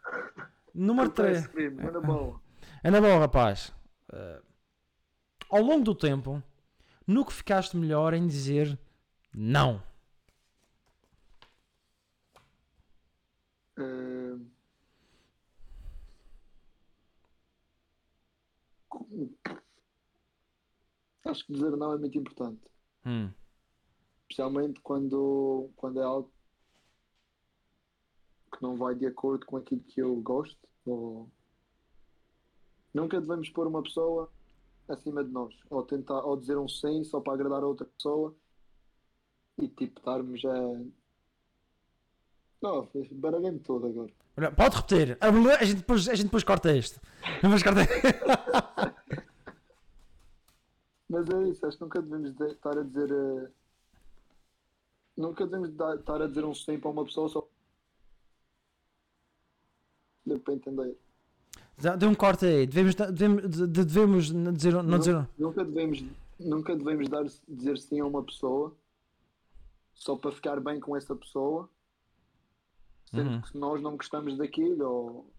[0.75, 1.33] Número 3.
[1.33, 2.42] Parece crime, manda bola.
[2.85, 3.73] É na boa, rapaz.
[4.13, 4.43] Eh,
[5.49, 6.43] ao longo do tempo,
[7.07, 8.79] no que ficaste melhor em dizer
[9.33, 9.83] não?
[13.79, 14.37] Eh,
[21.25, 22.61] Acho que dizer não é muito importante.
[23.07, 23.31] Hum.
[24.23, 26.33] Especialmente quando, quando é algo
[28.53, 30.69] que não vai de acordo com aquilo que eu gosto.
[30.85, 31.31] Ou...
[32.95, 34.31] Nunca devemos pôr uma pessoa
[34.89, 35.55] acima de nós.
[35.71, 38.35] Ou tentar ou dizer um sim só para agradar a outra pessoa
[39.59, 40.55] e tipo estarmos a.
[42.61, 44.13] Não, baralhei-me todo agora.
[44.37, 45.19] Olha, Pode repetir.
[45.21, 47.01] A, gente depois, a gente depois corta isto.
[47.43, 47.81] Depois corta
[51.09, 53.11] Mas é isso, acho que nunca devemos de- estar a dizer.
[53.11, 53.51] eh,
[55.17, 57.47] Nunca devemos dar- estar a dizer um sim para uma pessoa só.
[60.25, 60.97] Deu para entender.
[61.99, 62.67] Dê um corte aí.
[62.67, 65.29] Devemos, devemos, de- devemos não dizer, não dizer.
[65.39, 66.05] Nunca devemos,
[66.39, 68.75] nunca devemos dar, dizer sim a uma pessoa
[69.95, 71.69] só para ficar bem com essa pessoa,
[73.11, 73.41] sendo Uhum.
[73.41, 75.33] que nós não gostamos daquilo ou.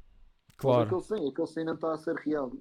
[0.47, 2.51] Mas Claro, aquele sim, aquele sim não está a ser real.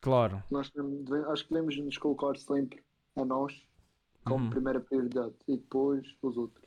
[0.00, 0.42] claro.
[0.50, 2.82] Nós devemos- deve- acho que devemos nos colocar sempre
[3.16, 3.62] a nós
[4.24, 4.50] como Uhum.
[4.50, 6.64] primeira prioridade e depois os outros.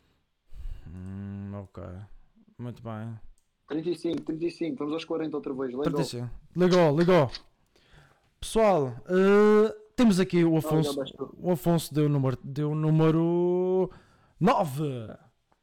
[0.87, 1.83] Hum, ok.
[2.57, 3.19] Muito bem.
[3.69, 5.71] 35, 35, vamos aos 40 outra vez.
[5.71, 5.83] Legal.
[5.83, 6.29] 35.
[6.55, 7.31] Ligou, ligou.
[8.39, 10.99] Pessoal, eh, temos aqui o Afonso.
[11.37, 13.91] O Afonso deu o número, deu número
[14.39, 14.83] 9.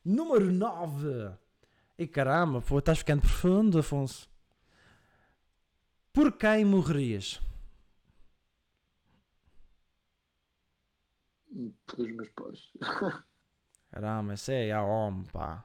[0.05, 1.33] Número 9.
[1.99, 4.31] E caramba, pô, estás ficando profundo, Afonso.
[6.13, 7.41] Por quem morrerias?
[11.87, 12.71] Pelos meus pais.
[13.91, 15.65] Caramba, isso é a homem, pá.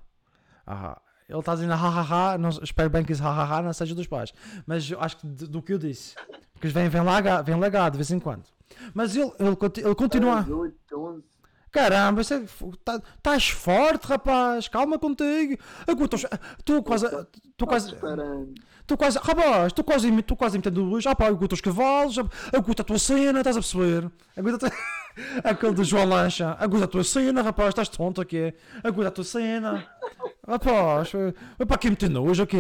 [0.66, 1.02] Ah,
[1.32, 4.34] ele está dizendo hahaha, não, espero bem que esse hahaha não seja dos pais.
[4.66, 6.16] Mas eu acho que de- do que eu disse.
[6.54, 8.44] Porque vem, vem, laga, vem lagado de vez em quando.
[8.94, 10.42] Mas ele, ele, ele continua.
[10.44, 11.24] 18, 11.
[11.72, 12.44] Caramba, isso é,
[12.84, 14.68] tá, estás forte, rapaz.
[14.68, 15.58] Calma contigo.
[15.88, 16.26] Aguentas,
[16.66, 17.08] tu quase.
[17.56, 17.96] Tu quase.
[18.86, 19.18] Tu quase.
[19.18, 21.06] Rapaz, tu quase, tu quase imitando luz.
[21.06, 22.18] Ah, pá, aguenta os cavalos.
[22.54, 24.12] Aguenta a tua cena, estás a perceber?
[24.36, 24.72] Aguenta
[25.44, 26.56] Aquele do João Lancha.
[26.60, 27.70] Aguenta a tua cena, rapaz.
[27.70, 28.54] Estás tonto aqui.
[28.84, 29.88] Aguenta a tua cena.
[30.48, 32.58] Rapaz, vai para aqui meter nojo aqui.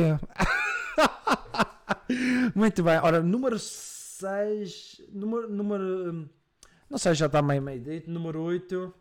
[2.56, 3.00] Muito bem.
[3.02, 5.02] Ora, número 6.
[5.14, 5.50] Número.
[5.50, 6.30] número hum,
[6.90, 8.12] não sei, já está meio meio dito.
[8.12, 8.94] Número 8.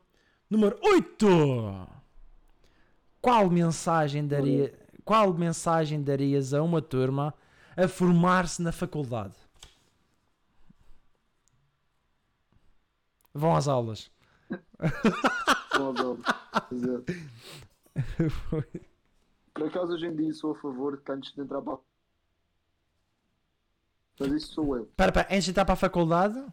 [0.48, 1.88] Número 8!
[3.20, 4.72] Qual mensagem daria.
[5.04, 7.34] Qual mensagem darias a uma turma
[7.76, 9.34] a formar-se na faculdade?
[13.32, 14.10] Vão às aulas.
[15.78, 16.18] Não, não.
[16.72, 17.04] Exato.
[19.54, 21.78] Por acaso hoje em dia sou a favor de que antes de entrar para a...
[24.18, 24.84] Mas isso sou eu.
[24.84, 26.44] Espera, espera, antes de entrar para a faculdade?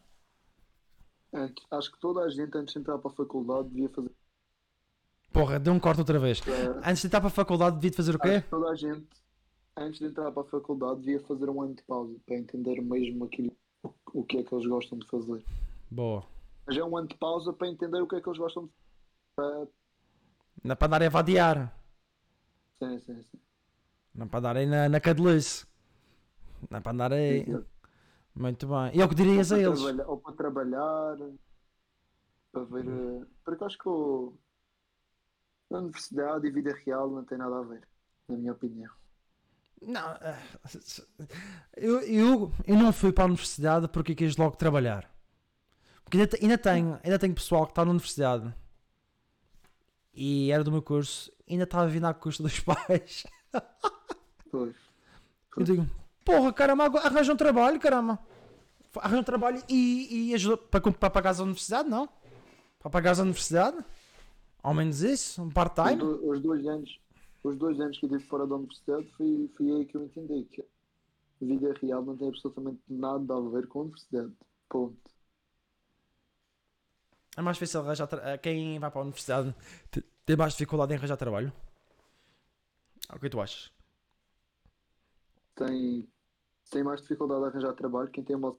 [1.33, 4.11] Antes, acho que toda a gente antes de entrar para a faculdade devia fazer.
[5.39, 6.41] Porra, deu um corte outra vez.
[6.47, 8.41] eh, Antes de entrar para a faculdade, devia fazer o quê?
[8.49, 9.07] toda a gente
[9.80, 13.26] antes de entrar para a faculdade devia fazer um ano de pausa para entender mesmo
[13.26, 13.55] aquilo
[14.11, 15.45] o que é que eles gostam de fazer.
[15.91, 16.23] Boa.
[16.65, 18.72] Mas é um ano de pausa para entender o que é que eles gostam de
[19.35, 19.68] para...
[20.64, 21.80] Não é para andar a vadiar.
[22.81, 23.39] Sim, sim, sim.
[24.15, 25.68] Não é para andar aí na, na cadelice.
[26.72, 27.45] Não é para andar aí.
[28.35, 28.91] Muito bem.
[28.95, 29.81] E é o que dirias ou a eles?
[30.07, 31.18] ou para trabalhar,
[32.51, 32.88] para ver.
[32.88, 34.34] eh, Porque acho que o,
[35.72, 37.88] a universidade e vida real não tem nada a ver,
[38.27, 38.91] na minha opinião.
[39.81, 40.44] Não, eh,
[41.76, 45.10] eu, eu, eu não fui para a universidade porque quis logo trabalhar.
[46.03, 48.53] Porque ainda, ainda, tenho, ainda tenho pessoal que está na universidade
[50.14, 53.27] e era do meu curso, ainda está a vir à custa dos pais.
[54.49, 54.76] Pois.
[55.56, 55.88] Eu digo,
[56.26, 58.19] porra, caramba, arranja um trabalho, caramba.
[58.95, 62.10] Arranja um trabalho e, e ajuda para, para pagar a universidade, não?
[62.80, 63.77] Para pagar a universidade?
[64.68, 65.98] Ao menos isso, um Os, part-time.
[65.98, 66.99] do- os dois anos,
[67.44, 70.44] os dois anos que eu tive fora da universidade foi, foi aí que eu entendi
[70.45, 70.65] que a
[71.45, 74.34] vida real não tem absolutamente nada a ver com a universidade.
[74.69, 75.11] Ponto.
[77.38, 79.56] É mais difícil arranjar tra- eh, Quem vai para a universidade
[79.91, 81.52] te- tem mais dificuldade em arranjar trabalho.
[83.15, 83.72] O que tu achas?
[85.56, 86.07] Tem,
[86.72, 88.57] tem mais dificuldade a arranjar trabalho quem tem uma,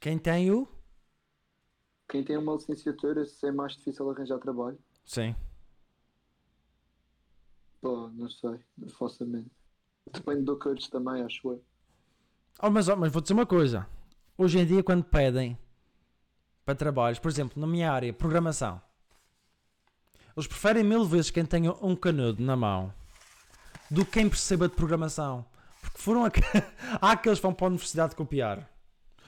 [0.00, 0.66] Quem tem o.
[2.08, 4.78] quem tem uma licenciatura é mais difícil arranjar trabalho.
[5.04, 5.34] Sim.
[7.80, 9.50] Pô, não sei, não faço a mente.
[10.12, 11.64] Depende do curso também, acho eu.
[12.62, 13.86] Oh, mas, oh, mas vou dizer uma coisa.
[14.38, 15.58] Hoje em dia, quando pedem
[16.64, 18.80] para trabalhos, por exemplo, na minha área, programação,
[20.36, 22.92] eles preferem mil vezes quem tenha um canudo na mão
[23.90, 25.44] do que quem perceba de programação.
[25.80, 26.24] Porque foram
[27.00, 28.68] há aqueles que vão para a universidade copiar.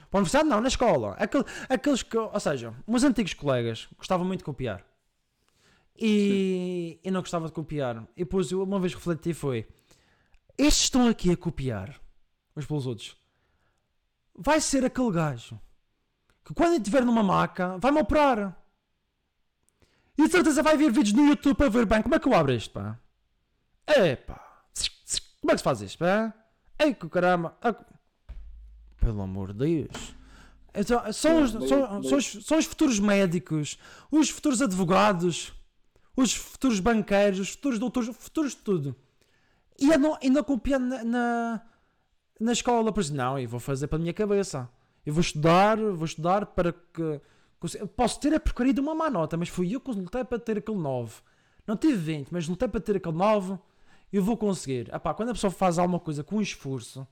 [0.09, 1.13] Para a universidade não, na escola.
[1.19, 4.83] Aquele- aqueles que, ou seja, meus antigos colegas gostavam muito de copiar.
[5.97, 8.03] E eu não gostava de copiar.
[8.15, 9.67] E depois eu uma vez refleti foi,
[10.57, 11.99] estes estão aqui a copiar
[12.55, 13.15] uns pelos outros.
[14.35, 15.59] Vai ser aquele gajo
[16.45, 18.57] que quando eu estiver numa maca vai-me operar.
[20.17, 22.33] E de certeza vai ver vídeos no YouTube para ver bem como é que eu
[22.33, 22.97] abro isto, pá.
[23.85, 24.63] É pá.
[25.41, 26.33] Como é que se faz isto, pá?
[26.77, 27.57] Ei, que caramba.
[28.99, 30.15] Pelo amor de Deus.
[30.73, 33.77] Então, são, os, são, são os, são os futuros médicos,
[34.11, 35.53] os futuros advogados,
[36.15, 38.95] os futuros banqueiros, os futuros doutores, os futuros de tudo.
[39.79, 41.61] E ainda, ainda copiando na, na,
[42.39, 44.69] na escola, pois não, eu vou fazer para a minha cabeça.
[45.05, 47.21] Eu vou estudar, vou estudar para que.
[47.95, 50.59] Posso ter a porcaria de uma má nota, mas fui eu que lutei para ter
[50.59, 51.21] aquele 9.
[51.67, 53.57] Não tive 20, mas lutei para ter aquele 9.
[54.13, 54.93] Eu vou conseguir.
[54.93, 57.05] Epá, quando a pessoa faz alguma coisa com esforço,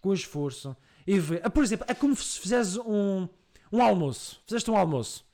[0.00, 0.76] com esforço,
[1.06, 1.40] e vê.
[1.42, 3.28] Ah, por exemplo, é como se fizesse um,
[3.72, 4.40] um almoço.
[4.46, 5.24] Fizeste um almoço.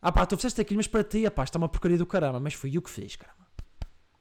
[0.00, 2.54] Ah pá, tu fizeste aquilo, mas para ti, epá, está uma porcaria do caramba, mas
[2.54, 3.40] fui eu que fiz, caramba.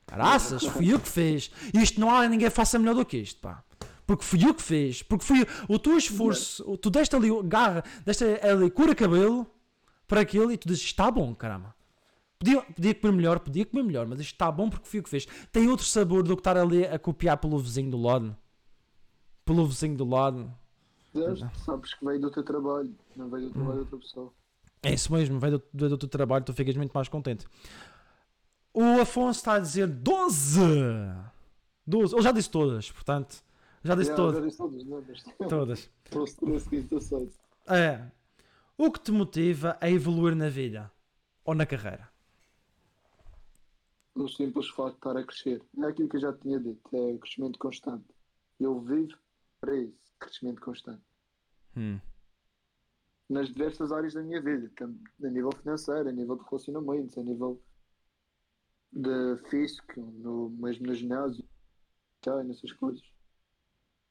[0.06, 1.52] Caraças, fui eu que fiz.
[1.74, 3.64] Isto não há ninguém faça melhor do que isto, pá.
[4.06, 5.04] Porque fui eu que fiz.
[5.04, 5.46] Porque fui.
[5.68, 9.46] O teu esforço, tu deste ali, garra, deste ali cura cabelo
[10.08, 11.76] para aquilo e tu dizes, está bom, caramba.
[12.40, 15.10] Podia, podia comer melhor, podia comer melhor, mas isto está bom porque fui eu que
[15.10, 15.28] fiz.
[15.52, 18.36] Tem outro sabor do que estar ali a copiar pelo vizinho do lado.
[19.46, 20.52] Pelo vizinho do lado.
[21.14, 21.40] Vês?
[21.66, 24.34] Sabes que veio do teu trabalho, não veio do trabalho de outra pessoa.
[24.82, 27.46] É isso mesmo, vai do, do, teu trabalho, tu ficas muito mais contente.
[28.74, 30.60] O Afonso está a dizer 12!
[31.86, 33.44] 12, ele já disse todas, portanto,
[33.84, 34.36] já disse Já, todas.
[34.36, 35.04] já disse todas, não é?
[35.66, 37.40] Mas posso.
[37.68, 38.12] É.
[38.78, 40.92] O que te motiva a evoluir na vida?
[41.44, 42.10] Ou na carreira?
[44.16, 45.62] O simples facto de estar a crescer.
[45.80, 48.06] É aquilo que eu já tinha dito, é crescimento constante.
[48.60, 49.18] Eu vivo
[49.60, 51.04] para isso, crescimento constante.
[51.76, 52.00] Hum.
[53.30, 57.62] Nas diversas áreas da minha vida, a nível financeiro, a nível de relacionamentos, a nível
[58.92, 61.48] de físico, no, mesmo no ginásio,
[62.26, 63.04] já, nessas coisas.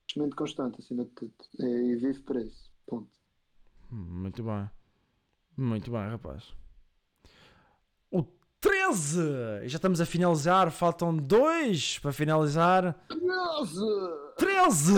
[0.06, 1.34] Crescimento constante, acima de tudo.
[1.60, 2.70] É, e vivo para isso.
[2.86, 3.10] Ponto.
[3.90, 4.70] Muito bem.
[5.56, 6.54] Muito bem, rapaz.
[8.88, 9.20] O 13!
[9.64, 12.94] E já estamos a finalizar, faltam dois para finalizar.
[13.08, 13.80] 13!
[14.38, 14.92] 13!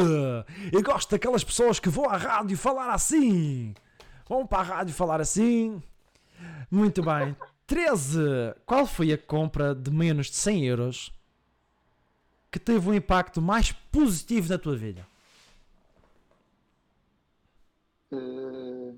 [0.72, 3.74] Eu gosto daquelas pessoas que vão à rádio falar assim.
[4.28, 5.82] Vão para a rádio falar assim.
[6.70, 7.36] Muito bem.
[7.66, 8.18] 13.
[8.64, 11.12] Qual foi a compra de menos de 100 euros
[12.50, 15.06] que teve um impacto mais positivo na tua vida?
[18.12, 18.94] Eh,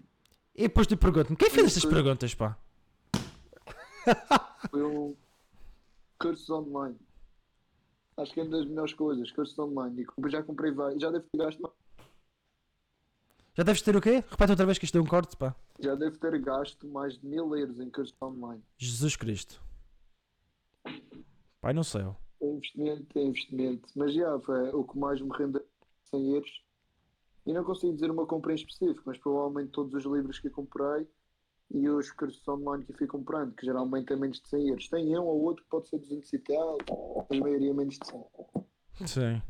[0.55, 2.57] E depois te pergunto-me, quem fez estas perguntas, pá?
[4.71, 5.17] Foi um
[6.19, 6.99] cursos online.
[8.17, 10.05] Acho que é uma das melhores coisas, cursos online.
[10.05, 11.73] E já comprei vários, já devo ter gasto,
[13.55, 14.25] Já deves ter o quê?
[14.29, 15.55] Repete outra vez que isto deu um corte, pá.
[15.81, 18.63] já devo ter gasto mais de mil euros em cursos online.
[18.79, 19.63] Jesus Cristo.
[21.61, 22.17] Pai no céu.
[22.41, 23.89] É investimento, é investimento.
[23.95, 25.65] Mas já, foi o que mais me rendeu
[26.11, 26.63] 100 euros.
[27.47, 31.09] E não consigo dizer uma compra em específico, mas provavelmente todos os livros que comprei
[31.73, 34.89] e os cursos online que ficam por ano, que geralmente têm menos de 100 euros.
[34.89, 36.79] Tem um ou outro que pode ser 200 e tal,
[37.31, 39.07] mas a maioria menos de 100.
[39.07, 39.43] Sim.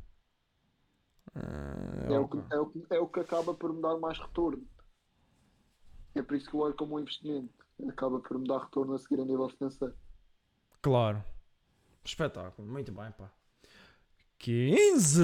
[1.34, 4.64] É, o que, é, o que, é o que acaba por me dar mais retorno.
[6.14, 7.52] É por isso que eu olho como um investimento.
[7.88, 9.94] Acaba por me dar retorno a seguir a nível financeiro.
[10.80, 11.24] Claro.
[12.04, 12.68] Espetáculo.
[12.68, 13.32] Muito bem, pá.
[14.38, 15.22] 15!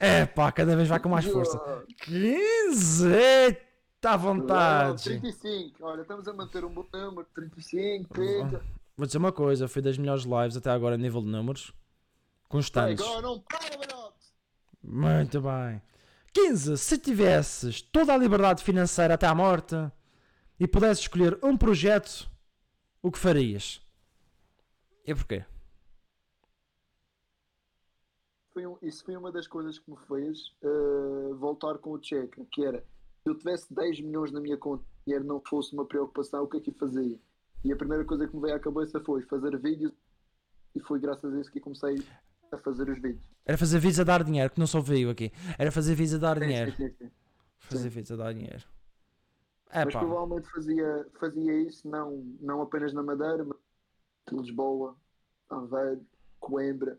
[0.00, 1.60] É pá, cada vez vai com mais força.
[1.98, 3.71] 15!
[4.02, 5.04] Está à vontade.
[5.04, 5.86] 35.
[5.86, 7.24] Olha, estamos a manter um bom número.
[7.36, 8.60] 35, 30.
[8.96, 11.72] Vou dizer uma coisa, foi das melhores lives até agora a nível de números.
[12.48, 13.06] Constantes.
[14.82, 15.80] Muito bem.
[16.34, 16.78] 15.
[16.78, 19.76] Se tivesses toda a liberdade financeira até à morte
[20.58, 22.28] e pudesses escolher um projeto,
[23.00, 23.80] o que farias?
[25.06, 25.44] E porquê?
[28.52, 32.44] Foi um, isso foi uma das coisas que me fez uh, voltar com o cheque,
[32.46, 32.84] que era
[33.22, 36.48] se eu tivesse 10 milhões na minha conta e dinheiro não fosse uma preocupação, o
[36.48, 37.18] que é que fazia?
[37.64, 39.92] E a primeira coisa que me veio à cabeça foi fazer vídeos
[40.74, 42.02] e foi graças a isso que comecei
[42.50, 43.22] a fazer os vídeos.
[43.46, 45.30] Era fazer vídeos a dar dinheiro, que não só veio aqui.
[45.56, 46.72] Era fazer vídeos a dar Sim, dinheiro.
[46.76, 47.10] sim, sim.
[47.58, 48.64] Fazer vídeos a dar dinheiro.
[49.70, 50.00] É Mas pá.
[50.00, 53.56] provavelmente fazia, fazia isso não, não apenas na Madeira, mas
[54.32, 54.96] em Lisboa,
[55.48, 56.04] Aveiro,
[56.40, 56.98] Coimbra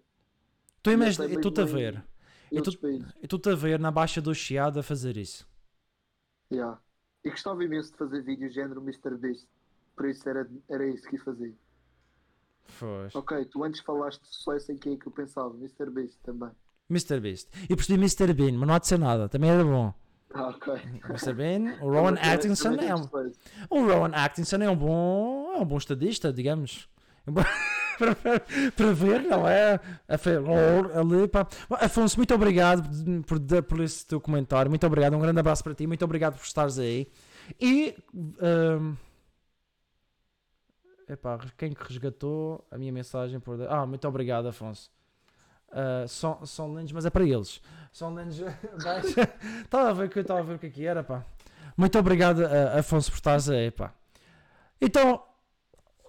[0.82, 2.04] Tu imaginas, e tu-te a ver.
[2.50, 2.80] tu-.
[3.22, 5.48] E tu-te a ver na Baixa do Chiado a fazer isso.
[6.54, 6.80] Yeah.
[7.26, 9.18] E gostava imenso de fazer vídeos género Mr.
[9.18, 9.48] Beast.
[9.96, 11.56] Por isso era, era isso que ia fazer.
[13.14, 15.54] Ok, tu antes falaste de sucesso em quem é que eu pensava?
[15.56, 15.90] Mr.
[15.90, 16.52] Beast também.
[16.90, 17.20] Mr.
[17.20, 17.50] Beast.
[17.70, 18.34] E percebi Mr.
[18.34, 19.28] Bean, mas não há de ser nada.
[19.30, 19.94] Também era bom.
[20.34, 20.74] Ah, ok.
[21.10, 21.34] Mr.
[21.34, 23.10] Bean, o Rowan Atkinson é um,
[23.70, 26.90] o Rowan Atkinson é um bom, é um bom estadista, digamos.
[28.16, 28.40] para,
[28.76, 29.80] para- ver, não é?
[30.96, 31.48] Ali, pá.
[31.80, 32.90] Afonso, muito obrigado
[33.24, 34.70] por, por, esse teu comentário.
[34.70, 35.16] Muito obrigado.
[35.16, 35.88] Um grande abraço para ti.
[35.88, 37.08] Muito obrigado por estares aí.
[37.60, 37.96] E.
[38.42, 38.96] ahm,
[41.10, 43.62] epá, quem que resgatou a minha mensagem por.
[43.70, 44.92] Ah, muito obrigado, Afonso.
[45.74, 47.62] Ah, são, são lentes, mas é para eles.
[47.92, 48.40] São lentes.
[49.64, 51.26] Estava a ver que eu estava a ver o que é que era, pá.
[51.76, 53.94] Muito obrigado, ah, Afonso, por estares aí, pá.
[54.80, 55.24] Então,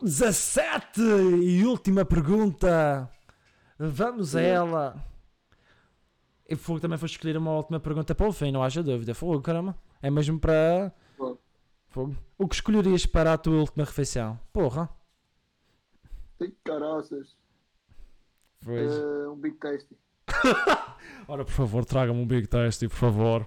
[0.03, 3.11] 17 e última pergunta.
[3.79, 5.05] Vamos a ela.
[6.49, 9.15] E Fogo também foi escolher uma última pergunta para o fim, não haja dúvida.
[9.15, 9.77] Fogo, caramba.
[10.03, 10.93] É mesmo para.
[11.89, 12.17] Fogo.
[12.37, 14.39] O que escolherias para a tua última refeição?
[14.53, 14.89] Porra.
[16.39, 17.37] Tem caraças.
[18.65, 18.93] Pois.
[18.93, 19.97] Eh, um Big Tasty.
[21.29, 23.47] Ora, por favor, traga-me um Big Tasty, por favor.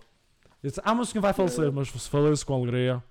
[0.64, 3.04] Disse, Ah, mas o senhor vai falecer, mas se falecer com alegria.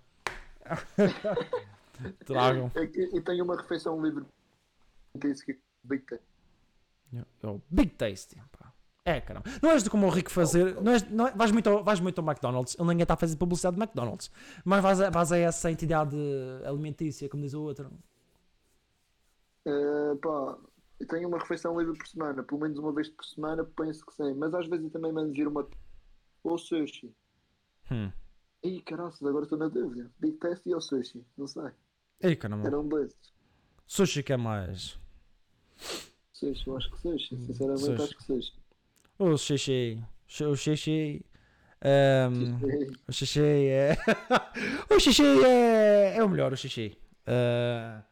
[2.25, 2.71] Tragam.
[2.75, 4.25] É que, e tenho uma refeição livre.
[5.21, 6.25] Tem isso que Big Tasty.
[7.43, 8.37] Eu, Big Tasty.
[8.59, 8.73] pá.
[9.05, 9.49] É, caramba.
[9.63, 10.75] Não és de como o Rico fazer.
[10.83, 12.75] Não és, não, é- vais, muito ao, vais muito ao McDonald's.
[12.75, 14.31] Ele ninguém está a fazer publicidade de McDonald's.
[14.65, 16.17] Mas vais a, vais a essa entidade
[16.65, 17.89] alimentícia, como diz o outro.
[20.21, 20.59] Pá,
[20.99, 24.15] eu tenho uma refeição livre por semana, pelo menos uma vez por semana, penso que
[24.15, 24.35] sim.
[24.35, 25.69] Mas às vezes eu também mando vir uma.
[26.43, 27.15] Ou sushi.
[27.91, 28.11] Hum.
[28.65, 30.11] Ih, caraças, agora estou na dúvida.
[30.19, 31.25] Big Tasty ou sushi?
[31.37, 31.71] Não sei.
[32.21, 32.67] Ei, caramba.
[32.69, 32.89] Era um.
[33.87, 34.99] Sushi que é mais.
[36.33, 37.37] Sushi, eu acho que sushi.
[37.47, 38.03] Sinceramente, sushi.
[38.03, 38.53] acho que sushi.
[39.19, 40.05] O xixi.
[40.51, 41.25] O xixi.
[41.83, 42.59] ehm,
[43.09, 43.97] O xixi é.
[44.95, 46.17] o xixi é.
[46.17, 46.97] É o melhor, o xixi.
[47.27, 48.03] Ah,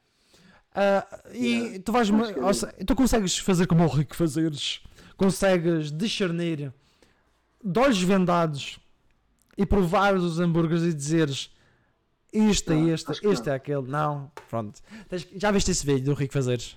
[0.75, 2.09] ah, e tu vais.
[2.79, 4.81] É tu consegues fazer como o Rico fazeres.
[5.17, 6.73] Consegues discernir
[7.63, 8.79] de olhos vendados
[9.57, 11.51] e provar os hambúrgueres e dizeres
[12.35, 13.89] isto é este, este é aquele.
[13.89, 14.81] Não, pronto.
[15.37, 16.77] Já viste esse vídeo do Rico fazeres?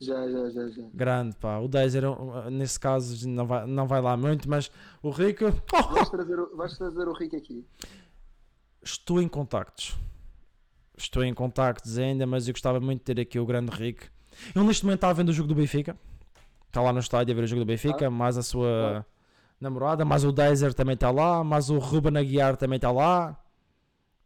[0.00, 0.82] Já, já, já, já.
[0.92, 1.58] Grande, pá.
[1.58, 4.70] O Dezer, uh, nesse caso, não vai, não vai lá muito, mas
[5.02, 5.44] o Rico.
[5.92, 7.64] Vais trazer, o- vais trazer o Rico aqui.
[8.82, 9.96] Estou em contactos.
[10.96, 14.04] Estou em contactos ainda, mas eu gostava muito de ter aqui o grande Rico.
[14.54, 15.96] Ele neste momento está a vendo o jogo do Benfica.
[16.68, 19.04] Está lá no estádio a ver o jogo do Benfica, mais a sua Ah.
[19.60, 23.40] namorada, mais o Dezer também está lá, mais o Ruben Aguiar também está lá.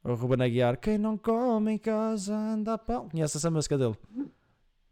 [0.04, 3.08] O Ruben Aguiar, quem não come em casa anda a pão.
[3.08, 3.96] Conheces essa música dele?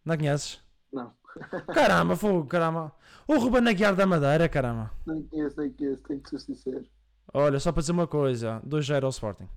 [0.04, 0.60] Não conheces?
[0.92, 1.12] Não.
[1.74, 2.92] Caramba, fogo, caramba.
[3.28, 4.90] O Ruben Aguiar da Madeira, caramba.
[5.04, 6.84] Não conheço, nem conheço, tenho que ser sincero.
[7.32, 9.48] Olha, só para dizer uma coisa: 2-0 ao Sporting.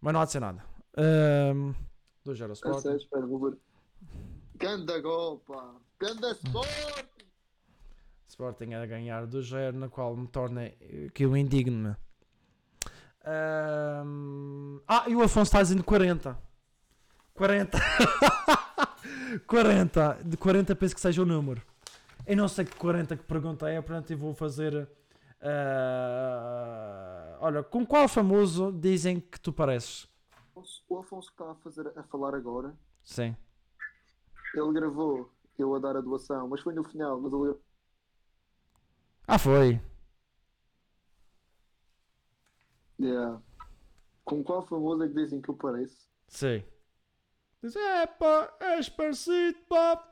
[0.00, 0.62] Mas não há de ser nada.
[0.96, 1.72] Ahm,
[2.24, 2.80] 2-0 ao Não Sporting.
[2.82, 3.26] sei, espera.
[4.56, 5.74] Ganda gol, pá.
[5.98, 7.06] Ganda Sport!
[8.28, 10.70] Sporting a ganhar 2-0, na qual me torna
[11.12, 11.96] que eu indigno-me.
[13.26, 16.38] Ahm, ah, e o Afonso está dizendo 40.
[17.34, 17.78] 40.
[19.46, 20.20] 40.
[20.24, 21.60] De 40 penso que seja o número.
[22.26, 24.88] Eu não sei que 40 que pergunta é, portanto eu vou fazer.
[25.40, 30.08] ah, olha, com qual famoso dizem que tu pareces?
[30.88, 33.36] O Afonso que está a, fazer, a falar agora, Sim.
[34.54, 37.54] ele gravou eu a dar a doação, mas foi no final, mas ele
[39.28, 39.78] Ah, foi.
[43.00, 43.40] Yeah.
[44.24, 46.08] Com qual famoso é que dizem que eu pareço?
[46.28, 46.62] Sim.
[47.62, 50.02] Diz, é pá, és parecido, pá.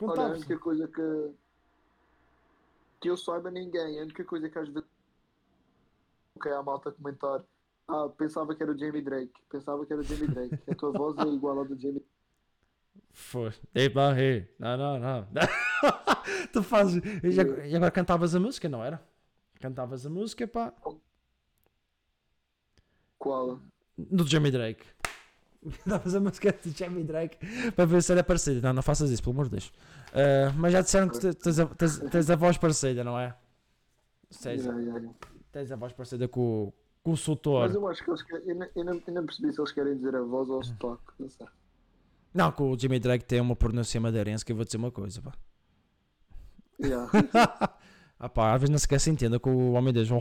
[0.00, 1.34] Olha, a única coisa que
[3.00, 4.88] que eu saiba ninguém, a única coisa que às vezes
[6.40, 7.44] que é a malta comentar
[7.88, 10.92] ah, pensava que era o Jamie Drake, pensava que era o Jamie Drake, a tua
[10.92, 12.04] voz é igual à do Jamie
[13.12, 13.52] Foi.
[13.74, 13.86] Ei,
[14.18, 14.54] ei.
[14.58, 15.28] Não, não, não.
[16.52, 17.02] tu fazes.
[17.24, 19.02] Já- e agora cantavas a música, não era?
[19.60, 20.72] Cantavas a música, pá.
[23.18, 23.60] Qual?
[23.96, 24.84] Do Jamie Drake.
[25.84, 27.36] Cantavas a música do Jamie Drake
[27.72, 28.60] para ver se era parecida.
[28.68, 29.72] Não, não faças isso, pelo amor de Deus.
[30.14, 33.34] Ah, mas já disseram que tens a, tens, tens a voz parecida, não é?
[34.42, 35.18] Tens, Yeah, yeah, yeah.
[35.50, 36.72] tens a voz parecida com, o-
[37.02, 37.70] com o Mas Soutor.
[37.74, 39.96] eu acho que eles querem, eu, não- eu, não, eu não percebi se eles querem
[39.96, 41.46] dizer a voz ou o sotaque, não sei.
[42.34, 45.20] Não, que o Jimmy Drake tem uma pronúncia madeirense que eu vou dizer uma coisa,
[45.22, 45.32] pá.
[46.80, 47.10] Yeah.
[48.18, 50.08] ah pá, às vezes não sequer se entenda que o homem diz.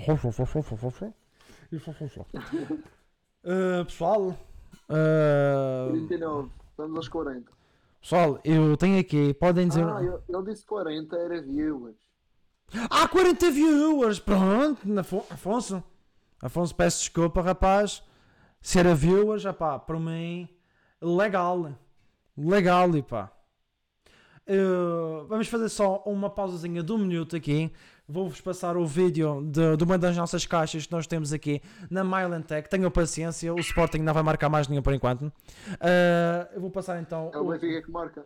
[3.50, 4.36] Ah, pessoal,
[4.90, 7.50] ah, 39, estamos aos 40.
[8.02, 9.86] pessoal, eu tenho aqui, podem dizer.
[9.88, 11.96] Ah, ele, ele disse 40, era viewers.
[12.90, 14.20] Ah, 40 viewers!
[14.20, 15.82] Pronto, Afo- Afonso.
[16.42, 18.04] Afonso, peço desculpa, rapaz.
[18.60, 20.50] Se era viewers, já pá, para mim,
[21.02, 21.72] legal.
[22.38, 23.32] Legal, e pá.
[24.50, 27.72] Uh, vamos fazer só uma pausazinha de um minuto aqui.
[28.08, 32.04] Vou-vos passar o vídeo de, de uma das nossas caixas que nós temos aqui na
[32.06, 32.70] Myland Tech.
[32.70, 35.24] Tenham paciência, o Sporting não vai marcar mais nenhum por enquanto.
[35.24, 35.34] Uh,
[36.54, 37.30] eu vou passar então.
[37.34, 38.26] É o Benfica que marca.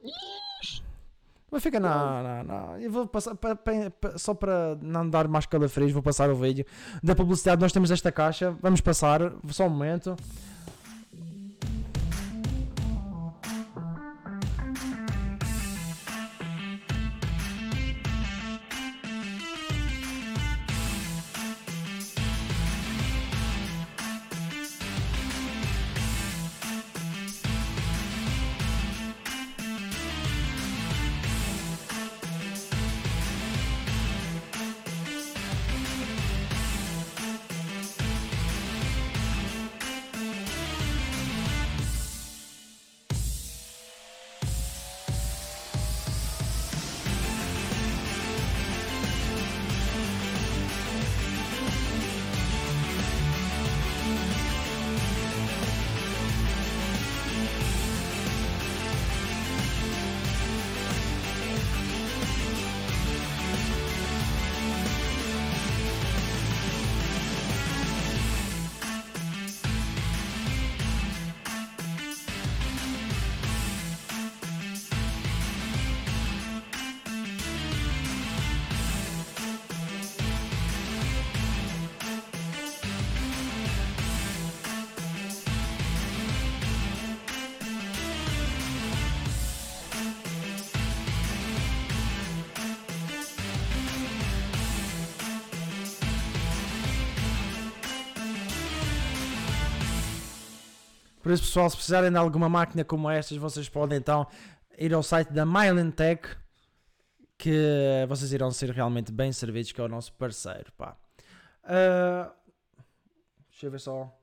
[1.50, 2.80] Mas fica na, na, na.
[2.80, 6.36] Eu vou passar pa- pa- pa- só para não dar mais calafrios, vou passar o
[6.36, 6.64] vídeo
[7.04, 7.60] da publicidade.
[7.62, 10.16] Nós temos esta caixa, vamos passar, só um momento.
[101.32, 104.28] Por isso, pessoal, se precisarem de alguma máquina como estas, vocês podem então
[104.78, 106.28] ir ao site da Myland Tech,
[107.38, 110.74] que vocês irão ser realmente bem servidos, que é o nosso parceiro.
[110.78, 110.98] Pá.
[111.64, 112.34] Ah,
[113.50, 114.14] deixa eu ver só.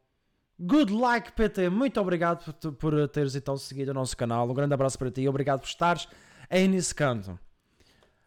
[0.60, 4.46] Good like PT, muito obrigado por, por teres então seguido o nosso canal.
[4.46, 6.06] Um grande abraço para ti e obrigado por estares
[6.50, 7.38] aí nesse canto.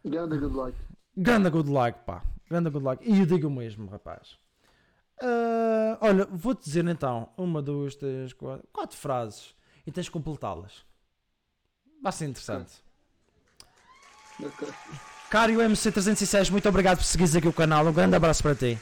[0.04, 0.76] Grande good luck.
[1.16, 2.20] Grande good luck, pá.
[2.50, 3.08] Grande good luck.
[3.08, 4.41] E eu digo mesmo, rapaz.
[5.24, 9.54] Ah, olha, vou-te dizer então uma, duas, três, quatro, quatro frases
[9.86, 10.84] e tens de completá-las.
[12.02, 12.72] Vai ser interessante.
[15.30, 17.86] Cário MC306, muito obrigado por seguires aqui o canal.
[17.86, 18.78] Um grande abraço para ti.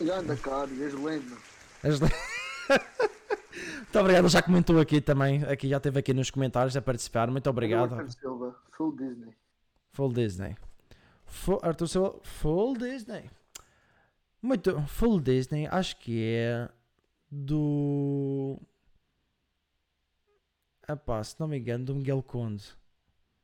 [0.00, 1.36] Grande cara, és lendo.
[1.82, 2.08] És le-
[3.78, 5.42] muito obrigado, já comentou aqui também.
[5.44, 7.30] Aqui já esteve aqui nos comentários a participar.
[7.30, 7.94] Muito obrigado.
[7.94, 9.34] Arthur Silva, full Disney.
[9.92, 10.56] Full Disney.
[11.26, 13.30] Full, Arthur Silva, Full Disney.
[14.42, 14.80] Muito.
[14.86, 16.68] Full Disney, acho que é
[17.30, 18.58] do.
[20.88, 22.64] Epá, se não me engano, do Miguel Conde.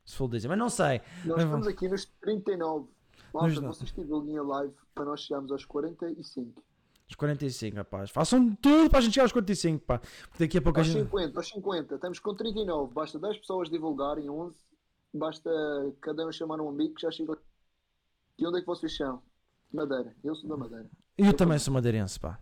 [0.03, 1.01] Se Full Disney, mas não sei.
[1.25, 2.87] Nós Mas estamos aqui nos 39.
[3.33, 6.63] Malta, Nos no- vocês tiverem a live para nós chegarmos aos 45.
[7.09, 8.09] Os 45, rapaz.
[8.09, 9.99] Façam tudo para a gente chegar aos 45, pá.
[9.99, 11.05] Porque daqui a pouco a Aos gente.
[11.05, 11.95] 50, aos 50.
[11.95, 12.93] Estamos com 39.
[12.93, 14.57] Basta 10 pessoas divulgarem 11.
[15.13, 15.49] Basta
[16.01, 17.37] cada um chamar um amigo que já chega.
[18.37, 19.21] E onde é que vocês são?
[19.73, 20.15] Madeira.
[20.23, 20.89] Eu sou da Madeira.
[21.17, 22.39] Eu também sou madeirense, pá.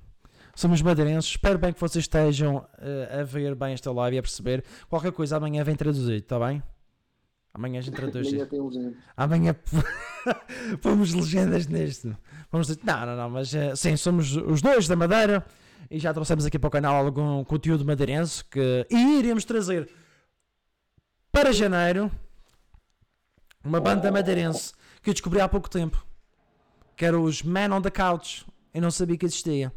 [0.56, 1.32] Somos madeirenses.
[1.32, 4.64] Espero bem que vocês estejam eh, a ver bem esta live e a perceber.
[4.88, 6.64] Qualquer coisa amanhã vem traduzido, está bem?
[7.54, 8.46] Amanhã a gente traduz isto.
[8.48, 8.98] tem legenda.
[9.16, 9.56] Amanhã
[10.82, 12.16] pomos legendas neste.
[12.52, 15.46] Vamos dizer, não, não, não, mas eh, sim, somos os dois da Madeira
[15.90, 19.90] e já trouxemos aqui para o canal algum conteúdo madeirense que e iremos trazer
[21.32, 22.12] para janeiro
[23.64, 26.05] uma banda madeirense que eu descobri há pouco tempo
[26.96, 28.46] que era os Man on the Couch.
[28.74, 29.74] Eu não sabia que existia.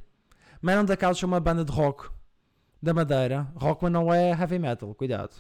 [0.61, 2.09] Man on the Couch é uma banda de rock
[2.83, 3.49] da Madeira.
[3.55, 5.33] Rock, mas não é heavy metal, cuidado.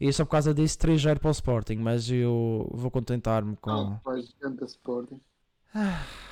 [0.00, 3.70] E só por causa disso 3 para o Sporting, mas eu vou contentar-me com.
[3.70, 4.34] Ah, faz
[4.66, 5.20] Sporting.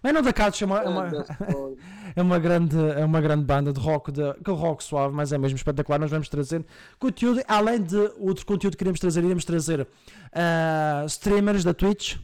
[0.00, 1.10] Man on the Couch é uma, é uma,
[2.14, 5.38] é uma grande, é uma grande banda de rock, de, aquele rock suave, mas é
[5.38, 5.98] mesmo espetacular.
[5.98, 6.64] Nós vamos trazer
[7.00, 9.88] conteúdo, além de outro conteúdo que iremos trazer, iremos trazer
[10.32, 12.16] ah, streamers da Twitch,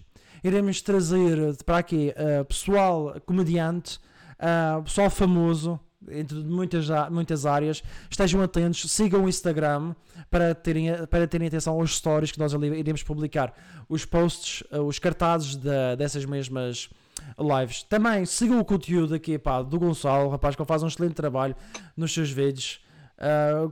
[0.44, 3.98] iremos trazer para aqui ah, pessoal comediante,
[4.38, 5.80] ah, pessoal famoso,
[6.10, 7.82] entre muitas, muitas áreas.
[8.10, 9.94] Estejam atentos, sigam o Instagram
[10.30, 13.54] para terem, para terem atenção aos stories que nós ali iremos publicar,
[13.88, 16.90] os posts, os cartazes da- dessas mesmas
[17.38, 17.82] lives.
[17.84, 21.56] Também sigam o conteúdo aqui pá, do Gonçalo, rapaz, que ele faz um excelente trabalho
[21.96, 22.80] nos seus vídeos.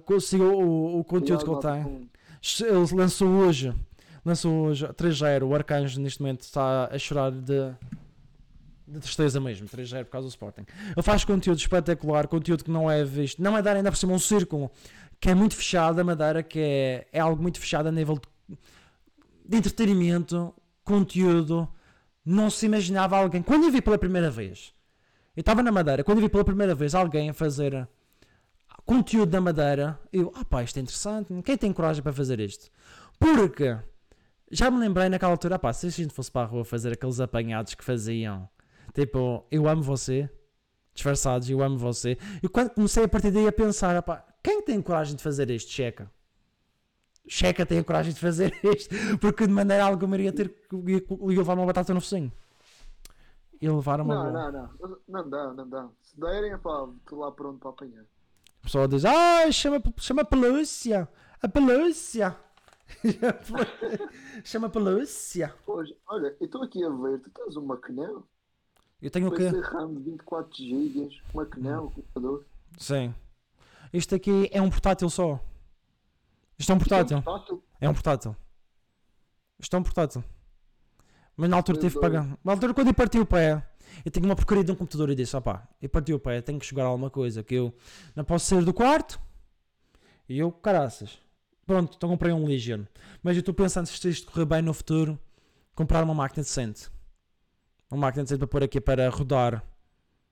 [0.06, 2.08] Co- sigam o, o conteúdo que ele tem.
[2.66, 3.74] Ele lançou hoje,
[4.24, 5.42] lançou hoje 3-0.
[5.44, 7.72] O Arcanjo neste momento está a chorar de,
[8.86, 10.64] de tristeza mesmo, 3-0 por causa do Sporting.
[10.90, 13.42] Ele faz conteúdo espetacular, conteúdo que não é visto.
[13.42, 14.70] Na Madeira ainda por cima um círculo
[15.20, 18.18] que é muito fechado, a Madeira que é, é algo muito fechado a nível
[18.48, 18.58] de,
[19.46, 20.54] de entretenimento,
[20.84, 21.68] conteúdo.
[22.24, 23.42] Não se imaginava alguém.
[23.42, 24.72] Quando eu vi pela primeira vez,
[25.36, 27.88] eu estava na Madeira, quando eu vi pela primeira vez alguém a fazer
[28.84, 32.70] conteúdo da Madeira, eu, ah pá, isto é interessante, quem tem coragem para fazer isto?
[33.18, 33.76] Porque
[34.52, 37.18] já me lembrei naquela altura, pá, se a gente fosse para a rua fazer aqueles
[37.20, 38.48] apanhados que faziam,
[38.94, 40.28] tipo, eu amo você,
[40.94, 44.80] disfarçados, eu amo você, e quando comecei a partir daí a pensar, pá, quem tem
[44.82, 45.70] coragem de fazer isto?
[45.70, 46.10] Checa.
[47.26, 51.02] Checa tem a coragem de fazer isto, porque de maneira alguma iria ter que ia
[51.36, 52.30] levar uma batata no focinho.
[53.60, 54.50] E levar uma Não, bola.
[54.50, 54.98] não, não.
[55.08, 55.88] Não dá, não dá.
[56.02, 58.02] Se derem, pá, estou lá pronto para apanhar.
[58.02, 61.08] A pessoa diz, ah, chama, chama a polícia,
[61.40, 62.36] a polícia.
[64.44, 65.54] chama a polícia.
[65.64, 68.26] Pois, olha, eu estou aqui a ver, tu tens um maquinel?
[69.00, 69.48] Eu tenho o quê?
[69.48, 72.44] RAM de 24 GB, maquinel, computador.
[72.78, 73.14] Sim.
[73.92, 75.40] Isto aqui é um portátil só.
[76.58, 77.22] Isto é um portátil.
[77.22, 77.62] Portátil?
[77.80, 78.36] É um portátil.
[79.58, 80.24] Isto é um portátil.
[81.36, 82.38] Mas na altura tive que pagar.
[82.44, 83.66] Na altura quando eu parti o pé,
[84.04, 86.58] eu tinha uma porcaria de um computador e disse, opá, eu parti o pé, tenho
[86.58, 87.74] que jogar alguma coisa, que eu
[88.14, 89.20] não posso sair do quarto.
[90.28, 91.18] E eu, caraças.
[91.66, 92.84] Pronto, então comprei um Legion.
[93.22, 95.18] Mas eu estou pensando se isto correr bem no futuro,
[95.74, 96.90] comprar uma máquina decente.
[97.90, 99.64] Uma máquina decente para pôr aqui para rodar.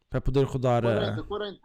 [0.09, 1.61] Para poder rodar a 40, 40.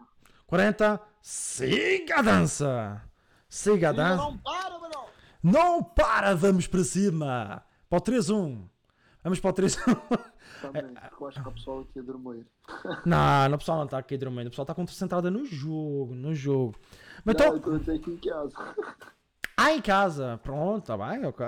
[0.45, 1.01] 40.
[1.21, 3.01] Siga a dança!
[3.49, 4.23] Siga a dança!
[4.23, 5.05] Não para, mano!
[5.41, 7.63] Não para, vamos para cima!
[7.89, 8.69] Para o 3-1.
[9.23, 10.19] Vamos para o 3-1.
[10.61, 10.83] Também,
[11.19, 12.45] eu acho que a pessoa aqui a dormir.
[13.05, 14.47] não, o pessoal não está aqui dormindo.
[14.47, 16.75] O pessoal está concentrada no jogo, no jogo.
[17.23, 18.75] Mas Não, eu então, estou a dizer aqui em casa.
[19.65, 20.39] Ah, em casa.
[20.43, 21.45] Pronto, está bem, ok.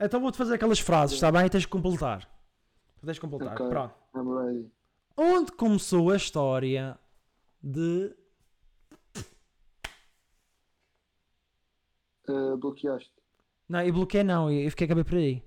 [0.00, 1.44] Então vou-te fazer aquelas frases, está bem?
[1.44, 2.28] E tens que completar.
[3.04, 3.54] Tens que completar.
[3.54, 3.68] Ok.
[3.68, 3.94] Pronto.
[5.16, 6.96] Onde começou a história
[7.60, 8.14] de...
[12.28, 13.12] Uh, bloqueaste.
[13.68, 15.42] Não, eu bloqueei não, eu fiquei acabei por aí.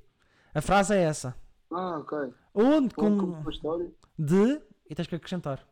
[0.53, 1.33] A frase é essa.
[1.71, 2.33] Ah, ok.
[2.53, 3.27] Onde Como com...
[3.31, 3.91] começou a história?
[4.19, 4.61] de...
[4.89, 5.65] E tens que acrescentar.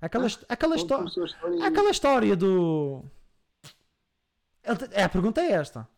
[0.00, 1.04] Aquela, hist- aquela, histó-
[1.64, 3.04] aquela história do...
[4.92, 5.88] É, a pergunta é esta.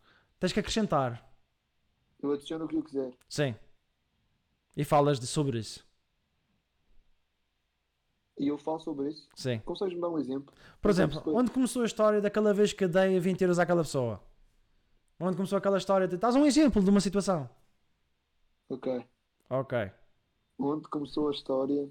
[0.41, 1.25] Tens que acrescentar.
[2.21, 3.13] Eu adiciono o que eu quiser.
[3.29, 3.55] Sim.
[4.77, 5.87] E falas de, sobre isso.
[8.39, 9.29] E eu falo sobre isso.
[9.35, 9.59] Sim.
[9.61, 10.53] Consegues-me dar um exemplo?
[10.81, 11.37] Por exemplo, perceber.
[11.37, 14.21] onde começou a história daquela vez que dei 20 euros àquela pessoa?
[15.21, 16.09] Onde começou aquela história?
[16.09, 17.49] de- Estás um exemplo de uma situação.
[18.69, 19.07] Ok.
[19.51, 19.93] Ok.
[20.59, 21.89] Onde começou a história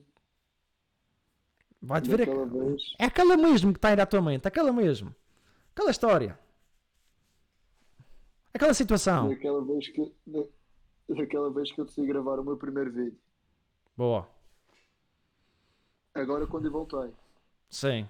[1.82, 2.18] Vai-te ver.
[2.18, 2.94] daquela a- vez?
[2.99, 4.48] É aquela mesmo que está aí à tua mente.
[4.48, 5.16] Aquela mesmo.
[5.74, 6.38] Aquela história.
[8.53, 9.30] Aquela situação.
[9.30, 10.14] Daquela vez que...
[10.28, 10.44] da-
[11.10, 13.20] Daquela vez que eu decidi gravar o meu primeiro vídeo.
[13.98, 14.30] Boa.
[16.14, 17.12] Agora quando eu voltei.
[17.70, 18.08] Sim.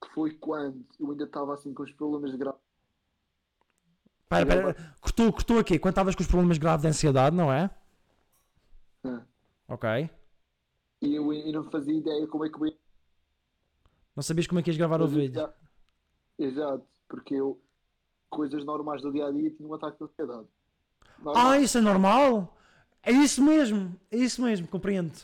[0.00, 2.58] Que foi quando eu ainda estava assim com os problemas de grave.
[4.28, 4.94] Pera, pera.
[5.00, 5.78] Cortou, cortou aqui.
[5.80, 7.70] Quando estavas com os problemas graves de ansiedade, não é?
[9.68, 10.08] Ok.
[11.06, 12.76] E eu ainda não fazia ideia como é que eu ia
[14.16, 15.48] Não sabias como é que ias gravar o vídeo.
[16.36, 17.62] Exato, porque eu,
[18.28, 20.48] coisas normais do dia a dia, tinha um ataque de ansiedade.
[21.18, 21.46] Normal.
[21.46, 22.56] Ah, isso é normal?
[23.02, 25.16] É isso mesmo, é isso mesmo, compreendo.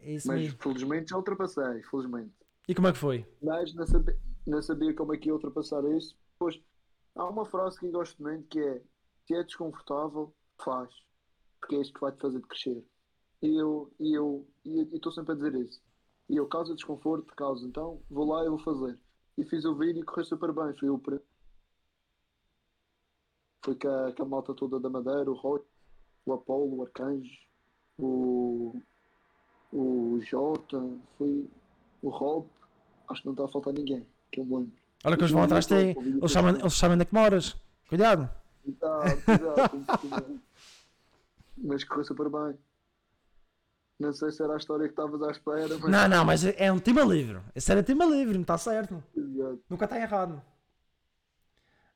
[0.00, 0.58] É isso Mas mesmo.
[0.58, 2.32] felizmente já ultrapassei, felizmente.
[2.66, 3.26] E como é que foi?
[3.42, 6.16] Mas não sabia, não sabia como é que ia ultrapassar isso.
[6.38, 6.58] Pois
[7.14, 8.82] há uma frase que eu gosto muito que é
[9.26, 10.90] se é desconfortável, faz.
[11.60, 12.84] Porque é isto que vai te fazer crescer.
[13.44, 15.78] E eu e eu e estou sempre a dizer isso.
[16.30, 18.98] E eu causa desconforto, causa, então vou lá e vou fazer.
[19.36, 20.72] E fiz o vídeo e correu super bem.
[20.78, 21.20] Foi o pre-
[23.62, 25.60] Foi com a, com a malta toda da Madeira, o Roy,
[26.24, 27.30] o Apolo, o Arcanjo,
[27.98, 28.80] o,
[29.72, 30.82] o Jota,
[31.18, 31.46] foi
[32.02, 32.46] o Rob,
[33.08, 34.72] acho que não está a faltar ninguém, que eu me lembro.
[35.04, 35.98] Olha que eles vão atrás de ti.
[36.00, 37.56] Eles sabem, eles sabem onde é que moras.
[37.88, 38.30] Cuidado.
[38.62, 40.40] Cuidado, cuidado.
[41.58, 42.58] Mas correu super bem.
[43.98, 45.90] Não sei se era a história que estavas à espera, mas.
[45.90, 47.40] Não, não, mas é um tema livre.
[47.54, 49.02] Esse era tema livre, não está certo.
[49.16, 49.62] Exato.
[49.68, 50.42] Nunca está errado.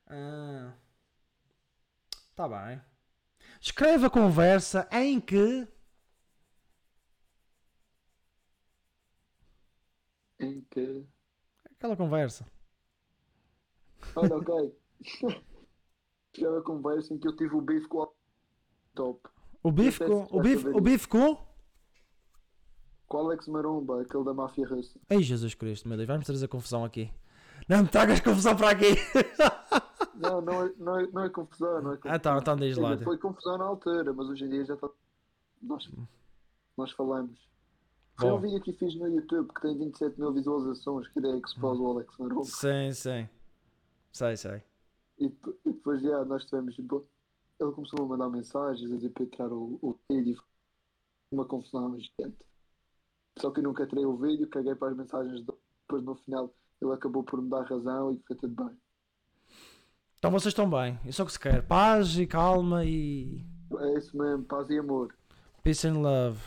[0.07, 0.73] Ah,
[2.35, 2.81] tá bem.
[3.59, 5.67] Escreve a conversa em que.
[10.39, 11.05] Em que.
[11.75, 12.45] Aquela conversa.
[14.15, 14.75] Olha, ok.
[16.33, 18.13] Chegava a conversa em que eu tive o bife com o
[18.95, 19.29] top.
[19.61, 20.27] O bife com.
[20.31, 21.48] O bife, o bife com.
[23.09, 24.99] Com o Alex Maromba, aquele da máfia russa.
[25.09, 27.11] Ei Jesus Cristo, meu Deus, vai-me trazer confusão aqui.
[27.67, 28.95] Não me tragas confusão para aqui.
[30.15, 32.13] Não, não é, não é, não é confusão, não é confusão.
[32.13, 32.97] Ah, tá, então diz lá.
[32.97, 34.89] Foi confusão na altura, mas hoje em dia já está.
[35.61, 35.89] Nós,
[36.77, 37.39] nós falamos.
[38.19, 41.81] Foi um vídeo que fiz no YouTube que tem 27 mil visualizações, que é expose
[41.81, 42.43] o Alex Maromba.
[42.43, 43.29] Sim, sim.
[44.11, 44.61] Sei, sei.
[45.19, 45.27] E,
[45.65, 46.77] e depois já nós tivemos.
[46.77, 50.43] Ele começou a mandar mensagens a dizer para tirar o, o vídeo.
[51.31, 52.37] Uma confusão gigante.
[53.39, 55.57] Só que eu nunca tirei o vídeo, caguei para as mensagens dele.
[55.81, 58.77] Depois no final ele acabou por me dar razão e foi tudo bem.
[60.17, 60.99] Então vocês estão bem.
[61.05, 61.61] Isso é o que se quer.
[61.65, 63.45] Paz e calma e.
[63.77, 65.15] É isso mesmo, paz e amor.
[65.63, 66.39] Peace and love.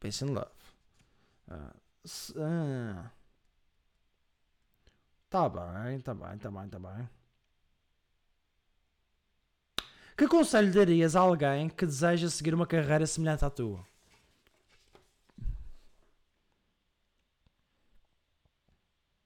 [0.00, 0.50] Peace and love.
[1.48, 1.74] Ah,
[2.04, 3.10] s- ah.
[5.30, 7.08] Tá bem, tá bem, tá bem, tá bem.
[10.16, 13.84] Que conselho darias a alguém que deseja seguir uma carreira semelhante à tua?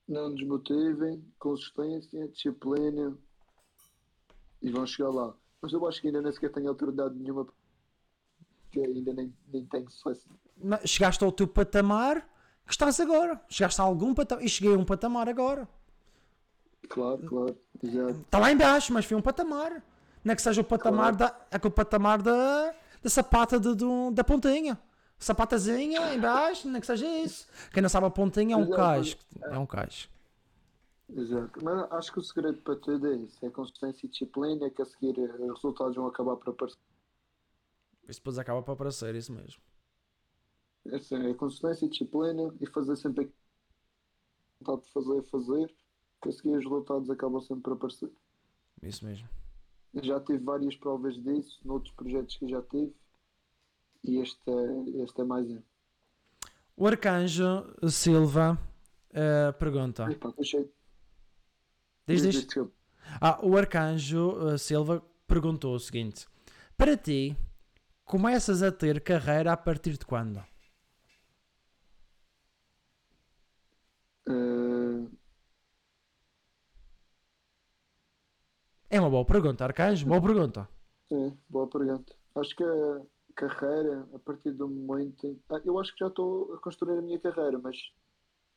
[0.09, 3.17] Não desmotivem, consistência, disciplina
[4.61, 5.35] e vão chegar lá.
[5.61, 7.47] Mas eu acho que ainda nem sequer tenho autoridade nenhuma
[8.65, 10.29] porque ainda nem, nem tenho sucesso.
[10.63, 12.21] Ma- Chegaste ao teu patamar
[12.67, 13.41] que estás agora.
[13.49, 14.45] Chegaste a algum patamar.
[14.45, 15.69] E cheguei a um patamar agora.
[16.89, 18.21] Claro, claro, exato.
[18.21, 19.83] Está lá em baixo, mas foi um patamar.
[20.25, 21.39] Não é que seja o patamar da.
[21.51, 22.75] É que o patamar da.
[23.03, 24.79] Da sapata de, do- da pontinha.
[25.23, 27.47] Sapatazinha em baixo, não é que seja isso.
[27.73, 28.77] Quem não sabe a pontinha é um Exato.
[28.77, 29.17] cais.
[29.41, 30.09] É um cais.
[31.09, 31.65] Exato.
[31.65, 34.85] Mas acho que o segredo para tudo é isso: é consistência e disciplina, que a
[34.85, 36.81] seguir eh, os resultados vão acabar por aparecer.
[38.09, 39.63] Isso depois acaba para aparecer, isso mesmo.
[40.87, 43.33] É assim, é consistência e disciplina e fazer sempre
[44.61, 45.75] vontade de fazer, fazer,
[46.21, 48.11] que a seguir os resultados acabam sempre por aparecer.
[48.83, 49.29] Isso mesmo.
[50.03, 52.93] Já tive várias provas disso, noutros projetos que já tive,
[54.05, 55.63] e este é, este é mais um.
[56.77, 58.59] O Arcanjo Silva
[59.13, 60.07] eh, pergunta.
[62.07, 62.23] Diz.
[62.23, 62.73] desculpa.
[63.21, 66.27] Ah, o Arcanjo eh, Silva perguntou o seguinte:
[66.77, 67.37] Para ti,
[68.05, 70.43] começas a ter carreira a partir de quando?
[74.29, 74.83] Eh,
[78.93, 80.05] É uma boa pergunta, Arcanjo.
[80.07, 80.69] Boa pergunta.
[81.09, 82.15] sim, boa pergunta.
[82.35, 83.01] Acho que a
[83.35, 85.27] carreira, a partir do momento.
[85.27, 87.77] em- Ah, eu acho que já estou a construir a minha carreira, mas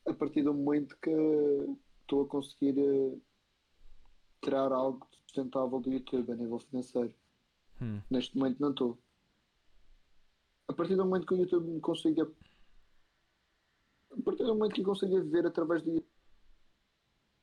[0.07, 1.11] a partir do momento que
[2.01, 3.17] estou a conseguir eh,
[4.41, 7.13] tirar algo sustentável do YouTube a nível financeiro.
[7.81, 8.01] Hum.
[8.09, 8.97] Neste momento não estou.
[10.67, 12.31] A partir do momento que o YouTube me consiga.
[14.11, 16.03] A partir do momento que eu consiga viver através de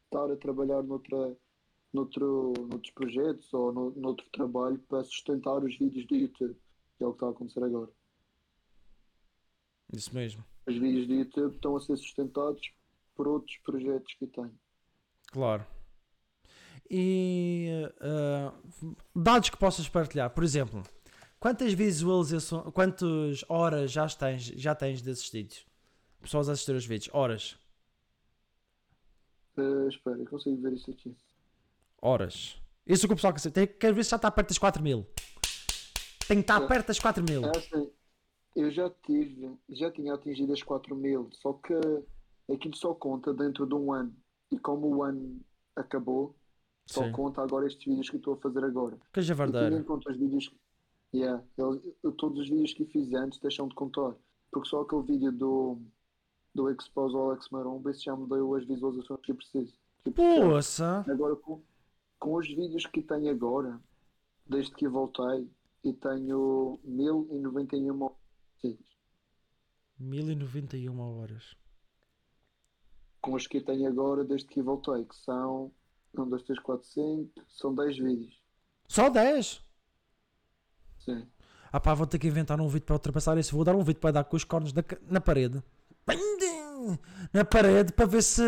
[0.05, 1.37] estar a trabalhar noutra,
[1.93, 6.57] noutro, noutros projetos ou no, noutro trabalho para sustentar os vídeos do YouTube,
[7.03, 7.91] que é o que está a acontecer agora.
[9.93, 10.45] Isso mesmo.
[10.67, 12.63] Os vídeos do YouTube estão a ser sustentados
[13.15, 14.57] por outros projetos que tenho.
[15.33, 15.67] Claro.
[16.89, 17.69] E
[18.01, 18.53] eh,
[19.15, 20.83] dados que possas partilhar, por exemplo,
[21.41, 25.67] quantas visualizações, quantas horas já tens, já tens de assistidos?
[26.21, 27.59] Pessoas a assistir os vídeos, horas.
[29.57, 31.17] Eh, espera, eu consigo ver isso aqui.
[32.01, 32.57] Horas.
[32.87, 33.67] Isso que o pessoal quer saber.
[33.67, 35.07] Tem- Quer ver se já está perto das 4 mil.
[36.27, 36.67] Tem que estar É.
[36.67, 37.45] perto das 4 mil.
[37.45, 37.91] É assim,
[38.57, 41.75] eu já tive, já tinha atingido as 4 mil, só que
[42.53, 44.15] aquilo só conta dentro de um ano.
[44.51, 45.41] E como o ano
[45.75, 46.35] acabou,
[46.87, 47.13] só Sim.
[47.13, 48.99] conta agora estes vídeos que eu estou a fazer agora.
[49.13, 49.83] Que E em javardeira.
[49.85, 50.51] conta os vídeos,
[51.15, 54.15] Yeah, ele, todos os vídeos que fiz antes deixam de contar.
[54.51, 55.79] Porque só aquele vídeo do,
[56.55, 59.75] do Expose ao Alex Maromba, esse já me deu as visualizações que eu preciso.
[60.05, 60.41] Que eu preciso.
[60.49, 61.05] Poça!
[61.07, 61.61] Agora, com,
[62.19, 63.79] com os vídeos que tenho agora,
[64.47, 65.51] desde que voltei,
[65.85, 68.11] e tenho 1091
[68.63, 68.99] vídeos.
[69.99, 71.57] 1091 horas.
[73.21, 75.73] Com os que tenho agora, desde que voltei, que são
[76.17, 78.43] 1, 2, 3, 4, 5, são 10 vídeos.
[78.89, 79.63] Só 10?
[80.99, 81.27] Sim.
[81.73, 83.55] Ah pá, vou ter que inventar um vídeo para ultrapassar isso.
[83.55, 85.63] Vou dar um vídeo para dar com os cornos na, na parede.
[87.33, 88.43] Na parede para ver se.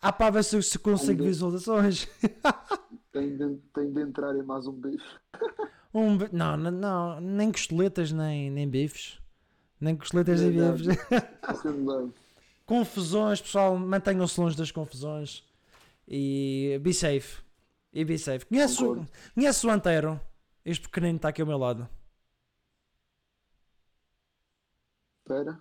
[0.00, 2.06] Ah pá, ver se, se consigo visualizações.
[3.12, 5.04] Tem de, tem de entrar em mais um bife.
[5.94, 9.18] Um, não, não, não, nem costeletas nem, nem bifes.
[9.80, 10.96] Nem costeletas nem Não, bifes.
[12.66, 15.42] Confusões, pessoal, mantenham-se longe das confusões.
[16.06, 17.42] E be safe.
[17.92, 18.44] E be safe.
[18.44, 19.08] Conhece, o- Concordo.
[19.34, 20.20] conhece o Antero?
[20.64, 21.88] Este pequenino está aqui ao meu lado.
[25.24, 25.58] Espera.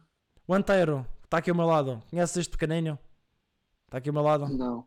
[0.47, 2.01] O Antero está aqui ao meu lado.
[2.09, 2.99] Conheces este pequenino?
[3.85, 4.47] Está aqui ao meu lado.
[4.49, 4.85] Não.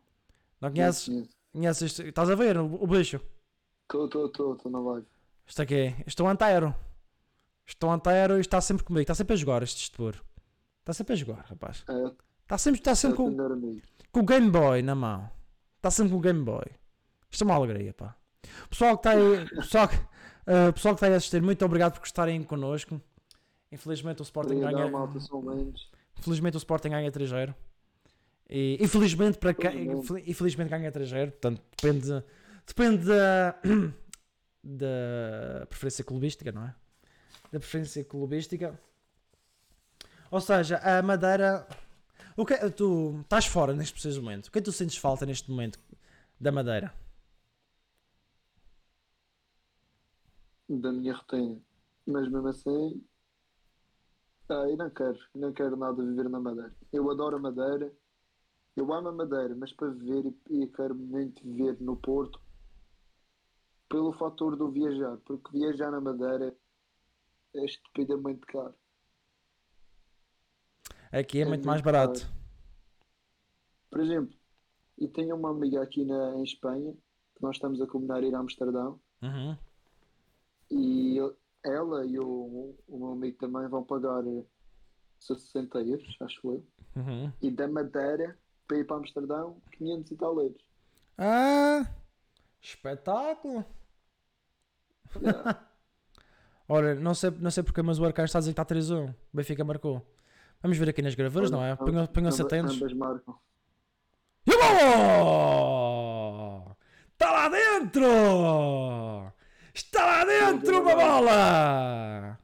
[0.59, 1.09] Não conheces?
[1.51, 1.99] Conheces?
[1.99, 3.19] Estás a ver o, bicho?
[3.83, 5.05] Estou, estou, estou, estou na live.
[5.45, 5.95] Isto aqui.
[6.05, 6.75] É o Antero.
[7.67, 9.01] Isto é Antero e está sempre comigo.
[9.01, 10.15] Está sempre a jogar este estupor.
[10.79, 11.83] Está sempre a jogar, rapaz.
[11.87, 12.11] É,
[12.43, 13.81] Está sempre, está é sempre com, atender amigo.
[14.11, 15.29] com o Game Boy na mão.
[15.77, 16.65] Está sempre com o Game Boy.
[17.29, 18.15] Isto é uma alegria, pá.
[18.69, 19.95] Pessoal que está aí, pessoal, que-
[20.47, 22.99] eh, pessoal que está aí a assistir, muito obrigado por estarem connosco.
[23.71, 24.91] Infelizmente o Sporting Obrigado, ganha.
[24.91, 25.17] malta.
[26.19, 27.55] Infelizmente o Sporting ganha 3-0.
[28.51, 29.69] E infelizmente para quem.
[29.69, 30.03] Infelizmente.
[30.03, 31.31] infel- Infelizmente ganha 3-0.
[31.31, 32.23] Portanto, depende,
[32.67, 33.55] depende da,
[34.63, 36.75] da preferência clubística, não é?
[37.51, 38.77] Da preferência clubística.
[40.29, 41.65] Ou seja, a Madeira.
[42.35, 44.47] O que, tu estás fora neste preciso momento.
[44.47, 45.79] O que é que tu sentes falta neste momento
[46.39, 46.93] da Madeira?
[50.79, 51.59] da minha rotina.
[52.05, 53.03] Mas mesmo assim,
[54.49, 56.73] ah, eu não quero, não quero nada viver na Madeira.
[56.91, 57.91] Eu adoro a Madeira,
[58.81, 62.41] eu amo a Madeira, mas para viver e quero muito viver no Porto
[63.87, 66.55] pelo fator do viajar, porque viajar na Madeira
[67.53, 68.73] é estupidamente caro.
[71.11, 72.27] Aqui é, É muito mais muito barato.
[73.91, 74.35] Por exemplo,
[74.97, 76.93] e tenho uma amiga aqui na, em Espanha,
[77.35, 79.55] que nós estamos a combinar ir a Amsterdão, Uhum.
[80.71, 84.43] E eu- ela e o, o meu amigo também vão pagar eh,
[85.19, 86.65] 60 euros, acho eu.
[86.95, 87.31] Uhum.
[87.39, 88.39] E da Madeira
[88.71, 90.61] para ir para Amsterdão, 500 e tal euros.
[91.17, 91.85] Ah!
[92.61, 93.65] Espetáculo!
[95.21, 95.59] Yeah.
[96.69, 99.09] Ora, não sei, não sei porque, mas o Arcais está a dizer que está 3-1.
[99.11, 100.01] O Benfica marcou.
[100.61, 101.75] Vamos ver aqui nas gravuras, não é?
[101.75, 102.77] Ponham- Ponham-se atentos.
[102.77, 103.35] Ambas marcam.
[107.11, 109.33] Está lá dentro!
[109.73, 112.39] Está lá dentro uma bola!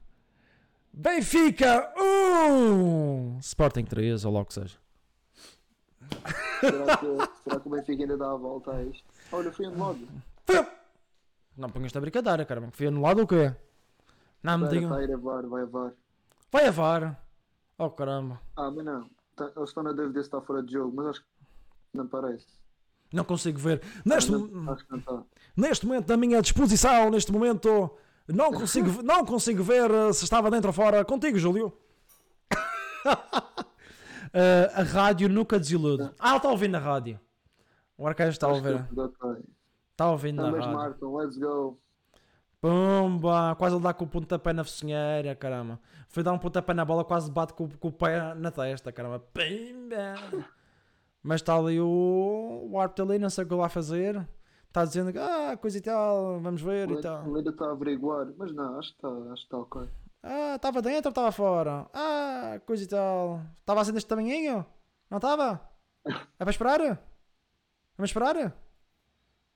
[0.91, 3.37] Benfica 1!
[3.39, 4.77] Sporting 3, ou logo que seja.
[6.59, 9.03] Será que, será que o Benfica ainda dá a volta a isto?
[9.31, 9.99] Olha, fui anulado.
[10.45, 10.67] Foi-
[11.55, 12.67] Não ponhas esta brincadeira, cara.
[12.71, 13.53] Foi anulado ou quê?
[14.43, 14.99] Não me digam.
[14.99, 15.93] Está a VAR, vai a VAR.
[16.51, 17.23] Vai a VAR.
[17.77, 18.41] Oh caramba.
[18.55, 19.09] Ah, mas não.
[19.35, 21.27] Tá- Eles estão na dúvida se está fora de jogo, mas acho que
[21.93, 22.47] não parece.
[23.13, 23.81] Não consigo ver.
[24.05, 25.23] Neste, não, está.
[25.55, 27.89] neste momento, na minha disposição, neste momento,
[28.27, 31.05] não consigo, não consigo ver eh, se estava dentro ou fora.
[31.05, 31.71] Contigo, Júlio.
[34.39, 36.11] Eh, a rádio nunca desilude.
[36.19, 37.19] Ah, está a ouvir na rádio.
[37.97, 38.75] O Arcanjo está a ouvir.
[38.75, 39.37] está.
[39.91, 40.73] Está a ouvir na rádio.
[40.73, 41.79] marcam, let's go.
[42.61, 45.79] Pumba, quase ele dá com o pontapé na focinheira, caramba.
[46.07, 49.19] Foi dar um pontapé na bola, quase bate com, com o pé na testa, caramba.
[49.19, 50.13] Pimba.
[51.23, 54.27] Mas está ali o, o árbitro ali, não sei o que ele vai fazer.
[54.67, 57.23] Está dizendo que, ah, coisa e tal, vamos ver e tal.
[57.23, 59.89] Ainda está a averiguar, mas não, acho que está, acho que está ok.
[60.23, 61.87] Ah, estava dentro ou estava fora?
[61.93, 63.41] Ah, coisa e tal.
[63.57, 64.65] Estava assim deste tamanhinho?
[65.09, 65.61] Não estava?
[66.05, 66.79] É para esperar?
[67.97, 68.53] Vamos esperar?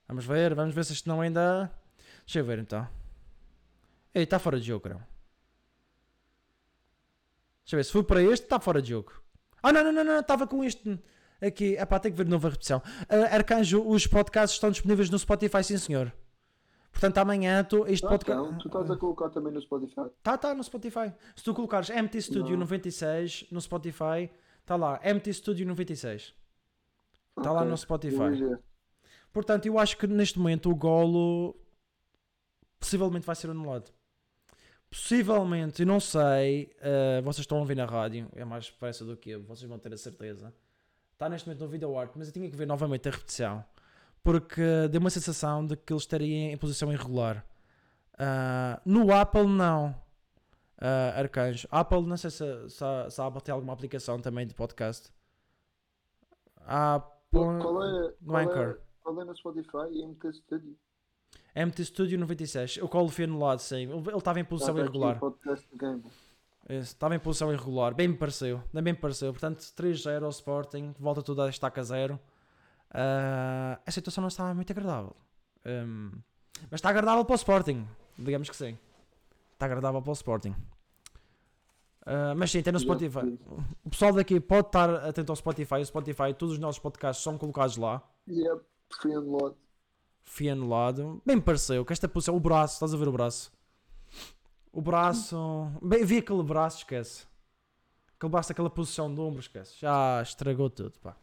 [0.07, 1.71] Vamos ver, vamos ver se isto não ainda.
[2.25, 2.87] Deixa eu ver então.
[4.13, 5.01] Ei, está fora de jogo, não.
[7.63, 9.13] Deixa eu ver, se for para este, está fora de jogo.
[9.63, 10.99] Ah, não, não, não, não, estava com este
[11.41, 11.75] aqui.
[11.77, 12.81] É pá, tem que ver de novo a repetição.
[13.07, 16.11] Ah, Arcanjo, os podcasts estão disponíveis no Spotify, sim senhor.
[16.91, 18.43] Portanto, amanhã tu, este Ah, podcast.
[18.43, 20.09] então, tu estás a colocar também no Spotify.
[20.21, 21.11] Tá, tá no Spotify.
[21.35, 22.59] Se tu colocares MT Studio Não.
[22.59, 24.29] 96 no Spotify,
[24.65, 26.33] tá lá, MT Studio 96.
[27.41, 28.57] Tá lá Ok, no Spotify.
[29.33, 31.55] Portanto, eu acho que neste momento o golo
[32.79, 33.91] possivelmente vai ser anulado.
[34.89, 36.75] Possivelmente, eu não sei.
[36.81, 39.79] eh, vocês estão a ouvir na rádio, é mais depressa do que eu, vocês vão
[39.79, 40.53] ter a certeza.
[41.13, 43.63] Está neste momento no video art, mas eu tinha que ver novamente a repetição
[44.23, 47.45] porque deu uma sensação de que eles estariam em posição irregular.
[48.13, 49.95] Uh, no Apple, não.
[50.79, 51.67] Uh, Arcanjo.
[51.71, 55.11] Apple, não sei se, se, se a Apple tem alguma aplicação também de podcast.
[57.31, 58.69] Qual é, no qual é, Anchor.
[58.69, 60.05] É, qual é no Spotify?
[60.05, 60.77] MT Studio.
[61.55, 62.77] MT Studio 96.
[62.77, 63.89] O qual no lado, sim.
[63.89, 65.19] Ele estava em posição tá, tá irregular.
[66.69, 67.93] Estava em posição irregular.
[67.93, 68.61] Bem me pareceu.
[68.73, 69.31] Bem me pareceu.
[69.31, 70.93] Portanto, 3-0 ao Sporting.
[70.99, 72.19] Volta tudo a estaca 0.
[72.93, 75.15] Ah, uh, a situação não estava muito agradável.
[75.65, 76.11] Um,
[76.69, 77.87] mas está agradável para o Sporting,
[78.17, 78.77] digamos que sim.
[79.53, 80.55] Está agradável para o Sporting.
[82.01, 83.37] Uh, mas sim, tem no Spotify.
[83.85, 85.75] O pessoal daqui pode estar atento ao Spotify.
[85.75, 88.01] O Spotify, todos os nossos podcasts são colocados lá.
[88.27, 88.63] É yep,
[88.99, 89.57] fui anulado.
[90.23, 91.21] Fui anulado.
[91.25, 93.51] Bem pareceu que esta posição, o braço, estás a ver o braço?
[94.71, 95.37] O braço.
[95.81, 97.27] Bem, vi aquele braço, esquece.
[98.15, 99.79] Aquele braço, aquela posição do ombro, esquece.
[99.79, 101.15] Já estragou tudo, pá.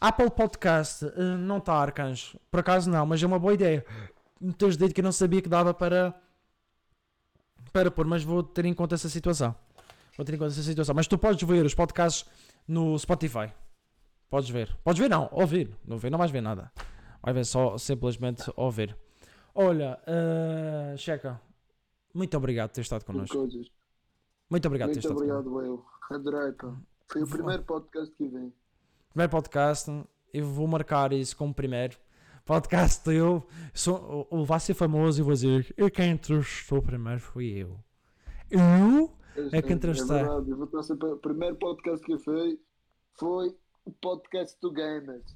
[0.00, 2.38] Apple Podcast, eh, não está, Arcanjo.
[2.50, 3.84] Por acaso não, mas é uma boa ideia.
[4.58, 6.14] Tens dito que eu não sabia que dava para.
[7.72, 9.54] Para pôr, mas vou ter em conta essa situação.
[10.16, 10.94] Vou ter em conta essa situação.
[10.94, 12.24] Mas tu podes ver os podcasts
[12.66, 13.52] no Spotify.
[14.30, 14.74] Podes ver.
[14.82, 15.70] Podes ver, não, ouvir.
[15.84, 16.72] Não ver, não vais ver nada.
[17.22, 18.96] Vai ver só simplesmente ouvir.
[19.54, 21.40] Olha, eh, Checa,
[22.14, 23.48] muito obrigado por ter estado connosco.
[24.50, 25.48] Muito obrigado por ter Muito estado connosco.
[25.48, 26.16] obrigado, eu.
[26.16, 26.54] Adorei.
[27.08, 28.52] Foi o primeiro podcast que vim.
[29.16, 29.90] Primeiro podcast,
[30.30, 31.96] eu vou marcar isso como primeiro.
[32.44, 37.46] Podcast eu, sou, o vai ser famoso e vou dizer, e quem entrevistou primeiro fui
[37.46, 37.80] eu.
[38.50, 39.10] Eu?
[39.52, 40.18] É que entrevistei.
[40.18, 42.58] É verdade, eu vou estar sempre- O primeiro podcast que eu fiz
[43.18, 43.56] foi
[43.86, 45.34] o podcast do Gamers.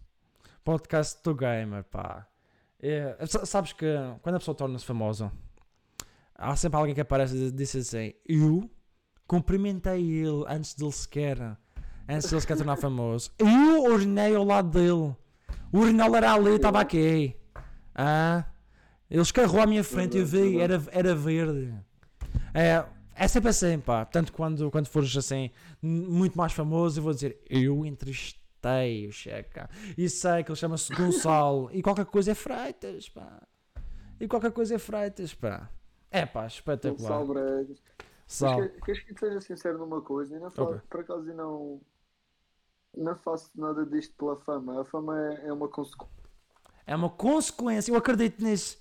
[0.62, 2.28] Podcast do gamer, pá.
[2.78, 3.86] É, sa- sabes que
[4.20, 5.32] quando a pessoa torna-se famosa,
[6.34, 8.70] há sempre alguém que aparece e diz assim: Eu
[9.26, 11.56] cumprimentei ele antes dele sequer,
[12.14, 13.30] antes dele sequer tornar famoso.
[13.38, 15.14] Eu urinei ao lado dele.
[15.72, 17.36] O urinal era ali, estava aqui.
[17.94, 18.44] Ah,
[19.10, 21.74] ele escarrou à minha frente e eu vi, era, era verde.
[22.54, 22.84] É,
[23.14, 24.04] é sempre assim, pá.
[24.04, 25.50] Portanto, quando, quando fores assim,
[25.82, 29.68] muito mais famoso, eu vou dizer: Eu entrevistei o Checa.
[29.96, 31.70] E sei que ele chama-se Gonçalo.
[31.74, 33.42] e qualquer coisa é Freitas, pá.
[34.20, 35.68] E qualquer coisa é Freitas, pá.
[36.10, 37.08] É pá, espetacular.
[37.08, 37.82] Salve, Bregas.
[38.84, 40.36] Queres que te seja sincero numa coisa?
[40.36, 40.80] Eu não fa- Ok.
[40.88, 41.80] Por acaso eu não,
[42.96, 44.80] não faço nada disto pela fama.
[44.80, 46.20] A fama é, é uma consequência.
[46.86, 48.78] É uma consequência, eu acredito nisso.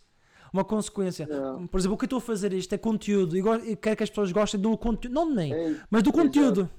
[0.51, 1.25] Uma consequência.
[1.29, 1.67] É.
[1.67, 3.37] Por exemplo, o que eu estou a fazer isto é conteúdo.
[3.37, 5.13] E, quero que as pessoas gostem do conteúdo.
[5.13, 6.23] Não de mim, Ei, mas do exato.
[6.25, 6.69] conteúdo.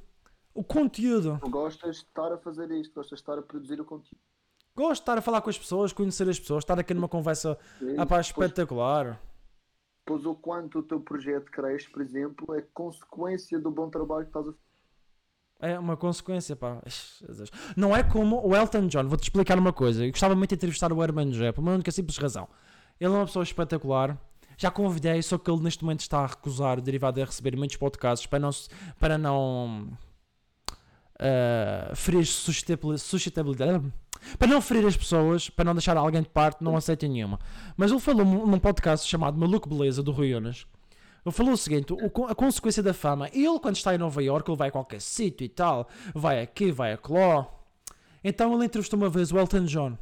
[0.52, 1.38] O conteúdo.
[1.40, 4.18] tu gostas de estar a fazer isto, gostas de estar a produzir o conteúdo.
[4.74, 7.56] Gosto de estar a falar com as pessoas, conhecer as pessoas, estar aqui numa conversa
[7.80, 8.34] É pá, isso.
[8.34, 9.20] Pois- espetacular.
[10.04, 14.30] Pois o quanto o teu projeto cresce, por exemplo, é consequência do bom trabalho que
[14.30, 14.64] estás a fazer.
[15.60, 16.78] É uma consequência, pá.
[17.76, 19.06] Não é como o Elton John.
[19.06, 20.06] Vou-te explicar uma coisa.
[20.06, 22.48] Eu gostava muito de entrevistar o Herman Jé, por uma única simples razão.
[22.98, 24.18] Ele é uma pessoa espetacular.
[24.56, 28.26] Já convidei, só que ele neste momento está a recusar, derivado a receber muitos podcasts
[28.26, 28.50] para não,
[28.98, 29.88] para não
[31.18, 33.84] ah, ferir suscetabili- suscetabilidade.
[34.38, 37.38] Para não ferir as pessoas, para não deixar alguém de parte, não aceita nenhuma.
[37.74, 40.66] Mas ele falou num podcast chamado Maluco Beleza, do Rui Unas.
[41.24, 43.28] Ele falou o seguinte: o a consequência da fama.
[43.32, 46.70] Ele, quando está em Nova York, ele vai a qualquer sítio e tal, vai aqui,
[46.70, 47.46] vai acolá.
[48.22, 49.98] Então ele entrevistou uma vez o Elton John.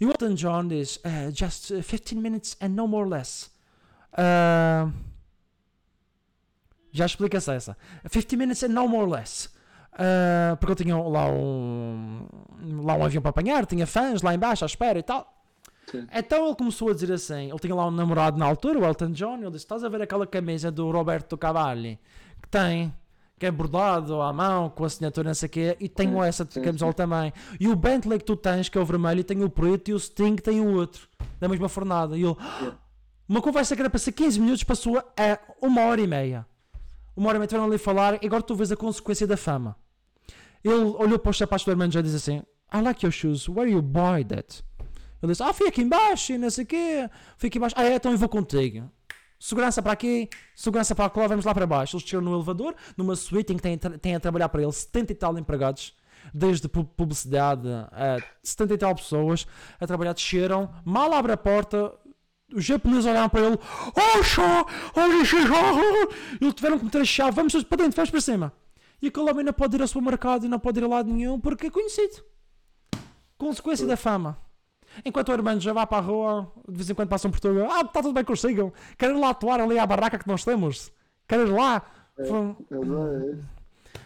[0.00, 3.50] E o Elton John diz: "Uh, Just uh, 15 minutes and no more less.
[4.12, 4.92] Uh,
[6.92, 7.76] já explica-se essa.
[8.08, 9.48] 50 minutes and no more less.
[9.92, 12.26] Uh, porque ele tinha lá um,
[12.82, 15.39] lá um avião para apanhar, tinha fãs lá embaixo à espera e tal.
[15.90, 16.06] Sim.
[16.12, 19.10] Então ele começou a dizer assim: ele tinha lá um namorado na altura, o Elton
[19.10, 19.38] John.
[19.38, 21.98] Ele disse: Estás a ver aquela camisa do Roberto Cavalli
[22.40, 22.92] que tem,
[23.38, 26.46] que é bordado à mão, com a assinatura, não sei o quê, e tenho essa
[26.48, 27.32] sim, camisola também.
[27.58, 29.94] E o Bentley que tu tens, que é o vermelho, e tem o preto, e
[29.94, 31.08] o Sting tem o outro,
[31.38, 32.16] da mesma fornada.
[32.16, 32.76] E ele, Yeah.
[33.28, 36.46] uma conversa que era para ser 15 minutos, passou a uma hora e meia.
[37.16, 39.36] Uma hora e meia estiveram ali a falar, e agora tu vês a consequência da
[39.36, 39.76] fama.
[40.62, 42.42] Ele olhou para os sapatos do Herman e disse assim:
[42.72, 44.62] I like your shoes, where you buy that?
[45.22, 47.10] Ele disse: Ah, fui aqui embaixo, e não sei o quê.
[47.36, 47.74] Fui aqui embaixo.
[47.78, 48.90] Ah, é, então eu vou contigo.
[49.38, 51.96] Segurança para aqui, segurança para lá, vamos lá para baixo.
[51.96, 55.12] Eles desceram no elevador, numa suíte em que tem, tem a trabalhar para ele 70
[55.12, 55.94] e tal empregados,
[56.34, 59.46] desde pu- publicidade a 70 e tal pessoas
[59.80, 60.12] a trabalhar.
[60.12, 61.90] Desceram, mal abre a porta,
[62.54, 63.58] os japoneses olharam para ele:
[63.96, 65.38] Oh, chá, oh, chá,
[66.38, 68.52] Eles tiveram que meter a chave, vamos para dentro, vamos para cima.
[69.00, 71.40] E aquele homem não pode ir ao supermercado e não pode ir a lado nenhum
[71.40, 72.22] porque é conhecido.
[73.38, 74.36] Consequência da fama.
[75.04, 77.70] Enquanto o irmão já vai para a rua, de vez em quando passam por Portugal,
[77.70, 78.72] ah, está tudo bem consigo.
[78.98, 80.92] Quero ir lá atuar ali à barraca que nós temos.
[81.28, 81.82] Quero ir lá.
[82.70, 82.94] Ele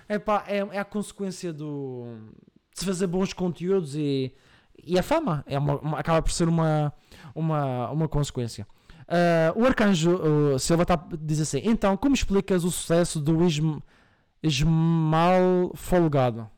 [0.09, 2.05] é- Epá, é, é a consequência do
[2.75, 4.33] de se fazer bons conteúdos e
[4.87, 6.93] e a fama é uma, uma- acaba por ser uma,
[7.35, 8.67] uma, uma consequência.
[9.09, 10.17] Ah, o Arcanjo
[10.55, 13.79] uh, Silva tá, diz assim: Então, como explicas o sucesso do Ism,
[14.43, 16.49] Ismal Folgado?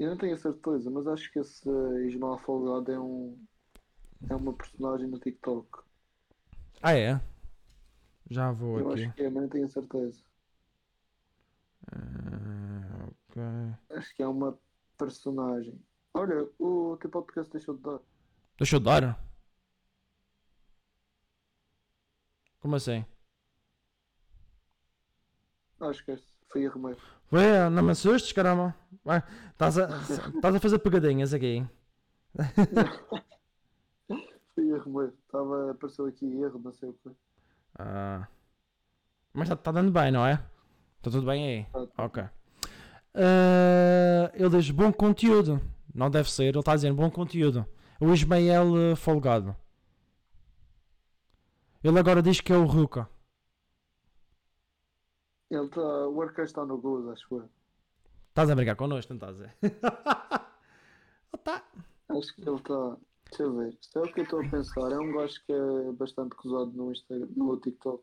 [0.00, 1.68] Eu não tenho a certeza, mas acho que esse
[2.06, 3.38] Ismael Folgado é um
[4.30, 5.82] é uma personagem no TikTok.
[6.82, 7.20] Ah, é?
[8.30, 9.04] Já vou Eu aqui.
[9.04, 10.22] acho que é, mas não tenho a certeza.
[11.92, 13.42] Ah, ok.
[13.90, 14.58] Acho que é uma
[14.96, 15.78] personagem.
[16.14, 18.00] Olha, o teu podcast deixou de dar.
[18.56, 19.22] Deixa eu dar?
[22.58, 23.04] Como assim?
[25.78, 26.18] Acho que é-
[26.48, 26.96] foi erro meu.
[27.32, 28.74] Ué, não me assustes, caramba.
[29.52, 29.86] Estás a,
[30.34, 31.64] estás a fazer pegadinhas aqui.
[34.54, 35.08] Foi erro meu.
[35.08, 37.10] Estava, apareceu aqui erro, não sei o que.
[37.78, 38.26] Ah.
[39.32, 40.42] Mas está dando bem, não é?
[40.98, 41.64] Está tudo bem aí?
[41.72, 42.04] Tá, tá.
[42.04, 42.24] Ok.
[43.14, 45.60] Ah, ele diz bom conteúdo.
[45.94, 47.66] Não deve ser, ele está dizendo bom conteúdo.
[48.00, 49.54] O Ismael eh, Folgado.
[51.82, 53.08] Ele agora diz que é o Ruka.
[55.50, 57.48] Ele tá, o arcade está no Gozo, acho eu.
[58.28, 61.64] Estás a brincar connosco, não estás a tá.
[62.08, 62.96] Acho que ele está.
[63.28, 63.76] Deixa eu ver.
[63.80, 64.92] Isto é o que eu estou a pensar.
[64.92, 68.02] É um gajo que é bastante gozado no, Instagram, no TikTok.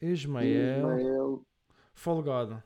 [0.00, 1.46] Ismael Ismael.
[1.94, 2.62] Folgado.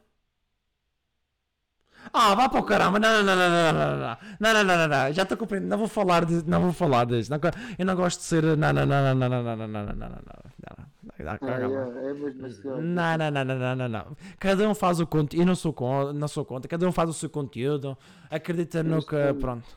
[2.12, 2.98] Ah, vá para o caramba!
[2.98, 5.70] Não, não, não, não, não, não, não, não, não, não, não, não, já estou compreendendo.
[5.70, 7.30] Não vou falar de, não vou falar disso.
[7.30, 7.38] Não
[7.78, 8.42] eu não gosto de ser.
[8.42, 10.89] Não, não, não, não, não, não, não, não, não, não, não, não, não, não.
[11.28, 12.00] Ah, Calma.
[12.00, 12.62] é, é mesmo gajo.
[12.80, 14.16] Não, não, não, não, não, não, não.
[14.38, 15.42] Cada um faz o conteúdo.
[15.42, 16.68] Eu não sou, con não sou contra.
[16.68, 17.96] Cada um faz o seu conteúdo.
[18.30, 19.16] Acredita no que.
[19.40, 19.68] Pronto.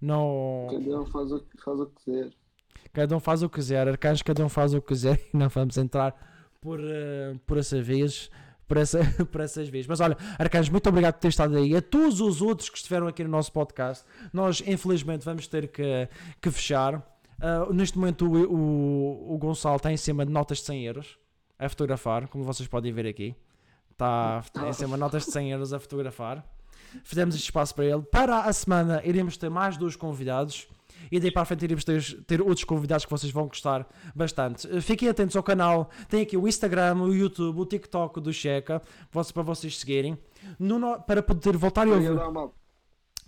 [0.00, 0.66] Não.
[0.70, 2.30] Cada um faz o, que- faz o que quiser.
[2.92, 3.88] Cada um faz o que quiser.
[3.88, 5.20] Arcanjos, cada um faz o que quiser.
[5.32, 6.14] E não vamos entrar
[6.60, 8.30] por, eh, por essa vez.
[8.66, 8.98] Por, essa,
[9.32, 9.86] por essas vezes.
[9.86, 11.74] Mas olha, Arcanjos, muito obrigado por ter estado aí.
[11.74, 14.04] A todos os outros que estiveram aqui no nosso podcast.
[14.32, 16.08] Nós, infelizmente, vamos ter que,
[16.40, 17.02] que fechar.
[17.40, 21.18] Ah, neste momento, o, o, o Gonçalo está em cima de notas de 100 euros
[21.58, 23.34] a fotografar, como vocês podem ver aqui.
[23.90, 26.44] Está em cima de notas de 100 euros a fotografar.
[27.02, 28.02] Fizemos este espaço para ele.
[28.02, 30.68] Para a semana, iremos ter mais dois convidados.
[31.10, 34.68] E daí para a frente iremos ter, ter outros convidados que vocês vão gostar bastante.
[34.70, 35.90] Eh, Fiquem atentos ao canal.
[36.08, 40.18] Tem aqui o Instagram, o YouTube, o TikTok do Checa para vocês seguirem.
[40.58, 42.10] No para poder voltar a ouvir.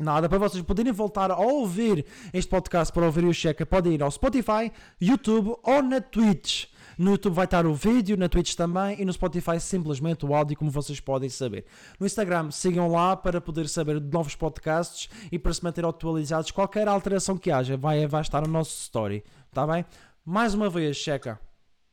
[0.00, 4.02] Nada, para vocês poderem voltar a ouvir este podcast para ouvir o Checa, podem ir
[4.02, 6.68] ao Spotify, YouTube ou na Twitch.
[6.96, 10.56] No YouTube vai estar o vídeo, na Twitch também e no Spotify simplesmente o áudio,
[10.56, 11.66] como vocês podem saber.
[11.98, 16.50] No Instagram, sigam lá para poder saber de novos podcasts e para se manter atualizados.
[16.50, 19.84] Qualquer alteração que haja vai, vai estar no nosso story, está bem?
[20.24, 21.38] Mais uma vez, Checa,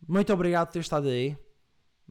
[0.08, 1.38] muito obrigado por ter estado aí.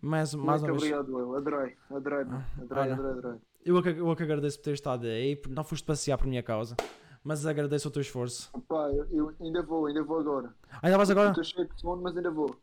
[0.02, 0.92] Mais, mais Muito uma vez.
[0.92, 1.36] obrigado, eu.
[1.36, 1.74] Adorei.
[1.90, 2.92] Adorei, adorei, olha.
[2.92, 3.40] adorei, adorei.
[3.66, 6.76] Eu que, eu que agradeço por ter estado aí, não foste passear por minha causa,
[7.24, 8.48] mas agradeço o teu esforço.
[8.68, 10.54] Pá, eu, eu ainda vou, ainda vou agora.
[10.80, 11.30] Ainda vais agora?
[11.30, 12.54] Estou cheio de sono, mas ainda vou.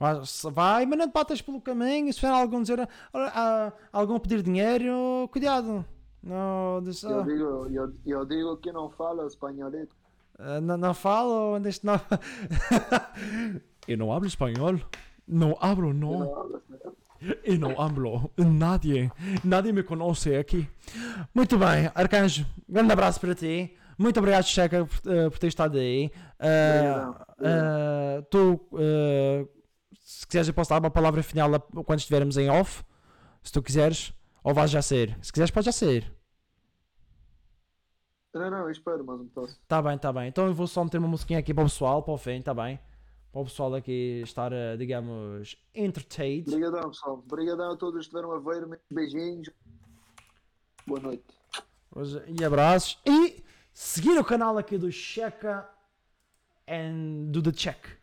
[0.00, 2.12] Vais- Vai, mas não te batas pelo caminho.
[2.12, 2.80] Se vier algum dizer,
[3.12, 5.84] "Ora, ah, algum pedir dinheiro, cuidado.
[6.22, 9.94] Não, diz- Eu digo, eu, eu digo que não falo espanholito.
[10.40, 11.94] ah, não, não falo, deixa não.
[13.86, 14.78] Eu não hablo espanhol.
[15.26, 16.18] Não hablo, Eu não.
[16.18, 16.62] não hablo
[17.44, 18.30] Eu não hablo.
[18.36, 19.10] Nadie.
[19.44, 20.68] Nadie me conhece aqui.
[21.34, 22.46] Muito bem, Arcanjo.
[22.68, 23.76] Grande abraço para ti.
[23.98, 26.10] Muito obrigado, Checa, por, eh, por ter estado aí.
[26.38, 27.16] Obrigadão.
[27.44, 28.60] ah, tu,
[29.92, 31.50] se quiseres, eu posso dar uma palavra final
[31.84, 32.84] quando estivermos em off.
[33.42, 34.12] Se tu quiseres.
[34.44, 35.18] Ou vais já sair.
[35.20, 36.10] Se quiseres, pode já sair.
[38.32, 39.58] Não, não, eu espero mais um pedaço.
[39.66, 40.28] Tá bem, tá bem.
[40.28, 42.54] Então eu vou só meter uma musiquinha aqui para o pessoal, para o fim, tá
[42.54, 42.78] bem?
[43.30, 46.48] Para o pessoal aqui estar, eh, digamos, entertained.
[46.48, 47.14] Obrigadão, pessoal.
[47.14, 48.80] Obrigadão a todos que estiveram a ver.
[48.90, 49.50] Beijinhos.
[50.86, 51.24] Boa noite.
[52.26, 52.98] E abraços.
[53.04, 55.68] E seguir o canal aqui do Checa
[56.66, 57.97] and do The Check.